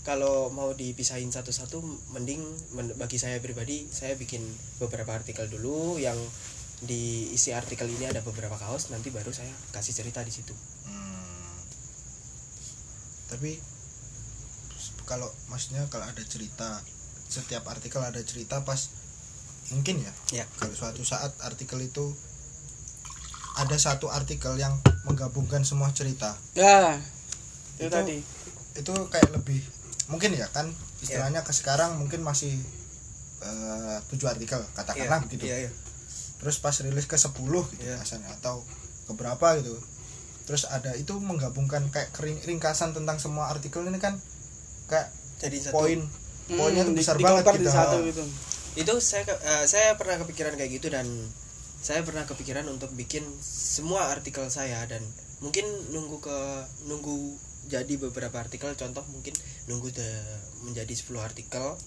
kalau 0.05 0.53
mau 0.53 0.69
dipisahin 0.71 1.33
satu-satu 1.33 1.81
mending 2.13 2.39
men- 2.77 2.93
bagi 2.95 3.17
saya 3.17 3.41
pribadi 3.41 3.89
saya 3.89 4.13
bikin 4.13 4.45
beberapa 4.77 5.09
artikel 5.11 5.49
dulu 5.49 5.97
yang 5.97 6.15
di 6.85 7.33
isi 7.33 7.49
artikel 7.51 7.89
ini 7.89 8.05
ada 8.05 8.21
beberapa 8.21 8.53
kaos 8.53 8.93
nanti 8.93 9.09
baru 9.09 9.33
saya 9.33 9.49
kasih 9.73 9.97
cerita 9.97 10.21
di 10.21 10.29
situ. 10.29 10.53
Hmm. 10.85 11.57
tapi 13.25 13.57
kalau 15.09 15.25
maksudnya 15.49 15.81
kalau 15.89 16.05
ada 16.05 16.21
cerita 16.21 16.77
setiap 17.25 17.65
artikel 17.65 17.99
ada 18.05 18.21
cerita 18.21 18.61
pas 18.61 18.77
mungkin 19.73 19.97
ya? 20.05 20.13
Ya. 20.31 20.45
Kalau 20.61 20.77
suatu 20.77 21.01
saat 21.01 21.33
artikel 21.41 21.81
itu 21.81 22.13
ada 23.57 23.73
satu 23.81 24.13
artikel 24.13 24.53
yang 24.61 24.77
menggabungkan 25.09 25.65
semua 25.65 25.89
cerita. 25.89 26.37
Ya 26.53 27.01
itu, 27.81 27.89
Itu- 27.89 27.93
tadi. 27.97 28.17
itu 28.75 28.93
kayak 29.09 29.31
lebih 29.33 29.63
mungkin 30.07 30.31
ya 30.31 30.45
kan 30.47 30.69
istilahnya 30.99 31.41
ke 31.41 31.51
sekarang 31.51 31.97
mungkin 31.97 32.21
masih 32.21 32.53
eh, 33.41 33.97
tujuh 34.07 34.27
artikel 34.27 34.61
katakanlah 34.73 35.21
begitu. 35.23 35.45
iya, 35.45 35.67
iya. 35.67 35.71
terus 36.35 36.57
pas 36.57 36.73
rilis 36.75 37.03
ke 37.03 37.15
10 37.15 37.31
gitu 37.71 37.81
Iya. 37.81 37.97
misalnya 37.97 38.29
atau 38.33 38.61
ke 39.03 39.13
berapa 39.13 39.59
gitu. 39.59 39.75
Terus 40.45 40.65
ada 40.67 40.93
itu 40.93 41.13
menggabungkan 41.15 41.89
kayak 41.89 42.09
kering- 42.11 42.41
ringkasan 42.43 42.91
tentang 42.91 43.17
semua 43.17 43.49
artikel 43.49 43.81
ini 43.81 43.97
kan 43.97 44.13
kayak 44.85 45.09
jadi 45.37 45.57
satu. 45.59 45.73
poin 45.75 45.99
poinnya 46.47 46.85
tuh 46.85 46.93
besar 46.93 47.15
di 47.15 47.23
banget 47.23 47.43
gitu. 47.55 47.71
satu 47.71 47.97
gitu. 48.03 48.23
Itu 48.75 48.93
saya 48.99 49.25
ke- 49.25 49.41
eh, 49.41 49.65
saya 49.65 49.95
pernah 49.95 50.21
kepikiran 50.21 50.53
kayak 50.53 50.71
gitu 50.71 50.87
dan 50.87 51.05
saya 51.79 52.01
pernah 52.01 52.23
kepikiran 52.23 52.65
untuk 52.67 52.93
bikin 52.93 53.25
semua 53.41 54.09
artikel 54.09 54.45
saya 54.47 54.85
dan 54.85 55.01
mungkin 55.39 55.65
nunggu 55.89 56.17
ke 56.19 56.37
nunggu 56.83 57.37
jadi 57.65 57.93
beberapa 57.97 58.37
artikel 58.37 58.69
contoh 58.73 59.01
mungkin 59.09 59.33
nunggu 59.65 59.89
de- 59.89 60.39
menjadi 60.61 60.93
10 60.93 61.17
artikel 61.19 61.77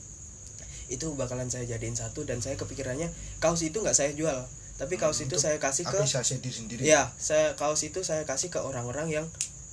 itu 0.89 1.07
bakalan 1.15 1.53
saya 1.53 1.69
jadiin 1.69 1.95
satu 1.95 2.25
dan 2.25 2.41
saya 2.41 2.57
kepikirannya 2.57 3.13
kaos 3.39 3.61
itu 3.61 3.79
nggak 3.79 3.95
saya 3.95 4.17
jual 4.17 4.49
tapi 4.79 4.95
kaos 4.95 5.19
itu 5.19 5.35
untuk 5.35 5.43
saya 5.43 5.59
kasih 5.59 5.85
ke 5.91 5.99
diri 6.39 6.55
sendiri. 6.55 6.81
Ya 6.87 7.11
saya 7.19 7.59
kaos 7.59 7.83
itu 7.83 8.07
saya 8.07 8.23
kasih 8.23 8.47
ke 8.55 8.63
orang-orang 8.63 9.11
yang 9.11 9.27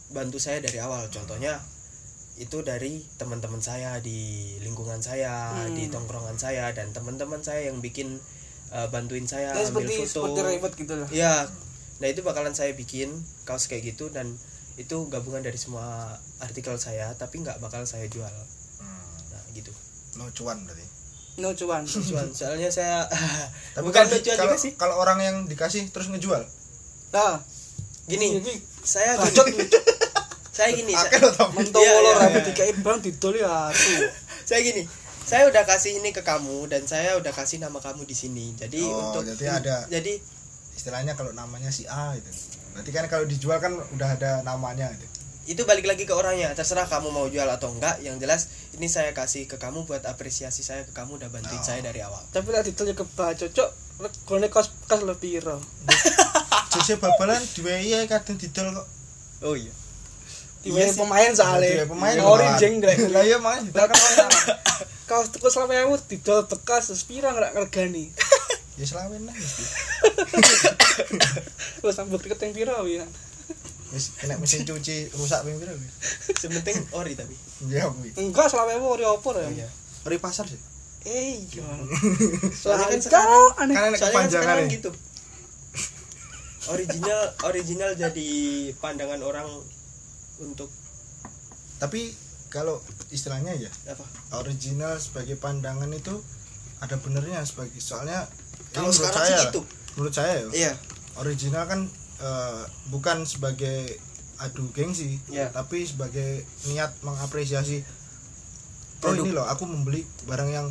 bantu 0.10 0.42
saya 0.42 0.58
dari 0.66 0.82
awal. 0.82 1.06
Contohnya 1.14 1.62
itu 2.42 2.66
dari 2.66 3.06
teman-teman 3.22 3.62
saya 3.62 4.02
di 4.02 4.58
lingkungan 4.66 5.00
saya 5.00 5.54
Hmm. 5.54 5.78
di 5.78 5.88
tongkrongan 5.94 6.36
saya 6.42 6.74
dan 6.74 6.90
teman-teman 6.90 7.40
saya 7.40 7.70
yang 7.70 7.86
bikin 7.86 8.18
uh, 8.74 8.90
bantuin 8.90 9.30
saya 9.30 9.54
ya, 9.54 9.62
ambil 9.62 9.86
seperti 9.88 9.94
foto. 10.10 10.42
seperti 10.42 10.82
gitu 10.84 10.94
lah. 10.98 11.10
Ya 11.14 11.34
nah 12.02 12.12
itu 12.12 12.26
bakalan 12.26 12.52
saya 12.52 12.74
bikin 12.76 13.14
kaos 13.48 13.70
kayak 13.72 13.96
gitu 13.96 14.10
dan 14.12 14.36
itu 14.76 15.08
gabungan 15.08 15.40
dari 15.40 15.56
semua 15.56 16.12
artikel 16.38 16.76
saya 16.76 17.14
tapi 17.14 17.40
nggak 17.40 17.58
bakal 17.58 17.84
saya 17.84 18.06
jual. 18.06 18.32
Hmm, 18.78 19.12
nah 19.30 19.44
gitu. 19.52 19.72
No 20.16 20.28
cuan 20.30 20.60
berarti? 20.62 20.84
No 21.38 21.52
cuan. 21.52 21.84
Cuan, 21.84 22.28
soalnya 22.30 22.68
saya 22.68 23.04
tapi 23.74 23.84
bukan 23.84 24.02
kalau 24.02 24.10
di- 24.10 24.16
lucuan 24.18 24.36
kalau, 24.36 24.48
juga 24.50 24.58
sih. 24.58 24.72
kalau 24.76 24.96
orang 24.98 25.20
yang 25.20 25.36
dikasih 25.44 25.88
terus 25.90 26.08
ngejual? 26.08 26.44
Nah 27.12 27.40
gini 28.06 28.38
ini 28.38 28.54
saya 28.82 29.16
gini, 29.16 29.24
bacot 29.26 29.48
saya 30.52 30.70
gini 30.72 30.94
saya- 30.94 31.20
lo 31.20 31.30
tapi. 31.32 31.52
Mentol 31.58 31.82
Iya, 31.82 31.94
lo 31.96 32.06
iya, 32.06 32.16
rambut 32.18 32.40
iya. 32.40 32.48
dikai 32.48 32.72
bang 32.78 33.00
didol 33.02 33.34
ya 33.34 33.72
saya 34.48 34.60
gini 34.62 34.84
saya 35.22 35.50
udah 35.50 35.64
kasih 35.64 35.98
ini 35.98 36.12
ke 36.12 36.22
kamu 36.22 36.70
dan 36.70 36.86
saya 36.86 37.18
udah 37.18 37.34
kasih 37.34 37.58
nama 37.58 37.82
kamu 37.82 38.04
di 38.04 38.14
sini. 38.14 38.54
Jadi 38.54 38.78
Oh, 38.80 39.10
untuk 39.10 39.26
jadi 39.26 39.58
ada- 39.58 39.90
jadi 39.90 40.22
istilahnya 40.72 41.14
kalau 41.14 41.32
namanya 41.32 41.68
si 41.68 41.84
A 41.86 42.14
itu 42.14 42.30
berarti 42.76 42.92
kan 42.92 43.08
kalau 43.08 43.24
dijual 43.24 43.56
kan 43.58 43.72
udah 43.72 44.10
ada 44.12 44.44
namanya 44.44 44.92
gitu. 44.94 45.08
Itu 45.46 45.62
balik 45.64 45.86
lagi 45.86 46.04
ke 46.04 46.12
orangnya 46.12 46.52
terserah 46.52 46.84
kamu 46.86 47.08
mau 47.08 47.26
jual 47.26 47.46
atau 47.46 47.70
enggak 47.70 48.02
yang 48.02 48.18
jelas 48.18 48.50
ini 48.74 48.86
saya 48.86 49.14
kasih 49.14 49.46
ke 49.46 49.56
kamu 49.56 49.86
buat 49.86 50.04
apresiasi 50.04 50.60
saya 50.60 50.84
ke 50.84 50.92
kamu 50.92 51.16
udah 51.16 51.30
bantuin 51.30 51.56
Oh. 51.56 51.64
saya 51.64 51.80
dari 51.80 52.02
awal. 52.02 52.20
Tapi 52.30 52.50
lah 52.50 52.60
didol 52.60 52.90
ya 52.90 52.96
kebaca 52.96 53.46
cok 53.48 53.70
regone 53.96 54.48
kos 54.50 54.74
kas 54.86 55.02
lebih 55.02 55.40
piro? 55.40 55.58
Jose 56.76 56.98
babalan 56.98 57.40
diwehi 57.56 57.96
ae 57.96 58.06
kadang 58.06 58.36
didol 58.36 58.74
kok. 58.74 58.88
Oh 59.42 59.56
iya. 59.56 59.72
Tiba 60.60 60.82
Iya 60.82 60.98
pemain 60.98 61.32
soalnya. 61.32 61.86
Pemain 61.86 62.18
ori 62.20 62.44
malah. 62.44 62.58
jeng 62.58 62.82
dek 62.82 62.98
lah 63.08 63.22
iya 63.22 63.38
makanya 63.38 63.70
didol 63.70 63.86
kan 63.86 63.96
orang 63.96 64.30
kaos 65.08 65.30
tuku 65.30 65.48
selama 65.48 65.78
ewu 65.86 65.96
didol 66.02 66.44
bekas 66.44 66.90
terus 66.90 67.06
pira 67.06 67.30
nggak 67.30 67.54
ngergani 67.54 68.10
ya 68.76 68.84
selawen 68.84 69.24
lah 69.24 69.36
terus 71.78 71.94
sambut 71.94 72.20
keteng 72.20 72.52
piro 72.52 72.86
ya 72.86 73.04
wis 73.90 74.12
kena 74.16 74.36
mesin 74.36 74.64
cuci 74.64 75.14
rusak 75.14 75.42
ping 75.42 75.56
pira 75.56 75.72
wis 75.72 75.94
sementing 76.36 76.76
ori 76.92 77.14
tapi. 77.14 77.38
Ya 77.66 77.86
kuwi 77.88 78.12
enggak 78.16 78.48
selama 78.48 78.74
ewu 78.74 78.88
ori 78.92 79.06
opor 79.06 79.38
ya 79.38 79.48
iya. 79.48 79.68
Ori 80.04 80.18
pasar 80.18 80.44
sih. 80.46 80.58
Eh 81.04 81.46
iya 81.46 81.62
Soalnya 82.56 82.90
kan 82.90 82.98
Soalnya 82.98 83.00
sekarang- 83.00 83.54
aneh 83.58 83.74
kan 83.74 83.84
soalnya 83.86 84.00
kan 84.00 84.10
kepanjangan 84.26 84.58
ya. 84.58 84.66
gitu. 84.74 84.90
Original 86.66 87.22
original 87.44 87.92
jadi 87.94 88.30
pandangan 88.76 89.22
orang 89.22 89.46
untuk 90.42 90.68
tapi 91.78 92.10
kalau 92.48 92.80
istilahnya 93.12 93.54
ya 93.54 93.70
apa? 93.86 94.02
original 94.34 94.96
sebagai 94.98 95.36
pandangan 95.36 95.92
itu 95.92 96.16
ada 96.80 96.96
benernya 96.98 97.44
sebagai 97.44 97.78
soalnya 97.78 98.26
Kalau 98.72 98.90
sekarang 98.90 99.22
saya 99.22 99.38
sih 99.38 99.48
gitu. 99.48 99.62
menurut 99.94 100.12
saya 100.12 100.34
ya. 100.34 100.44
Iya 100.52 100.74
original 101.18 101.64
kan 101.66 101.88
eh, 102.18 102.64
bukan 102.90 103.24
sebagai 103.24 104.00
adu 104.36 104.68
gengsi 104.72 105.16
Iya. 105.32 105.48
tapi 105.50 105.84
sebagai 105.84 106.44
niat 106.68 106.92
mengapresiasi. 107.02 107.80
Oh 109.00 109.12
Produk. 109.12 109.24
ini 109.24 109.32
loh 109.32 109.46
aku 109.46 109.64
membeli 109.64 110.04
barang 110.26 110.50
yang 110.50 110.68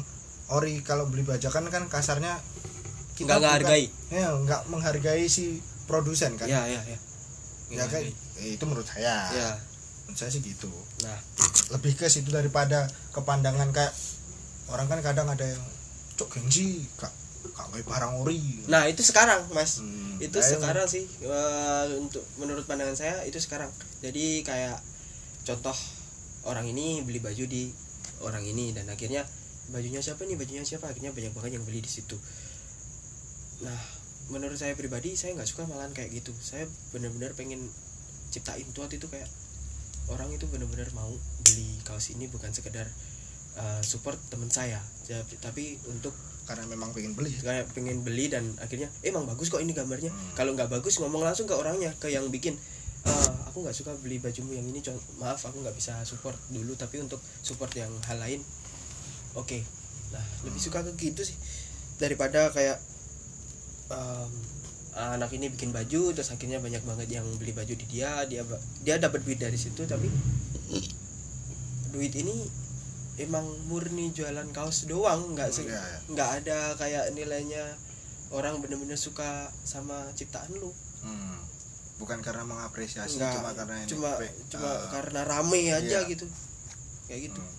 ori. 0.51 0.81
Kalau 0.81 1.09
beli 1.09 1.23
bajakan 1.23 1.69
kan 1.69 1.89
kasarnya 1.89 2.37
Nggak 3.15 3.39
ngehargai. 3.41 3.85
ya 4.11 4.35
nggak 4.35 4.69
menghargai 4.69 5.25
si 5.27 5.63
produsen 5.87 6.35
kan? 6.35 6.45
Iya 6.45 6.63
iya 6.67 6.81
iya 6.85 6.99
ya 7.73 7.85
kan 7.89 8.03
itu 8.37 8.65
menurut 8.69 8.85
saya. 8.85 9.33
Ya. 9.33 9.51
Menurut 10.05 10.19
saya 10.19 10.29
sih 10.29 10.43
gitu. 10.43 10.69
Nah. 11.01 11.17
Lebih 11.73 11.97
ke 11.97 12.07
situ 12.07 12.29
daripada 12.29 12.85
kepandangan 13.17 13.73
kayak 13.73 13.95
orang 14.69 14.91
kan 14.91 15.01
kadang 15.01 15.29
ada 15.31 15.47
yang 15.47 15.63
cok 16.15 16.29
gengsi 16.37 16.85
kak. 17.01 17.13
Kak 17.55 17.71
barang 17.71 18.13
ori. 18.21 18.67
Nah 18.67 18.85
itu 18.85 19.01
sekarang 19.01 19.47
mas. 19.55 19.79
Hmm, 19.79 20.04
itu 20.25 20.39
ayo. 20.41 20.57
sekarang 20.57 20.87
sih 20.89 21.05
eh, 21.25 21.85
untuk 22.01 22.25
menurut 22.41 22.65
pandangan 22.65 22.97
saya 22.97 23.21
itu 23.29 23.37
sekarang. 23.37 23.69
Jadi 24.01 24.41
kayak 24.41 24.81
contoh 25.45 25.77
orang 26.49 26.65
ini 26.69 27.05
beli 27.05 27.21
baju 27.21 27.45
di 27.45 27.69
orang 28.25 28.45
ini 28.45 28.73
dan 28.73 28.89
akhirnya 28.89 29.29
bajunya 29.73 30.01
siapa 30.01 30.25
nih 30.25 30.37
bajunya 30.41 30.65
siapa? 30.65 30.89
Akhirnya 30.89 31.13
banyak 31.13 31.33
banget 31.37 31.61
yang 31.61 31.65
beli 31.69 31.85
di 31.85 31.91
situ. 31.93 32.17
Nah 33.65 33.81
menurut 34.33 34.57
saya 34.57 34.73
pribadi 34.73 35.13
saya 35.21 35.37
nggak 35.37 35.49
suka 35.49 35.69
malahan 35.69 35.93
kayak 35.93 36.11
gitu. 36.17 36.33
Saya 36.41 36.65
benar-benar 36.97 37.37
pengen 37.37 37.69
ciptain 38.33 38.67
tuat 38.73 38.91
itu 38.91 39.07
kayak 39.07 39.29
orang 40.11 40.29
itu 40.33 40.45
benar-benar 40.49 40.89
mau 40.97 41.13
beli 41.45 41.81
kaos 41.85 42.13
ini 42.13 42.29
bukan 42.29 42.53
sekedar 42.53 42.89
eh, 43.61 43.83
support 43.85 44.17
teman 44.33 44.49
saya. 44.49 44.81
Tapi 45.41 45.77
untuk 45.93 46.17
karena 46.45 46.65
memang 46.69 46.93
pengen 46.93 47.17
beli 47.17 47.33
kayak 47.41 47.73
pengen 47.73 48.05
beli 48.05 48.29
dan 48.29 48.45
akhirnya 48.61 48.93
"Eh, 49.01 49.09
emang 49.09 49.25
bagus 49.25 49.49
kok 49.49 49.65
ini 49.65 49.73
gambarnya. 49.73 50.13
Hmm. 50.13 50.37
kalau 50.37 50.53
nggak 50.53 50.69
bagus 50.69 51.01
ngomong 51.01 51.25
langsung 51.25 51.49
ke 51.49 51.57
orangnya 51.57 51.91
ke 51.97 52.13
yang 52.13 52.29
bikin 52.29 52.55
"Eh, 53.05 53.31
aku 53.49 53.65
nggak 53.65 53.77
suka 53.77 53.97
beli 54.01 54.21
bajumu 54.21 54.53
yang 54.53 54.67
ini 54.69 54.85
maaf 55.17 55.41
aku 55.49 55.61
nggak 55.65 55.77
bisa 55.77 56.01
support 56.05 56.37
dulu 56.53 56.77
tapi 56.77 57.01
untuk 57.01 57.21
support 57.41 57.73
yang 57.77 57.91
hal 58.09 58.21
lain 58.21 58.41
oke. 59.35 59.59
Nah 60.13 60.25
lebih 60.47 60.61
suka 60.61 60.85
ke 60.85 60.93
gitu 61.01 61.25
sih 61.27 61.37
daripada 61.99 62.51
kayak 62.51 62.79
em, 63.91 64.31
anak 64.95 65.31
ini 65.35 65.51
bikin 65.51 65.75
baju 65.75 66.15
terus 66.15 66.31
akhirnya 66.31 66.63
banyak 66.63 66.83
banget 66.87 67.09
yang 67.19 67.27
beli 67.39 67.51
baju 67.51 67.75
di 67.75 67.87
dia 67.91 68.23
dia 68.31 68.47
dia 68.87 68.95
dapat 68.99 69.27
duit 69.27 69.43
dari 69.43 69.59
situ 69.59 69.83
tapi 69.87 70.07
duit 71.91 72.15
ini 72.15 72.64
emang 73.17 73.47
murni 73.65 74.11
jualan 74.11 74.49
kaos 74.51 74.85
doang 74.85 75.33
nggak 75.33 75.49
se- 75.49 75.63
Iya, 75.63 75.79
iya. 75.79 75.99
nggak 76.09 76.31
ada 76.41 76.59
kayak 76.75 77.05
nilainya 77.11 77.63
orang 78.31 78.59
bener-bener 78.59 78.97
suka 78.97 79.31
sama 79.63 79.95
ciptaan 80.13 80.51
lu 80.53 80.75
Hmm. 81.01 81.37
bukan 81.97 82.19
karena 82.19 82.43
mengapresiasi 82.43 83.17
nggak 83.17 83.33
cuma 83.35 83.51
karena 83.53 83.77
ini 83.79 83.89
cuma 83.89 84.11
pe- 84.17 84.35
cuma 84.49 84.67
eh, 84.67 84.81
karena 84.91 85.21
rame 85.23 85.63
aja 85.69 85.99
iya. 86.01 86.01
gitu 86.05 86.27
kayak 87.05 87.29
gitu 87.29 87.39
hmm. 87.39 87.55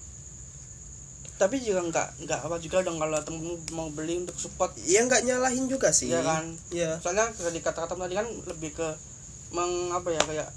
tapi 1.36 1.60
juga 1.60 1.84
nggak 1.84 2.08
nggak 2.22 2.40
apa 2.42 2.56
juga 2.58 2.82
dong 2.82 2.96
kalau 2.96 3.16
temen 3.22 3.44
mau 3.70 3.88
beli 3.90 4.18
untuk 4.18 4.36
support 4.36 4.72
Iya 4.78 5.04
nggak 5.04 5.24
nyalahin 5.24 5.68
juga 5.68 5.92
sih 5.92 6.08
Iya 6.08 6.20
kan? 6.22 6.46
Iya. 6.70 6.98
soalnya 6.98 7.28
dari 7.30 7.60
kata-kata 7.60 7.94
tadi 7.94 8.12
kan 8.14 8.28
lebih 8.46 8.72
ke 8.74 8.88
meng 9.52 9.72
apa 9.90 10.10
ya 10.10 10.22
kayak 10.22 10.50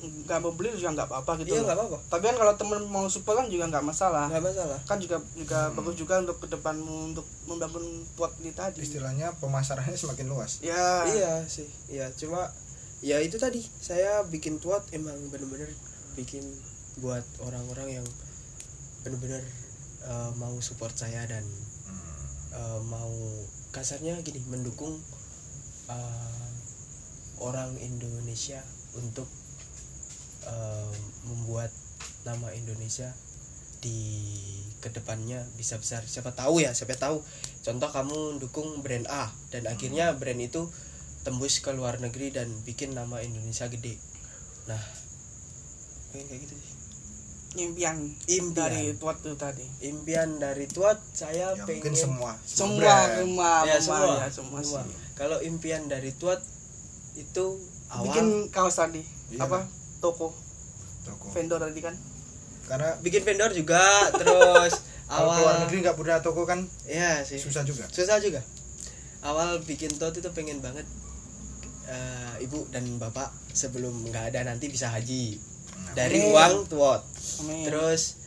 nggak 0.00 0.38
mau 0.40 0.50
beli 0.50 0.72
juga 0.72 0.92
nggak 0.92 1.06
apa-apa 1.06 1.32
gitu 1.40 1.52
iya 1.52 1.60
nggak 1.62 1.76
apa-apa. 1.76 1.98
Tapi 2.08 2.24
kan 2.24 2.36
kalau 2.36 2.54
temen 2.54 2.80
mau 2.86 3.04
support 3.06 3.36
kan 3.36 3.46
juga 3.46 3.68
nggak 3.68 3.84
masalah. 3.84 4.26
Nggak 4.26 4.44
masalah. 4.48 4.78
Kan 4.84 4.98
juga 4.98 5.16
juga 5.34 5.68
Hmm. 5.68 5.76
bagus 5.76 5.94
juga 5.94 6.14
untuk 6.18 6.36
kedepanmu 6.40 6.96
untuk 7.10 7.26
membangun 7.44 7.84
buat 8.14 8.32
ini 8.38 8.50
tadi. 8.50 8.80
Istilahnya 8.80 9.36
pemasarannya 9.36 9.92
semakin 9.94 10.26
luas. 10.26 10.60
Ya 10.60 11.04
iya 11.06 11.44
sih 11.44 11.68
iya. 11.86 12.08
Cuma 12.12 12.48
ya 13.00 13.20
itu 13.20 13.36
tadi. 13.36 13.60
Saya 13.78 14.24
bikin 14.24 14.56
tuat 14.56 14.88
emang 14.90 15.16
bener-bener 15.28 15.68
bikin 16.14 16.42
buat 16.98 17.22
orang-orang 17.40 18.00
yang 18.00 18.06
bener-bener 19.00 19.40
eh, 20.00 20.30
mau 20.34 20.56
support 20.60 20.92
saya 20.92 21.24
dan 21.24 21.44
Hmm. 21.44 22.00
eh, 22.52 22.80
mau 22.86 23.12
kasarnya 23.70 24.16
gini 24.20 24.40
mendukung 24.46 24.96
eh, 25.86 26.48
orang 27.38 27.72
Indonesia 27.76 28.60
untuk 28.92 29.24
eh, 30.46 30.92
membuat 31.28 31.72
nama 32.24 32.52
Indonesia 32.52 33.10
di 33.80 34.28
ke 34.80 34.88
depannya 34.92 35.44
bisa 35.56 35.76
besar. 35.76 36.04
Siapa 36.04 36.32
tahu 36.32 36.64
ya 36.64 36.72
siapa 36.72 36.96
tahu. 36.96 37.20
Contoh 37.64 37.90
kamu 37.92 38.40
dukung 38.40 38.80
brand 38.80 39.08
A 39.08 39.32
dan 39.52 39.68
akhirnya 39.68 40.16
brand 40.16 40.40
itu 40.40 40.68
tembus 41.20 41.60
ke 41.60 41.72
luar 41.76 42.00
negeri 42.00 42.32
dan 42.32 42.48
bikin 42.64 42.96
nama 42.96 43.20
Indonesia 43.20 43.68
gede. 43.68 43.96
Nah 44.68 44.80
pengen 46.12 46.26
kayak 46.28 46.40
gitu 46.48 46.54
sih. 46.56 46.72
Impian 47.50 47.98
Impian. 48.30 48.54
dari 48.54 48.94
tuat 48.94 49.20
itu 49.20 49.34
tadi. 49.36 49.66
Impian 49.84 50.38
dari 50.38 50.64
tuat 50.70 51.02
saya 51.12 51.52
ya 51.56 51.64
pengen 51.66 51.92
semua. 51.92 52.38
semua 52.46 52.96
semua 53.10 53.50
ya 53.66 53.76
semua 53.82 54.16
ya 54.22 54.28
semua, 54.30 54.60
semua. 54.62 54.82
sih. 54.86 54.94
kalau 55.18 55.42
impian 55.42 55.90
dari 55.90 56.14
tuat 56.14 56.40
itu 57.18 57.58
awal 57.90 58.04
bikin 58.06 58.48
kaos 58.54 58.78
tadi. 58.78 59.02
Iya. 59.34 59.46
apa 59.46 59.66
toko. 60.00 60.34
Toko. 61.04 61.26
Vendor 61.30 61.60
tadi 61.60 61.80
kan. 61.84 61.94
Karena 62.66 62.90
bikin 63.04 63.22
vendor 63.22 63.52
juga 63.52 63.80
terus 64.20 64.82
awal 65.10 65.36
keluar 65.42 65.56
negeri 65.66 65.78
nggak 65.82 65.96
punya 65.98 66.22
toko 66.22 66.42
kan 66.48 66.64
ya 66.88 67.22
sih. 67.22 67.38
susah 67.38 67.62
juga. 67.62 67.86
Susah 67.92 68.18
juga. 68.18 68.40
Awal 69.20 69.60
bikin 69.68 69.92
tot 70.00 70.16
itu 70.16 70.30
pengen 70.32 70.64
banget 70.64 70.88
eh, 71.90 72.44
ibu 72.44 72.64
dan 72.72 72.86
bapak 72.96 73.28
sebelum 73.52 74.08
nggak 74.08 74.34
ada 74.34 74.48
nanti 74.48 74.72
bisa 74.72 74.88
haji. 74.88 75.36
Dari 75.90 76.22
Amin. 76.22 76.30
uang 76.30 76.54
tuot 76.70 77.02
Amin. 77.42 77.66
terus 77.66 78.20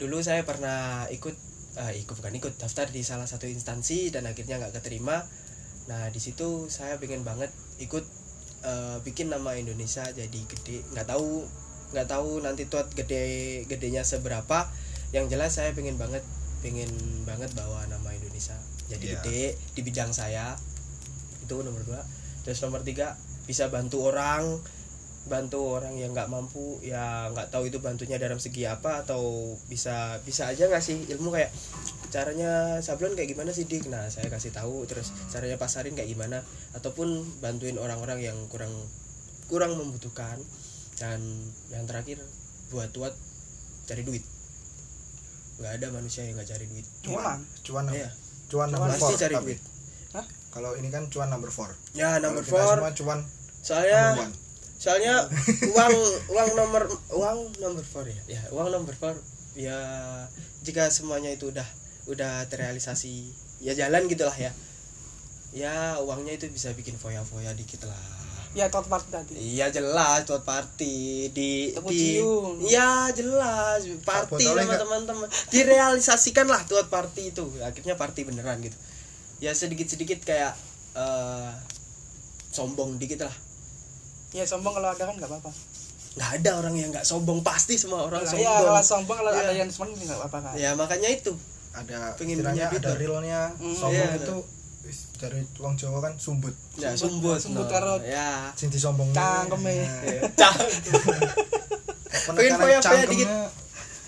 dulu 0.00 0.24
saya 0.24 0.48
pernah 0.48 1.04
ikut 1.12 1.36
eh, 1.76 1.92
ikut 2.00 2.14
bukan 2.16 2.34
ikut 2.40 2.54
daftar 2.56 2.88
di 2.88 3.04
salah 3.04 3.28
satu 3.28 3.44
instansi 3.44 4.08
dan 4.10 4.24
akhirnya 4.26 4.56
nggak 4.58 4.80
keterima. 4.80 5.22
Nah 5.86 6.08
di 6.08 6.20
situ 6.22 6.70
saya 6.72 6.96
pengen 6.96 7.26
banget 7.26 7.52
ikut 7.82 8.21
eh, 8.62 8.96
bikin 9.02 9.28
nama 9.30 9.54
Indonesia 9.58 10.06
jadi 10.10 10.40
gede. 10.46 10.82
Nggak 10.94 11.06
tahu 11.10 11.46
nggak 11.92 12.08
tahu 12.08 12.40
nanti 12.40 12.66
tuat 12.66 12.88
gede 12.94 13.62
gedenya 13.68 14.02
seberapa. 14.02 14.70
Yang 15.12 15.26
jelas 15.36 15.50
saya 15.60 15.76
pengen 15.76 16.00
banget 16.00 16.24
pengen 16.64 16.88
banget 17.28 17.52
bawa 17.52 17.84
nama 17.90 18.14
Indonesia. 18.14 18.56
Jadi 18.88 19.12
Iya. 19.12 19.20
gede 19.20 19.42
di 19.76 19.80
bidang 19.84 20.14
saya. 20.14 20.56
Itu 21.44 21.60
nomor 21.60 21.82
dua. 21.84 22.00
Terus 22.46 22.62
nomor 22.64 22.80
tiga 22.86 23.18
bisa 23.44 23.68
bantu 23.68 24.08
orang. 24.08 24.62
Bantu 25.22 25.78
orang 25.78 25.94
yang 25.94 26.10
nggak 26.10 26.26
mampu 26.26 26.82
ya 26.82 27.30
nggak 27.30 27.54
tahu 27.54 27.70
itu 27.70 27.78
bantunya 27.78 28.18
dalam 28.18 28.42
segi 28.42 28.66
apa 28.66 29.06
atau 29.06 29.54
bisa 29.70 30.18
bisa 30.26 30.50
aja 30.50 30.66
ngasih 30.66 31.06
ilmu 31.14 31.30
kayak 31.30 31.54
caranya 32.12 32.76
sablon 32.84 33.16
kayak 33.16 33.32
gimana 33.32 33.56
sih 33.56 33.64
dik? 33.64 33.88
Nah 33.88 34.04
saya 34.12 34.28
kasih 34.28 34.52
tahu 34.52 34.84
terus 34.84 35.10
caranya 35.32 35.56
pasarin 35.56 35.96
kayak 35.96 36.12
gimana 36.12 36.44
ataupun 36.76 37.08
bantuin 37.40 37.80
orang-orang 37.80 38.20
yang 38.20 38.36
kurang 38.52 38.70
kurang 39.48 39.74
membutuhkan 39.80 40.36
dan 41.00 41.18
yang 41.72 41.88
terakhir 41.88 42.20
buat 42.68 42.92
tuat 42.92 43.16
cari 43.88 44.04
duit. 44.04 44.20
Nggak 45.56 45.72
ada 45.80 45.86
manusia 45.88 46.28
yang 46.28 46.36
nggak 46.36 46.52
cari 46.52 46.68
duit. 46.68 46.86
Emang? 47.08 47.40
cuan 47.64 47.84
Iya. 47.88 48.12
cuan 48.52 48.68
number 48.68 48.92
pasti 48.92 49.00
four 49.00 49.12
cari 49.16 49.34
tapi. 49.34 49.44
duit. 49.56 49.60
Kalau 50.52 50.76
ini 50.76 50.92
kan 50.92 51.08
cuan 51.08 51.32
number 51.32 51.48
four. 51.48 51.72
Ya 51.96 52.20
number 52.20 52.44
kita 52.44 52.60
four. 52.60 52.76
semua 52.76 52.92
cuan 52.92 53.20
soalnya 53.64 54.00
number 54.12 54.28
one. 54.28 54.34
soalnya 54.76 55.14
uang 55.72 55.94
uang 56.28 56.48
nomor 56.60 56.82
uang 57.16 57.38
nomor 57.56 57.84
four 57.88 58.04
ya? 58.04 58.20
Ya 58.28 58.42
uang 58.52 58.68
nomor 58.68 58.92
four 58.92 59.16
ya 59.56 59.76
jika 60.60 60.88
semuanya 60.92 61.32
itu 61.32 61.48
udah 61.48 61.64
udah 62.06 62.46
terrealisasi. 62.48 63.30
Ya 63.62 63.72
jalan 63.72 64.10
gitulah 64.10 64.34
ya. 64.34 64.50
Ya 65.52 66.00
uangnya 66.00 66.34
itu 66.34 66.48
bisa 66.48 66.72
bikin 66.72 66.96
foya-foya 66.96 67.52
dikit 67.52 67.84
lah. 67.84 68.00
Ya 68.52 68.68
tot 68.68 68.84
part 68.84 69.04
tadi. 69.08 69.32
Iya 69.32 69.72
jelas 69.72 70.28
buat 70.28 70.44
party 70.44 71.28
di 71.32 71.72
Tepuk 71.72 71.88
di 71.88 72.20
iya 72.68 73.08
jelas. 73.10 73.80
Party 74.04 74.44
botolnya 74.44 74.68
sama 74.68 74.76
teman-teman. 74.76 75.28
Direalisasikan 75.48 76.46
lah 76.48 76.60
buat 76.68 76.92
party 76.92 77.32
itu. 77.32 77.44
Akhirnya 77.64 77.96
party 77.96 78.28
beneran 78.28 78.60
gitu. 78.60 78.76
Ya 79.40 79.56
sedikit-sedikit 79.56 80.20
kayak 80.22 80.52
eh 80.92 81.50
sombong 82.52 83.00
dikit 83.00 83.24
lah. 83.24 83.32
Ya 84.36 84.44
sombong 84.44 84.76
kalau 84.76 84.92
ada 84.92 85.00
kan 85.04 85.16
nggak 85.16 85.28
apa-apa. 85.32 85.52
Nggak 86.12 86.30
ada 86.44 86.50
orang 86.60 86.74
yang 86.76 86.88
nggak 86.92 87.08
sombong. 87.08 87.40
Pasti 87.40 87.80
semua 87.80 88.04
orang 88.04 88.20
Lah, 88.20 88.28
sombong. 88.28 88.44
ya 88.44 88.52
kalau 88.60 88.84
sombong 88.84 89.16
kalau 89.16 89.32
Iya. 89.32 89.42
ada 89.48 89.52
yang 89.56 89.70
sombong 89.72 89.96
nggak 89.96 90.18
apa-apa. 90.20 90.38
Kan 90.52 90.60
ya 90.60 90.76
makanya 90.76 91.08
itu 91.08 91.32
ada 91.72 92.12
Pengen 92.14 92.44
ada 92.44 92.92
realnya. 92.94 93.50
Hmm, 93.56 93.72
sombong 93.72 94.10
iya. 94.12 94.20
itu 94.20 94.36
wis, 94.82 95.08
dari 95.16 95.40
wong 95.56 95.74
Jawa 95.74 95.98
kan 96.00 96.12
sumbut. 96.16 96.52
Ya 96.74 96.92
Sumbut, 96.92 97.38
sumbut 97.38 97.66
karo- 97.66 98.00
ya. 98.00 98.52
Cinti 98.52 98.76
sombong 98.76 99.10
Cangkeme. 99.10 99.88
Cah. 100.36 100.54
penekanan 102.22 102.38
foya-foya 102.60 102.78
cangkemnya 102.78 103.40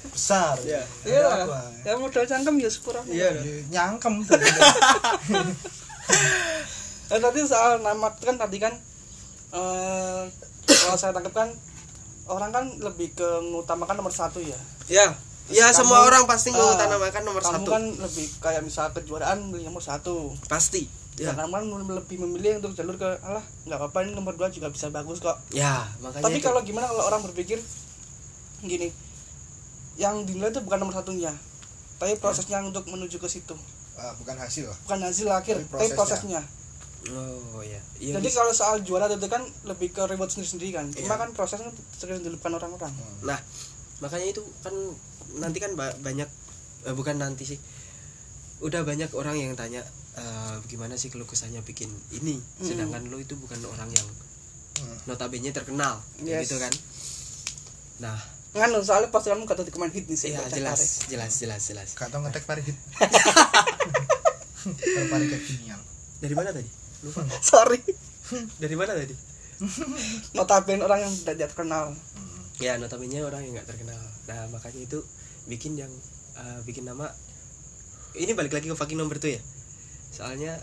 besar. 0.06 0.54
Iya. 0.62 0.82
iya. 1.02 1.42
ya 1.82 1.92
modal 1.96 2.22
cangkem 2.22 2.54
ya 2.56 2.70
syukur 2.70 2.94
aku 2.94 3.10
iya 3.10 3.34
Ya, 3.34 3.42
nyangkem. 3.72 4.22
Eh, 7.04 7.20
tadi 7.20 7.44
soal 7.44 7.80
nama 7.80 8.08
itu 8.08 8.24
kan 8.24 8.36
tadi 8.36 8.56
kan 8.56 8.72
eh 9.52 10.22
kalau 10.64 10.96
saya 10.96 11.12
tangkap 11.12 11.36
kan 11.36 11.48
orang 12.26 12.48
kan 12.48 12.64
lebih 12.78 13.12
ke 13.12 13.28
mengutamakan 13.40 14.00
nomor 14.00 14.08
satu 14.10 14.40
ya. 14.40 14.56
Ya 14.86 15.12
ya 15.46 15.66
Kamu- 15.66 15.76
semua 15.76 15.98
orang 16.02 16.24
pasti 16.24 16.48
eh, 16.48 16.54
mengutamakan 16.54 17.22
nomor 17.22 17.42
kamu 17.42 17.52
satu 17.54 17.68
kan 17.68 17.84
lebih 18.00 18.26
kayak 18.40 18.62
misal 18.62 18.88
kejuaraan 18.90 19.38
beli 19.48 19.64
nomor 19.64 19.80
satu 19.80 20.32
pasti 20.46 20.88
ya. 21.14 21.30
ya 21.30 21.36
kan 21.36 21.48
lebih 21.68 22.16
memilih 22.18 22.58
untuk 22.58 22.72
jalur 22.72 22.96
ke 22.96 23.08
alah 23.20 23.44
nggak 23.64 23.76
apa-apa 23.76 23.98
ini 24.02 24.12
nomor 24.12 24.34
dua 24.34 24.48
juga 24.48 24.68
bisa 24.68 24.88
bagus 24.88 25.20
kok 25.20 25.36
ya 25.50 25.84
makanya 26.00 26.24
tapi 26.24 26.38
itu. 26.38 26.44
kalau 26.44 26.60
gimana 26.60 26.86
kalau 26.86 27.04
orang 27.04 27.20
berpikir 27.22 27.60
gini 28.60 28.88
yang 29.94 30.24
dinilai 30.24 30.48
itu 30.48 30.58
bukan 30.60 30.80
nomor 30.80 30.94
satunya 30.94 31.30
tapi 31.96 32.16
prosesnya 32.16 32.58
untuk 32.60 32.84
menuju 32.86 33.16
ke 33.16 33.28
situ 33.28 33.54
Ah, 33.94 34.10
bukan 34.16 34.34
hasil 34.34 34.66
bukan 34.82 35.06
hasil 35.06 35.30
akhir 35.30 35.54
Tapi 35.60 35.70
tapi 35.70 35.86
prosesnya. 35.94 36.42
prosesnya 36.42 36.42
oh 37.14 37.62
ya 37.62 37.78
Iya, 37.94 38.18
jadi 38.18 38.26
bisa. 38.26 38.38
kalau 38.40 38.50
soal 38.50 38.76
juara 38.82 39.06
itu 39.06 39.28
kan 39.28 39.38
lebih 39.62 39.92
ke 39.92 40.02
reward 40.02 40.26
sendiri 40.26 40.48
sendiri 40.48 40.70
kan 40.72 40.90
cuma 40.90 41.14
Iya. 41.14 41.20
kan 41.20 41.30
prosesnya 41.30 41.70
sering 41.94 42.18
dilupakan 42.18 42.58
orang-orang 42.58 42.90
nah 43.22 43.38
makanya 44.00 44.26
itu 44.26 44.42
kan 44.60 44.74
nanti 45.36 45.58
kan 45.58 45.72
ba- 45.72 45.96
banyak 45.96 46.26
eh, 46.84 46.92
bukan 46.92 47.16
nanti 47.16 47.46
sih. 47.46 47.58
Udah 48.58 48.82
banyak 48.82 49.10
orang 49.12 49.36
yang 49.36 49.52
tanya 49.54 49.82
eh, 50.14 50.56
gimana 50.64 50.94
sih 50.94 51.08
keluh 51.08 51.24
kesahnya 51.24 51.60
bikin 51.60 51.88
ini? 52.12 52.38
Sedangkan 52.58 53.06
lo 53.06 53.16
itu 53.16 53.34
bukan 53.34 53.58
orang 53.66 53.90
yang 53.90 54.08
Hmm. 54.74 54.98
notabene 55.06 55.48
terkenal 55.48 56.02
Yes. 56.18 56.44
gitu 56.44 56.58
kan. 56.58 56.74
Nah. 58.00 58.18
Kan 58.50 58.70
soalnya 58.80 59.06
pasti 59.08 59.30
kamu 59.30 59.42
kata 59.44 59.62
di 59.62 59.70
komen 59.70 59.86
hit 59.88 60.06
nih 60.06 60.14
sih 60.16 60.28
iya 60.30 60.38
buat 60.40 60.50
jelas 60.50 61.06
jelas 61.06 61.30
jelas 61.36 61.62
jelas. 61.64 61.88
Gak 61.92 62.06
tau 62.08 62.18
ngetek 62.18 62.42
parigit 62.42 62.74
Kalau 64.64 65.06
parigit 65.12 65.38
kekinian. 65.38 65.78
Dari 66.18 66.34
mana 66.34 66.50
tadi? 66.50 66.66
Lupa. 67.02 67.22
Sorry. 67.44 67.78
Dari 68.56 68.74
mana 68.74 68.94
tadi? 68.94 69.14
Notabene 70.36 70.82
orang 70.82 71.00
yang 71.02 71.12
tidak 71.16 71.50
terkenal. 71.50 71.94
Ya 72.58 72.74
notabene 72.74 73.18
orang 73.20 73.42
yang 73.42 73.54
nggak 73.54 73.68
terkenal. 73.68 73.98
Nah 74.26 74.46
makanya 74.48 74.80
itu 74.80 75.02
bikin 75.46 75.76
yang 75.76 75.92
eh, 76.38 76.60
bikin 76.64 76.88
nama. 76.88 77.08
Ini 78.14 78.32
balik 78.38 78.54
lagi 78.54 78.70
ke 78.70 78.76
fucking 78.76 78.98
nomor 78.98 79.18
tuh 79.18 79.34
ya. 79.34 79.40
Soalnya 80.14 80.54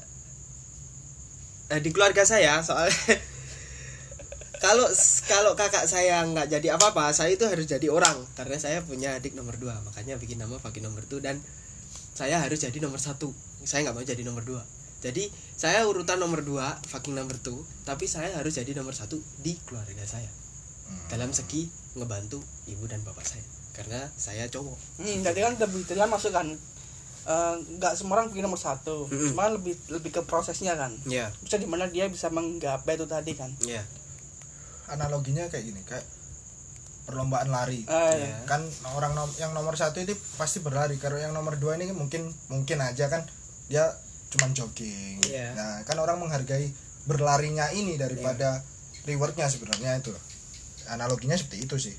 eh, 1.72 1.82
di 1.84 1.92
keluarga 1.92 2.24
saya 2.24 2.64
soalnya 2.64 2.96
kalau 4.64 4.88
kalau 5.28 5.52
kakak 5.58 5.84
saya 5.88 6.24
nggak 6.24 6.48
jadi 6.48 6.78
apa 6.78 6.96
apa 6.96 7.12
saya 7.12 7.36
itu 7.36 7.46
harus 7.46 7.68
jadi 7.68 7.88
orang. 7.92 8.24
Karena 8.34 8.58
saya 8.58 8.82
punya 8.84 9.18
adik 9.18 9.36
nomor 9.36 9.58
dua 9.60 9.78
makanya 9.84 10.18
bikin 10.18 10.40
nama 10.40 10.58
fucking 10.58 10.84
nomor 10.84 11.04
tuh 11.06 11.20
dan 11.20 11.40
saya 12.16 12.40
harus 12.40 12.62
jadi 12.62 12.78
nomor 12.80 13.00
satu. 13.00 13.32
Saya 13.68 13.90
nggak 13.90 13.96
mau 13.96 14.06
jadi 14.06 14.24
nomor 14.24 14.44
dua. 14.48 14.64
Jadi 15.02 15.34
saya 15.58 15.82
urutan 15.90 16.22
nomor 16.22 16.46
dua 16.46 16.78
fucking 16.86 17.18
nomor 17.18 17.38
tuh 17.42 17.66
tapi 17.84 18.06
saya 18.06 18.38
harus 18.38 18.54
jadi 18.54 18.78
nomor 18.78 18.94
satu 18.94 19.20
di 19.42 19.58
keluarga 19.66 20.06
saya. 20.06 20.30
Dalam 21.10 21.34
segi 21.34 21.68
ngebantu 21.96 22.40
ibu 22.68 22.88
dan 22.88 23.04
bapak 23.04 23.24
saya 23.28 23.61
karena 23.72 24.08
saya 24.14 24.46
cowok. 24.46 24.78
Hmm, 24.98 25.20
jadi 25.22 25.40
kan 25.42 25.54
lebih 25.58 25.82
dalam 25.88 26.10
masuk 26.10 26.32
kan 26.32 26.48
Eh, 27.22 27.56
nggak 27.78 27.94
semua 27.94 28.18
orang 28.18 28.34
bikin 28.34 28.42
nomor 28.42 28.58
satu. 28.58 29.06
Mm-mm. 29.06 29.30
cuma 29.30 29.46
lebih 29.46 29.78
lebih 29.90 30.10
ke 30.10 30.22
prosesnya 30.24 30.74
kan. 30.74 30.90
Ya 31.06 31.30
bisa 31.38 31.56
di 31.56 31.70
mana 31.70 31.86
dia 31.86 32.10
bisa 32.10 32.28
menggapai 32.28 32.98
itu 32.98 33.06
tadi 33.06 33.38
kan. 33.38 33.54
Ya 33.62 33.86
analoginya 34.88 35.46
kayak 35.46 35.64
gini 35.64 35.82
kayak 35.84 36.02
perlombaan 37.04 37.48
lari. 37.48 37.86
Eh, 37.86 38.14
Iya. 38.18 38.42
kan 38.46 38.66
orang 38.92 39.14
nom- 39.14 39.38
yang 39.38 39.54
nomor 39.54 39.78
satu 39.78 40.00
ini 40.00 40.18
pasti 40.36 40.60
berlari. 40.60 40.98
Kalau 40.98 41.16
yang 41.16 41.30
nomor 41.30 41.56
dua 41.56 41.78
ini 41.78 41.94
mungkin 41.94 42.26
mungkin 42.48 42.82
aja 42.82 43.06
kan 43.06 43.22
dia 43.70 43.86
cuman 44.32 44.52
jogging. 44.52 45.22
Iya. 45.22 45.54
nah 45.54 45.72
kan 45.84 45.96
orang 45.96 46.18
menghargai 46.18 46.74
berlarinya 47.04 47.70
ini 47.70 47.98
daripada 47.98 48.66
rewardnya 49.04 49.46
sebenarnya 49.46 50.00
itu 50.00 50.10
analoginya 50.88 51.36
seperti 51.36 51.66
itu 51.66 51.76
sih 51.78 51.96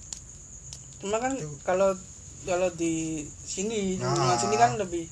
cuma 1.03 1.18
kan 1.18 1.34
Itu. 1.34 1.50
kalau 1.62 1.90
kalau 2.42 2.70
di 2.72 3.22
sini 3.38 3.94
di 3.94 4.03
Nah. 4.03 4.09
lingkungan 4.09 4.38
sini 4.38 4.57
kan 4.57 4.70
lebih 4.74 5.05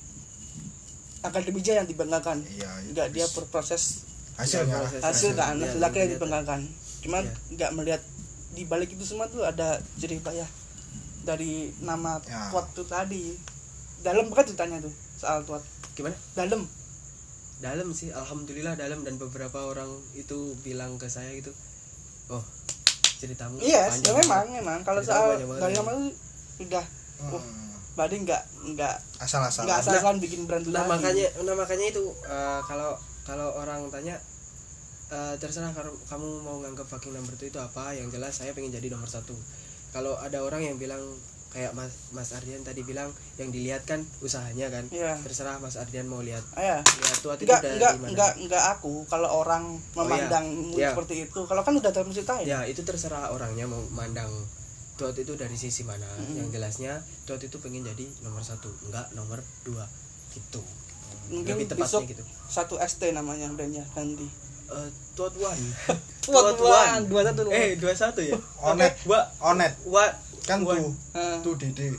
akademija 1.21 1.77
yang 1.77 1.87
dibanggakan 1.87 2.41
iya 2.47 2.71
nggak 2.89 3.07
dia 3.11 3.25
berproses 3.29 4.07
hasilnya 4.33 4.81
hasil 4.99 5.35
kan 5.35 5.53
Iya, 5.53 5.67
hasil 5.69 5.79
akhirnya 5.79 6.07
iya. 6.07 6.13
dibanggakan 6.15 6.61
cuman 7.01 7.23
Iya. 7.23 7.35
nggak 7.53 7.71
melihat 7.73 8.01
di 8.51 8.63
balik 8.65 8.89
itu 8.89 9.03
semua 9.05 9.27
tuh 9.27 9.43
ada 9.43 9.77
jerih 9.95 10.19
payah 10.19 10.47
dari 11.21 11.69
nama 11.79 12.17
Ya. 12.23 12.49
tuat 12.49 12.67
itu 12.69 12.83
tadi 12.83 13.23
dalam 14.01 14.27
kan 14.27 14.41
ceritanya 14.41 14.81
tuh 14.81 14.93
soal 15.13 15.45
tuat 15.45 15.61
gimana 15.93 16.17
dalam 16.33 16.65
dalam 17.61 17.93
sih 17.93 18.09
alhamdulillah 18.09 18.73
dalam 18.73 19.05
dan 19.05 19.15
beberapa 19.15 19.61
orang 19.61 19.87
itu 20.15 20.57
bilang 20.59 20.97
ke 20.97 21.05
saya 21.05 21.29
gitu 21.31 21.53
oh 22.27 22.41
ceritamu 23.21 23.55
iya 23.61 23.85
panjang 23.85 24.17
ya 24.17 24.21
memang 24.25 24.45
banget." 24.49 24.57
memang 24.57 24.79
kalau 24.81 25.01
soal 25.05 25.37
ya. 25.37 25.45
itu 25.69 25.95
sudah 26.57 26.85
oh, 27.29 27.37
Hmm. 27.37 27.69
berarti 27.93 28.17
nggak 28.25 28.41
nggak 28.73 28.95
asal-asal 29.21 29.61
nggak 29.69 29.77
asal-asalan 29.85 30.17
bikin 30.17 30.49
brand 30.49 30.65
tuh 30.65 30.73
nah 30.73 30.89
tadi. 30.89 30.91
makanya 30.97 31.27
nah 31.45 31.53
makanya 31.53 31.85
itu 31.93 32.03
eh, 32.25 32.59
kalau 32.65 32.97
kalau 33.21 33.53
orang 33.61 33.85
tanya 33.93 34.17
eh, 35.13 35.35
terserah 35.37 35.69
kalau 35.75 35.93
kamu 36.09 36.27
mau 36.41 36.57
nganggap 36.65 36.87
fucking 36.89 37.13
number 37.13 37.37
two 37.37 37.53
itu 37.53 37.61
apa 37.61 37.93
yang 37.93 38.09
jelas 38.09 38.41
saya 38.41 38.57
pengen 38.57 38.73
jadi 38.73 38.89
nomor 38.89 39.05
satu 39.05 39.37
kalau 39.93 40.17
ada 40.17 40.41
orang 40.41 40.65
yang 40.65 40.81
bilang 40.81 41.03
kayak 41.51 41.71
mas 41.71 41.91
mas 42.09 42.31
Ardian 42.31 42.59
tadi 42.61 42.79
bilang 42.81 43.07
yang 43.35 43.47
dilihat 43.47 43.83
kan 43.83 43.99
usahanya 44.19 44.67
kan 44.67 44.87
Iya. 44.87 45.19
terserah 45.19 45.59
mas 45.59 45.75
Ardian 45.75 46.07
mau 46.07 46.19
lihat 46.19 46.39
Iya. 46.53 46.79
lihat 46.79 47.17
tuat 47.19 47.37
itu 47.37 47.45
Enggak, 47.45 47.61
dari 47.61 47.75
enggak, 48.07 48.31
enggak 48.39 48.63
aku 48.71 49.03
kalau 49.05 49.29
orang 49.37 49.75
memandang 49.93 50.47
Iya. 50.71 50.95
seperti 50.95 51.27
itu. 51.27 51.39
Kalau 51.43 51.59
kan 51.59 51.73
udah 51.73 51.91
dalam 51.91 52.07
ceritain. 52.09 52.43
ya 52.43 52.63
itu 52.63 52.81
terserah 52.81 53.29
orangnya 53.29 53.65
mau 53.65 53.83
mandang 53.91 54.31
tuat 54.93 55.13
itu 55.13 55.33
dari 55.33 55.53
sisi 55.53 55.81
mana 55.81 56.05
yang 56.31 56.47
jelasnya 56.47 56.97
tuat 57.23 57.41
itu 57.41 57.57
pengen 57.57 57.83
jadi 57.83 58.05
nomor 58.21 58.39
satu 58.41 58.71
enggak 58.83 59.11
nomor 59.11 59.37
dua 59.61 59.83
gitu 60.31 60.63
Mungkin 61.27 61.57
lebih 61.57 61.75
besok 61.75 62.01
tepatnya 62.01 62.11
gitu 62.11 62.23
satu 62.47 62.75
ST 62.77 63.01
namanya 63.09 63.47
brandnya 63.49 63.83
ganti. 63.89 64.27
Eh, 64.67 64.89
tuat 65.13 65.35
one 65.35 65.63
Tuat 66.23 66.55
one, 66.55 67.03
dua 67.05 67.21
satu 67.25 67.43
loh. 67.43 67.51
eh 67.51 67.75
dua 67.75 67.91
satu 67.91 68.21
ya 68.21 68.37
Onet. 68.61 68.93
onet 69.41 69.73
wa 69.83 70.05
kan 70.41 70.59
tuh 70.61 70.91
tuh 71.41 71.53
dede 71.55 71.93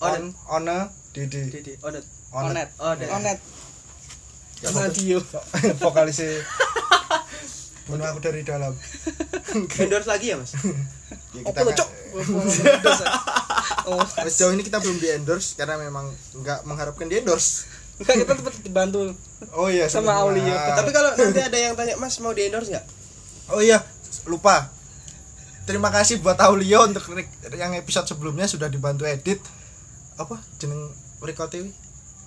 on 0.00 0.22
one 0.46 0.76
dede 1.10 1.42
Dede, 1.50 1.72
onet 1.82 2.04
Onet. 2.30 2.70
Onet. 2.78 3.08
Onet. 3.10 3.38
Ya, 4.60 4.70
Radio. 4.70 5.18
vokalisnya 5.82 6.30
Bunuh 7.90 8.06
aku 8.06 8.22
dari 8.22 8.46
dalam 8.46 8.70
endorse 9.82 10.06
lagi 10.06 10.30
ya 10.30 10.38
mas 10.38 10.54
ya, 11.34 11.42
kita 11.42 11.58
kan- 11.58 11.74
Cok? 11.74 11.88
Oh, 13.82 13.98
sejauh 14.22 14.54
ini 14.54 14.62
kita 14.62 14.78
belum 14.78 14.96
di 14.96 15.10
endorse 15.10 15.58
karena 15.58 15.74
memang 15.74 16.06
nggak 16.38 16.62
mengharapkan 16.64 17.10
di 17.10 17.18
endorse 17.18 17.66
enggak 17.98 18.22
kita 18.22 18.32
tetap 18.38 18.54
dibantu. 18.62 19.10
oh 19.52 19.66
iya 19.66 19.90
Sama. 19.90 20.14
Aulio. 20.16 20.54
tapi 20.54 20.88
kalau 20.88 21.12
nanti 21.12 21.40
ada 21.42 21.58
yang 21.58 21.74
tanya 21.74 21.98
mas 21.98 22.14
mau 22.22 22.30
di 22.30 22.46
endorse 22.46 22.70
nggak 22.70 22.86
oh 23.50 23.58
iya 23.58 23.82
lupa 24.24 24.70
terima 25.62 25.88
kasih 25.88 26.18
buat 26.18 26.38
Aulio 26.38 26.84
untuk 26.84 27.04
yang 27.52 27.72
episode 27.74 28.06
sebelumnya 28.06 28.44
sudah 28.44 28.66
dibantu 28.66 29.04
edit. 29.04 29.40
Apa 30.16 30.36
jeneng 30.56 30.90
recordnya 31.18 31.68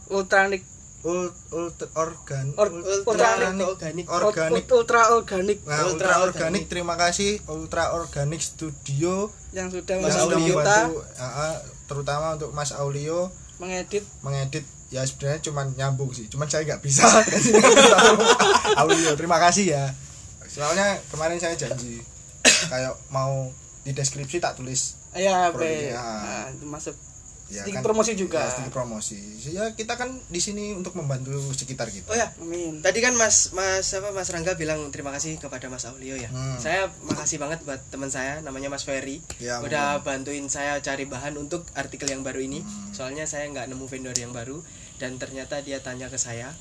Ultranik. 0.08 0.64
Ult 1.04 1.36
ult 1.52 1.76
organ 2.00 2.56
Or- 2.56 2.72
ultra 2.72 3.36
Organik. 3.36 3.68
organik 3.68 4.06
organik 4.08 4.66
ultra 4.72 5.02
organik 5.12 5.60
Nah, 5.68 5.84
Ultra 5.84 5.92
ultra, 5.92 6.08
Organik. 6.16 6.32
organik 6.32 6.64
terima 6.72 6.96
kasih 6.96 7.44
Ultra 7.52 7.92
Organik 7.92 8.40
Studio. 8.40 9.28
Yang 9.52 9.84
sudah 9.84 9.96
Mas 10.00 10.16
yang 10.16 10.24
sudah 10.24 10.40
membantu 10.40 10.40
Aulio. 10.40 10.56
membantu 10.64 10.96
ah, 11.20 11.58
terutama 11.86 12.28
untuk 12.40 12.56
Mas 12.56 12.72
Aulio. 12.72 13.36
Mengedit. 13.60 14.08
Mengedit. 14.24 14.64
Ya 14.96 15.04
sebenarnya 15.04 15.44
cuman 15.44 15.76
nyambung 15.76 16.16
sih. 16.16 16.32
Cuman 16.32 16.48
saya 16.48 16.64
nggak 16.64 16.80
bisa. 16.80 17.04
Aulio 18.80 19.12
terima 19.20 19.44
kasih 19.44 19.76
ya. 19.76 19.84
Soalnya 20.48 21.04
kemarin 21.12 21.36
saya 21.36 21.60
janji 21.60 22.00
kayak 22.72 22.94
mau 23.12 23.52
di 23.84 23.92
deskripsi 23.92 24.40
tak 24.40 24.56
tulis 24.56 25.04
ya 25.14 25.54
be. 25.54 25.94
ya. 25.94 26.02
nah, 26.02 26.46
itu 26.50 26.66
masuk. 26.68 26.96
Ya 27.52 27.62
Sedikit 27.62 27.86
promosi 27.86 28.18
juga. 28.18 28.42
ya, 28.42 28.50
sedikit 28.50 28.74
promosi. 28.74 29.20
Ya 29.52 29.64
kita 29.78 29.94
kan 29.94 30.10
di 30.32 30.42
sini 30.42 30.74
untuk 30.74 30.98
membantu 30.98 31.38
sekitar 31.54 31.92
kita. 31.92 32.10
Oh 32.10 32.18
ya 32.18 32.26
amin. 32.42 32.82
Tadi 32.82 32.98
kan 33.04 33.14
mas 33.14 33.54
mas 33.54 33.94
apa 33.94 34.10
mas 34.10 34.32
Rangga 34.34 34.58
bilang 34.58 34.90
terima 34.90 35.14
kasih 35.14 35.38
kepada 35.38 35.70
mas 35.70 35.86
Aulio 35.86 36.18
ya. 36.18 36.32
Hmm. 36.34 36.58
saya 36.58 36.90
makasih 37.06 37.38
banget 37.38 37.62
buat 37.68 37.78
teman 37.94 38.10
saya 38.10 38.42
namanya 38.42 38.74
mas 38.74 38.88
Ferry. 38.88 39.22
Ya, 39.38 39.62
udah 39.62 40.02
bantuin 40.02 40.50
saya 40.50 40.82
cari 40.82 41.06
bahan 41.06 41.38
untuk 41.38 41.68
artikel 41.78 42.10
yang 42.10 42.26
baru 42.26 42.42
ini. 42.42 42.64
Hmm. 42.64 42.90
soalnya 42.96 43.30
saya 43.30 43.46
nggak 43.52 43.70
nemu 43.70 43.86
vendor 43.86 44.18
yang 44.18 44.34
baru 44.34 44.64
dan 44.98 45.22
ternyata 45.22 45.62
dia 45.62 45.78
tanya 45.84 46.10
ke 46.10 46.18
saya 46.18 46.56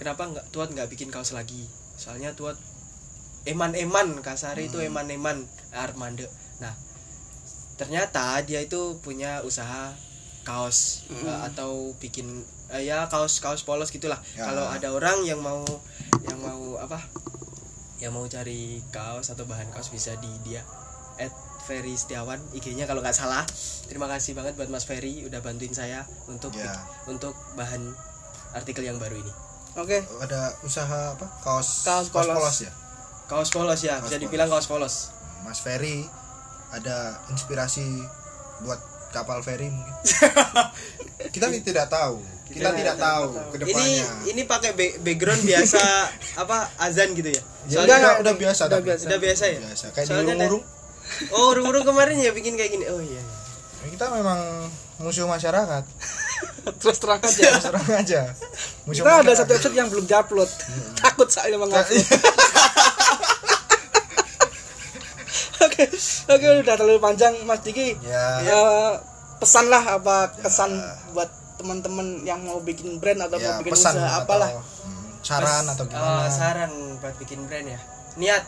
kenapa 0.00 0.28
nggak 0.28 0.46
tuat 0.54 0.72
nggak 0.72 0.88
bikin 0.92 1.12
kaos 1.12 1.36
lagi? 1.36 1.66
Soalnya 1.98 2.32
tuat 2.32 2.56
eman-eman 3.46 4.20
kasari 4.20 4.66
itu 4.66 4.76
Hmm. 4.76 4.90
eman-eman 4.90 5.46
Armando 5.72 6.26
nah 6.58 6.74
ternyata 7.76 8.40
dia 8.42 8.60
itu 8.60 8.98
punya 9.00 9.40
usaha 9.42 9.92
kaos 10.42 11.04
Hmm. 11.06 11.24
eh, 11.24 11.40
atau 11.44 11.70
bikin 11.96 12.26
eh, 12.68 12.82
ya 12.84 13.06
kaos 13.06 13.38
kaos 13.38 13.62
polos 13.62 13.88
gitulah 13.88 14.18
Ya. 14.32 14.44
kalau 14.44 14.66
ada 14.66 14.90
orang 14.90 15.22
yang 15.22 15.38
mau 15.38 15.62
yang 16.22 16.38
mau 16.38 16.76
apa 16.76 16.98
yang 17.96 18.10
mau 18.10 18.26
cari 18.26 18.82
kaos 18.88 19.28
atau 19.28 19.44
bahan 19.44 19.70
kaos 19.70 19.88
bisa 19.88 20.14
di 20.16 20.30
dia 20.42 20.60
at 21.16 21.32
Ferry 21.62 21.94
Setiawan 21.94 22.38
IG-nya 22.52 22.84
kalau 22.84 23.00
nggak 23.00 23.16
salah 23.16 23.42
terima 23.84 24.06
kasih 24.06 24.34
banget 24.34 24.54
buat 24.54 24.68
Mas 24.68 24.84
Ferry 24.84 25.22
udah 25.22 25.40
bantuin 25.40 25.72
saya 25.72 26.02
untuk 26.26 26.50
Ya. 26.52 26.70
untuk 27.06 27.34
bahan 27.54 27.90
artikel 28.52 28.84
yang 28.84 28.96
baru 28.96 29.16
ini 29.16 29.32
oke 29.74 29.98
ada 30.20 30.54
usaha 30.62 31.12
apa 31.12 31.26
kaos 31.40 31.82
Kaos 31.82 32.08
polos. 32.08 32.30
polos 32.32 32.58
ya 32.62 32.72
kaos 33.26 33.50
polos 33.50 33.80
ya 33.80 33.96
Kaos 33.96 34.04
bisa 34.04 34.12
polos. 34.12 34.22
dibilang 34.22 34.48
kaos 34.48 34.66
polos. 34.66 34.94
Mas 35.42 35.58
Ferry 35.58 36.06
ada 36.68 36.96
inspirasi 37.28 37.84
buat 38.58 38.80
kapal 39.08 39.38
ferry 39.40 39.68
mungkin. 39.68 39.94
Kita 41.34 41.46
tidak 41.48 41.86
tahu. 41.88 42.20
Kita, 42.46 42.68
Kita 42.68 42.70
tidak 42.74 42.96
tahu 42.96 43.26
tahu. 43.32 43.50
ke 43.50 43.56
ini 43.56 43.64
depannya. 43.66 44.06
ini 44.28 44.42
pakai 44.44 44.70
ba- 44.72 44.96
background 45.00 45.42
biasa 45.42 45.82
apa 46.42 46.56
azan 46.78 47.10
gitu 47.12 47.28
ya? 47.28 47.42
Ya, 47.66 47.74
soalnya 47.76 47.96
udah, 47.96 48.14
udah 48.22 48.34
biasa 48.36 48.62
udah 48.62 48.76
tapi. 48.76 48.86
biasa. 48.86 49.04
udah 49.04 49.18
biasa 49.18 49.44
ya? 49.46 49.58
Biasa. 49.60 49.86
Kayak 49.90 50.06
Soalnya 50.06 50.34
di 50.36 50.46
urung 50.46 50.64
oh 51.28 51.44
urung-urung 51.50 51.84
kemarin 51.84 52.16
ya 52.16 52.30
bikin 52.30 52.54
kayak 52.54 52.70
gini. 52.72 52.84
Oh 52.86 52.98
iya, 52.98 53.14
iya. 53.14 53.22
Ya, 53.80 53.86
kita 53.90 54.06
memang 54.10 54.38
musuh 54.98 55.24
masyarakat. 55.24 55.84
Terus 56.82 56.98
terang 56.98 57.20
aja. 57.20 57.42
Terus 57.48 57.64
terang 57.64 57.88
aja. 57.88 58.20
Musuh 58.84 59.00
kita 59.00 59.10
ada 59.10 59.16
masyarakat. 59.22 59.38
satu 59.38 59.50
episode 59.52 59.74
yang 59.74 59.88
belum 59.88 60.04
diupload. 60.04 60.50
Takut 60.96 61.28
soalnya 61.28 61.56
mengupload 61.56 61.88
oke 66.32 66.46
udah 66.62 66.74
terlalu 66.74 66.98
panjang 66.98 67.34
Mas 67.44 67.60
Diki. 67.60 67.96
Ya. 68.02 68.40
Eh, 68.42 68.92
pesan 69.36 69.68
lah 69.68 70.00
apa 70.00 70.32
kesan 70.40 70.72
buat 71.12 71.28
teman-teman 71.56 72.24
yang 72.24 72.40
mau 72.44 72.60
bikin 72.60 73.00
brand 73.00 73.20
atau 73.20 73.36
ya 73.36 73.56
mau 73.56 73.64
bikin 73.64 73.72
pesan 73.72 73.94
usaha 73.96 74.08
atau 74.12 74.24
apalah. 74.24 74.50
hmm, 74.52 75.20
saran 75.20 75.64
Pas- 75.64 75.72
atau 75.72 75.84
eh, 75.84 75.90
gimana? 75.92 76.28
saran 76.28 76.72
buat 77.00 77.14
bikin 77.16 77.40
brand 77.44 77.66
ya. 77.68 77.80
Niat 78.16 78.44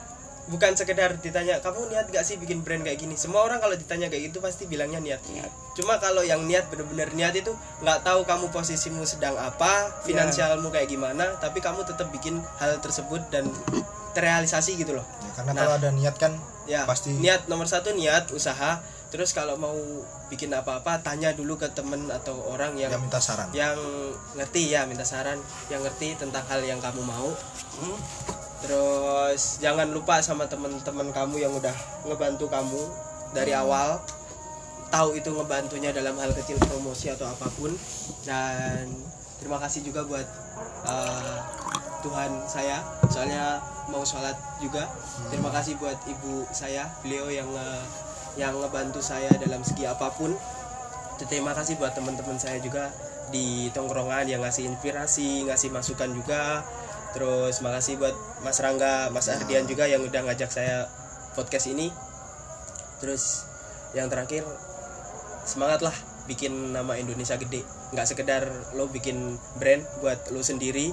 bukan 0.48 0.72
sekedar 0.72 1.12
ditanya 1.20 1.60
kamu 1.60 1.92
niat 1.92 2.08
gak 2.08 2.24
sih 2.24 2.40
bikin 2.40 2.64
brand 2.64 2.80
kayak 2.80 2.96
gini? 2.96 3.20
Semua 3.20 3.44
orang 3.44 3.60
kalau 3.60 3.76
ditanya 3.76 4.08
kayak 4.08 4.32
gitu 4.32 4.40
pasti 4.40 4.64
bilangnya 4.64 4.96
niat. 4.98 5.20
Niat. 5.28 5.52
cuma 5.78 5.94
kalau 6.02 6.26
yang 6.26 6.42
niat 6.42 6.66
bener-bener 6.74 7.06
niat 7.14 7.38
itu 7.38 7.54
nggak 7.78 8.02
tahu 8.02 8.26
kamu 8.26 8.50
posisimu 8.50 9.06
sedang 9.06 9.38
apa 9.38 10.02
finansialmu 10.02 10.74
kayak 10.74 10.90
gimana 10.90 11.38
tapi 11.38 11.62
kamu 11.62 11.86
tetap 11.86 12.10
bikin 12.10 12.42
hal 12.58 12.82
tersebut 12.82 13.22
dan 13.30 13.46
terrealisasi 14.16 14.78
gitu 14.78 14.96
loh. 14.96 15.06
Ya, 15.24 15.30
karena 15.36 15.52
Nah. 15.54 15.60
kalau 15.64 15.74
ada 15.80 15.90
niat 15.92 16.14
kan 16.16 16.32
ya 16.68 16.84
pasti 16.84 17.16
niat 17.16 17.48
nomor 17.48 17.66
satu 17.68 17.92
niat 17.96 18.30
usaha. 18.32 18.80
Terus 19.08 19.32
kalau 19.32 19.56
mau 19.56 19.72
bikin 20.28 20.52
apa-apa 20.52 21.00
tanya 21.00 21.32
dulu 21.32 21.56
ke 21.56 21.72
temen 21.72 22.12
atau 22.12 22.36
orang 22.52 22.76
yang 22.76 22.92
yang 22.92 23.00
minta 23.00 23.16
saran. 23.16 23.48
yang 23.56 23.76
ngerti 24.36 24.68
ya 24.68 24.84
minta 24.84 25.00
saran. 25.00 25.40
Yang 25.72 25.88
ngerti 25.88 26.20
tentang 26.20 26.44
hal 26.44 26.60
yang 26.60 26.80
kamu 26.80 27.00
mau. 27.04 27.32
Hmm. 27.80 27.98
terus 28.58 29.62
jangan 29.62 29.86
lupa 29.94 30.18
sama 30.18 30.50
teman-teman 30.50 31.14
kamu 31.14 31.38
yang 31.38 31.54
udah 31.54 31.70
ngebantu 32.10 32.50
kamu 32.50 32.82
dari 33.30 33.54
awal. 33.54 34.02
Tahu 34.90 35.14
itu 35.14 35.30
ngebantunya 35.30 35.94
dalam 35.94 36.18
hal 36.18 36.34
kecil 36.34 36.58
promosi 36.58 37.06
atau 37.06 37.30
apa 37.30 37.46
pun. 37.54 37.70
Dan 38.26 38.90
terima 39.38 39.62
kasih 39.62 39.86
juga 39.86 40.02
buat 40.02 40.26
uh, 40.84 41.38
Tuhan 42.04 42.30
saya. 42.46 42.82
Soalnya 43.08 43.62
mau 43.88 44.04
sholat 44.04 44.36
juga. 44.60 44.86
Terima 45.32 45.50
kasih 45.50 45.80
buat 45.80 45.96
ibu 46.06 46.44
saya 46.52 46.86
beliau 47.02 47.28
yang 47.32 47.48
uh, 47.52 47.82
yang 48.38 48.54
ngebantu 48.54 49.02
saya 49.02 49.28
dalam 49.40 49.64
segi 49.64 49.88
apa 49.88 50.12
pun. 50.14 50.36
Terima 51.18 51.50
kasih 51.50 51.74
buat 51.80 51.98
teman-teman 51.98 52.38
saya 52.38 52.62
juga 52.62 52.94
di 53.28 53.68
tongkrongan 53.74 54.30
yang 54.30 54.40
ngasih 54.40 54.70
inspirasi 54.70 55.48
ngasih 55.50 55.74
masukan 55.74 56.10
juga. 56.14 56.62
Terus 57.16 57.58
makasih 57.64 57.98
buat 57.98 58.14
Mas 58.44 58.60
Rangga 58.60 59.10
Mas 59.10 59.26
Ardian 59.26 59.66
juga 59.66 59.88
yang 59.88 60.04
udah 60.04 60.22
ngajak 60.28 60.52
saya 60.52 60.86
podcast 61.34 61.66
ini. 61.72 61.90
Terus 63.02 63.48
yang 63.96 64.06
terakhir 64.12 64.44
semangatlah 65.48 65.94
bikin 66.28 66.76
nama 66.76 66.94
Indonesia 67.00 67.40
gede. 67.40 67.64
Nggak 67.90 68.06
sekedar 68.06 68.42
lo 68.76 68.86
bikin 68.92 69.40
brand 69.56 69.82
buat 70.04 70.28
lo 70.28 70.44
sendiri 70.44 70.92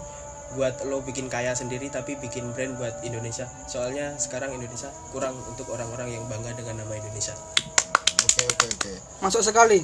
buat 0.56 0.82
lo 0.88 1.03
bikin 1.03 1.28
kaya 1.28 1.51
sendiri 1.51 1.91
tapi 1.91 2.16
bikin 2.18 2.49
brand 2.56 2.80
buat 2.80 3.03
Indonesia. 3.03 3.45
Soalnya 3.68 4.16
sekarang 4.16 4.56
Indonesia 4.56 4.89
kurang 5.12 5.36
untuk 5.45 5.68
orang-orang 5.70 6.16
yang 6.16 6.24
bangga 6.32 6.56
dengan 6.56 6.82
nama 6.82 6.93
Indonesia. 6.95 7.36
Oke 8.26 8.41
oke 8.47 8.66
oke. 8.66 8.93
Masuk 9.22 9.43
sekali. 9.43 9.84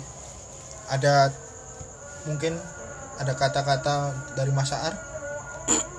Ada 0.87 1.29
mungkin 2.25 2.55
ada 3.19 3.35
kata-kata 3.35 4.15
dari 4.33 4.51
Mas 4.55 4.71
Aar 4.73 4.95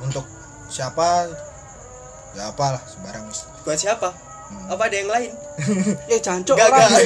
untuk 0.00 0.24
siapa? 0.72 1.28
Ya 2.32 2.48
apalah 2.48 2.80
sembarang. 2.88 3.28
Wis. 3.28 3.44
buat 3.62 3.76
siapa 3.76 4.31
apa 4.68 4.82
ada 4.88 4.96
yang 4.96 5.10
lain? 5.10 5.32
Ya 6.10 6.18
jancuk 6.18 6.56
Gak, 6.56 6.68
orang. 6.68 6.90
gak. 6.90 7.04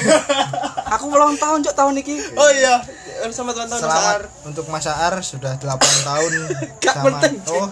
aku 0.97 1.05
ulang 1.11 1.35
tahun 1.37 1.61
cok 1.61 1.75
tahun 1.75 1.95
ini. 1.99 2.15
Oh 2.35 2.51
iya 2.51 2.81
selamat 3.27 3.55
ulang 3.59 3.71
tahun 3.71 3.81
Selamat 3.83 4.07
Ar. 4.07 4.23
untuk 4.45 4.65
Mas 4.69 4.87
Aar 4.87 5.15
sudah 5.19 5.53
8 5.59 5.67
tahun 6.05 6.31
Gak 6.85 6.95
penting, 7.01 7.35
oh. 7.51 7.67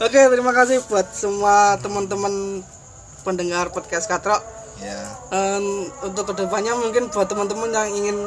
Oke 0.00 0.20
terima 0.26 0.50
kasih 0.50 0.82
buat 0.84 1.06
semua 1.14 1.78
teman-teman 1.78 2.60
pendengar 3.22 3.70
podcast 3.70 4.10
katrok. 4.10 4.42
Ya. 4.82 4.98
Em, 5.30 5.86
untuk 6.02 6.28
ke 6.28 6.44
depannya 6.44 6.74
mungkin 6.74 7.08
buat 7.08 7.30
teman-teman 7.30 7.70
yang 7.70 7.90
ingin 7.94 8.18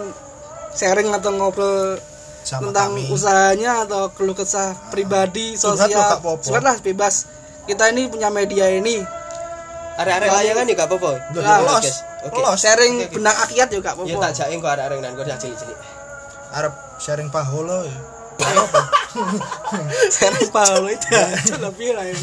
sharing 0.71 1.11
atau 1.11 1.35
ngobrol 1.35 1.99
sama 2.41 2.71
tentang 2.71 2.95
kami. 2.95 3.11
usahanya 3.11 3.83
atau 3.83 4.07
keluh 4.15 4.31
kesah 4.31 4.71
pribadi 4.87 5.59
Curhat 5.59 5.91
loh, 5.91 5.91
sosial 5.91 6.01
Kak 6.07 6.19
Popo. 6.23 6.41
curhat 6.47 6.63
lah 6.63 6.77
bebas. 6.79 7.27
Kita 7.67 7.91
ini 7.91 8.07
punya 8.07 8.31
media 8.31 8.71
ini 8.71 9.03
arek-arek 9.97 10.29
layangan 10.29 10.65
ya 10.65 10.73
gak 10.75 10.87
apa-apa. 10.87 11.11
Oke. 12.27 12.39
los 12.41 12.57
sharing 12.57 12.93
benang 13.09 13.37
akiat 13.37 13.69
juga 13.69 13.93
ya 13.93 13.97
Popo 13.97 14.17
tak 14.19 14.33
jain 14.33 14.57
kok 14.57 14.71
arek-arek 14.71 14.97
nan 15.01 15.11
kok 15.13 15.25
cilik-cilik. 15.25 15.77
Arab 16.53 16.73
sharing 16.97 17.29
paholo 17.29 17.83
ya. 17.83 17.97
Sharing 20.13 20.49
Paulo 20.53 20.87
itu 20.93 21.09
aja 21.17 21.57
lebih 21.57 21.97
lah 21.97 22.05
ini. 22.05 22.21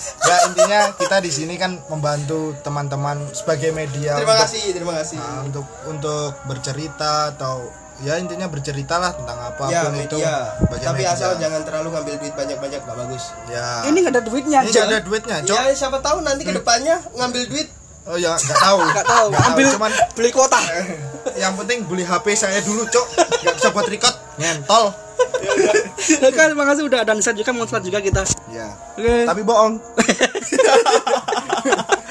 ya 0.00 0.36
intinya 0.48 0.80
kita 0.96 1.16
di 1.20 1.28
sini 1.28 1.56
kan 1.56 1.80
membantu 1.88 2.56
teman-teman 2.60 3.24
sebagai 3.32 3.72
media 3.72 4.16
terima 4.16 4.32
untuk- 4.32 4.44
kasih 4.44 4.64
terima 4.72 4.94
kasih. 5.00 5.16
Nah, 5.20 5.40
untuk 5.44 5.66
untuk 5.86 6.36
bercerita 6.44 7.32
atau 7.32 7.68
ya 8.00 8.16
intinya 8.16 8.48
bercerita 8.48 8.96
lah 8.96 9.12
tentang 9.12 9.36
apa 9.36 9.64
pun 9.68 9.72
ya 9.72 9.84
itu. 9.92 10.16
media 10.16 10.34
sebagai 10.56 10.86
tapi 10.88 11.02
media. 11.04 11.12
asal 11.12 11.30
jangan 11.36 11.60
terlalu 11.68 11.88
ngambil 11.92 12.14
duit 12.16 12.34
banyak-banyak 12.34 12.80
gak 12.80 12.96
bagus. 12.96 13.24
Ya. 13.52 13.66
Ini 13.84 13.96
nggak 14.00 14.14
ada 14.16 14.22
duitnya 14.24 14.58
ini 14.64 14.70
nggak 14.72 14.88
ada 14.88 15.00
duitnya 15.04 15.36
cok 15.44 15.56
ya 15.56 15.74
siapa 15.76 15.98
tahu 16.00 16.18
nanti 16.24 16.42
ke 16.48 16.52
depannya 16.56 16.96
ngambil 17.16 17.42
duit. 17.52 17.68
Oh 18.08 18.16
ya 18.16 18.32
nggak 18.32 18.60
tahu. 18.64 18.78
Nggak 18.96 19.06
tahu. 19.06 19.26
Nggak 19.28 19.46
ambil 19.52 19.66
cuman 19.76 19.92
beli 20.16 20.30
kuota. 20.32 20.60
yang 21.36 21.52
penting 21.54 21.84
beli 21.84 22.04
HP 22.08 22.32
saya 22.32 22.64
dulu 22.64 22.88
cok 22.88 23.06
nggak 23.44 23.54
bisa 23.60 23.68
buat 23.70 23.86
record. 23.86 24.16
Ngentol 24.40 24.84
oke 26.24 26.40
terima 26.40 26.64
kasih 26.64 26.82
udah 26.88 27.04
ada 27.04 27.12
Nissan 27.12 27.36
juga 27.36 27.52
mau 27.52 27.68
juga 27.68 28.00
kita. 28.00 28.24
Ya. 28.48 28.72
Oke. 28.96 29.28
Tapi 29.28 29.40
bohong. 29.44 29.76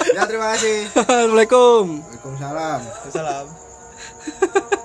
Ya 0.09 0.27
terima 0.27 0.51
kasih. 0.51 0.89
Assalamualaikum. 0.99 2.03
Waalaikumsalam. 2.03 2.79
Salam 3.07 4.75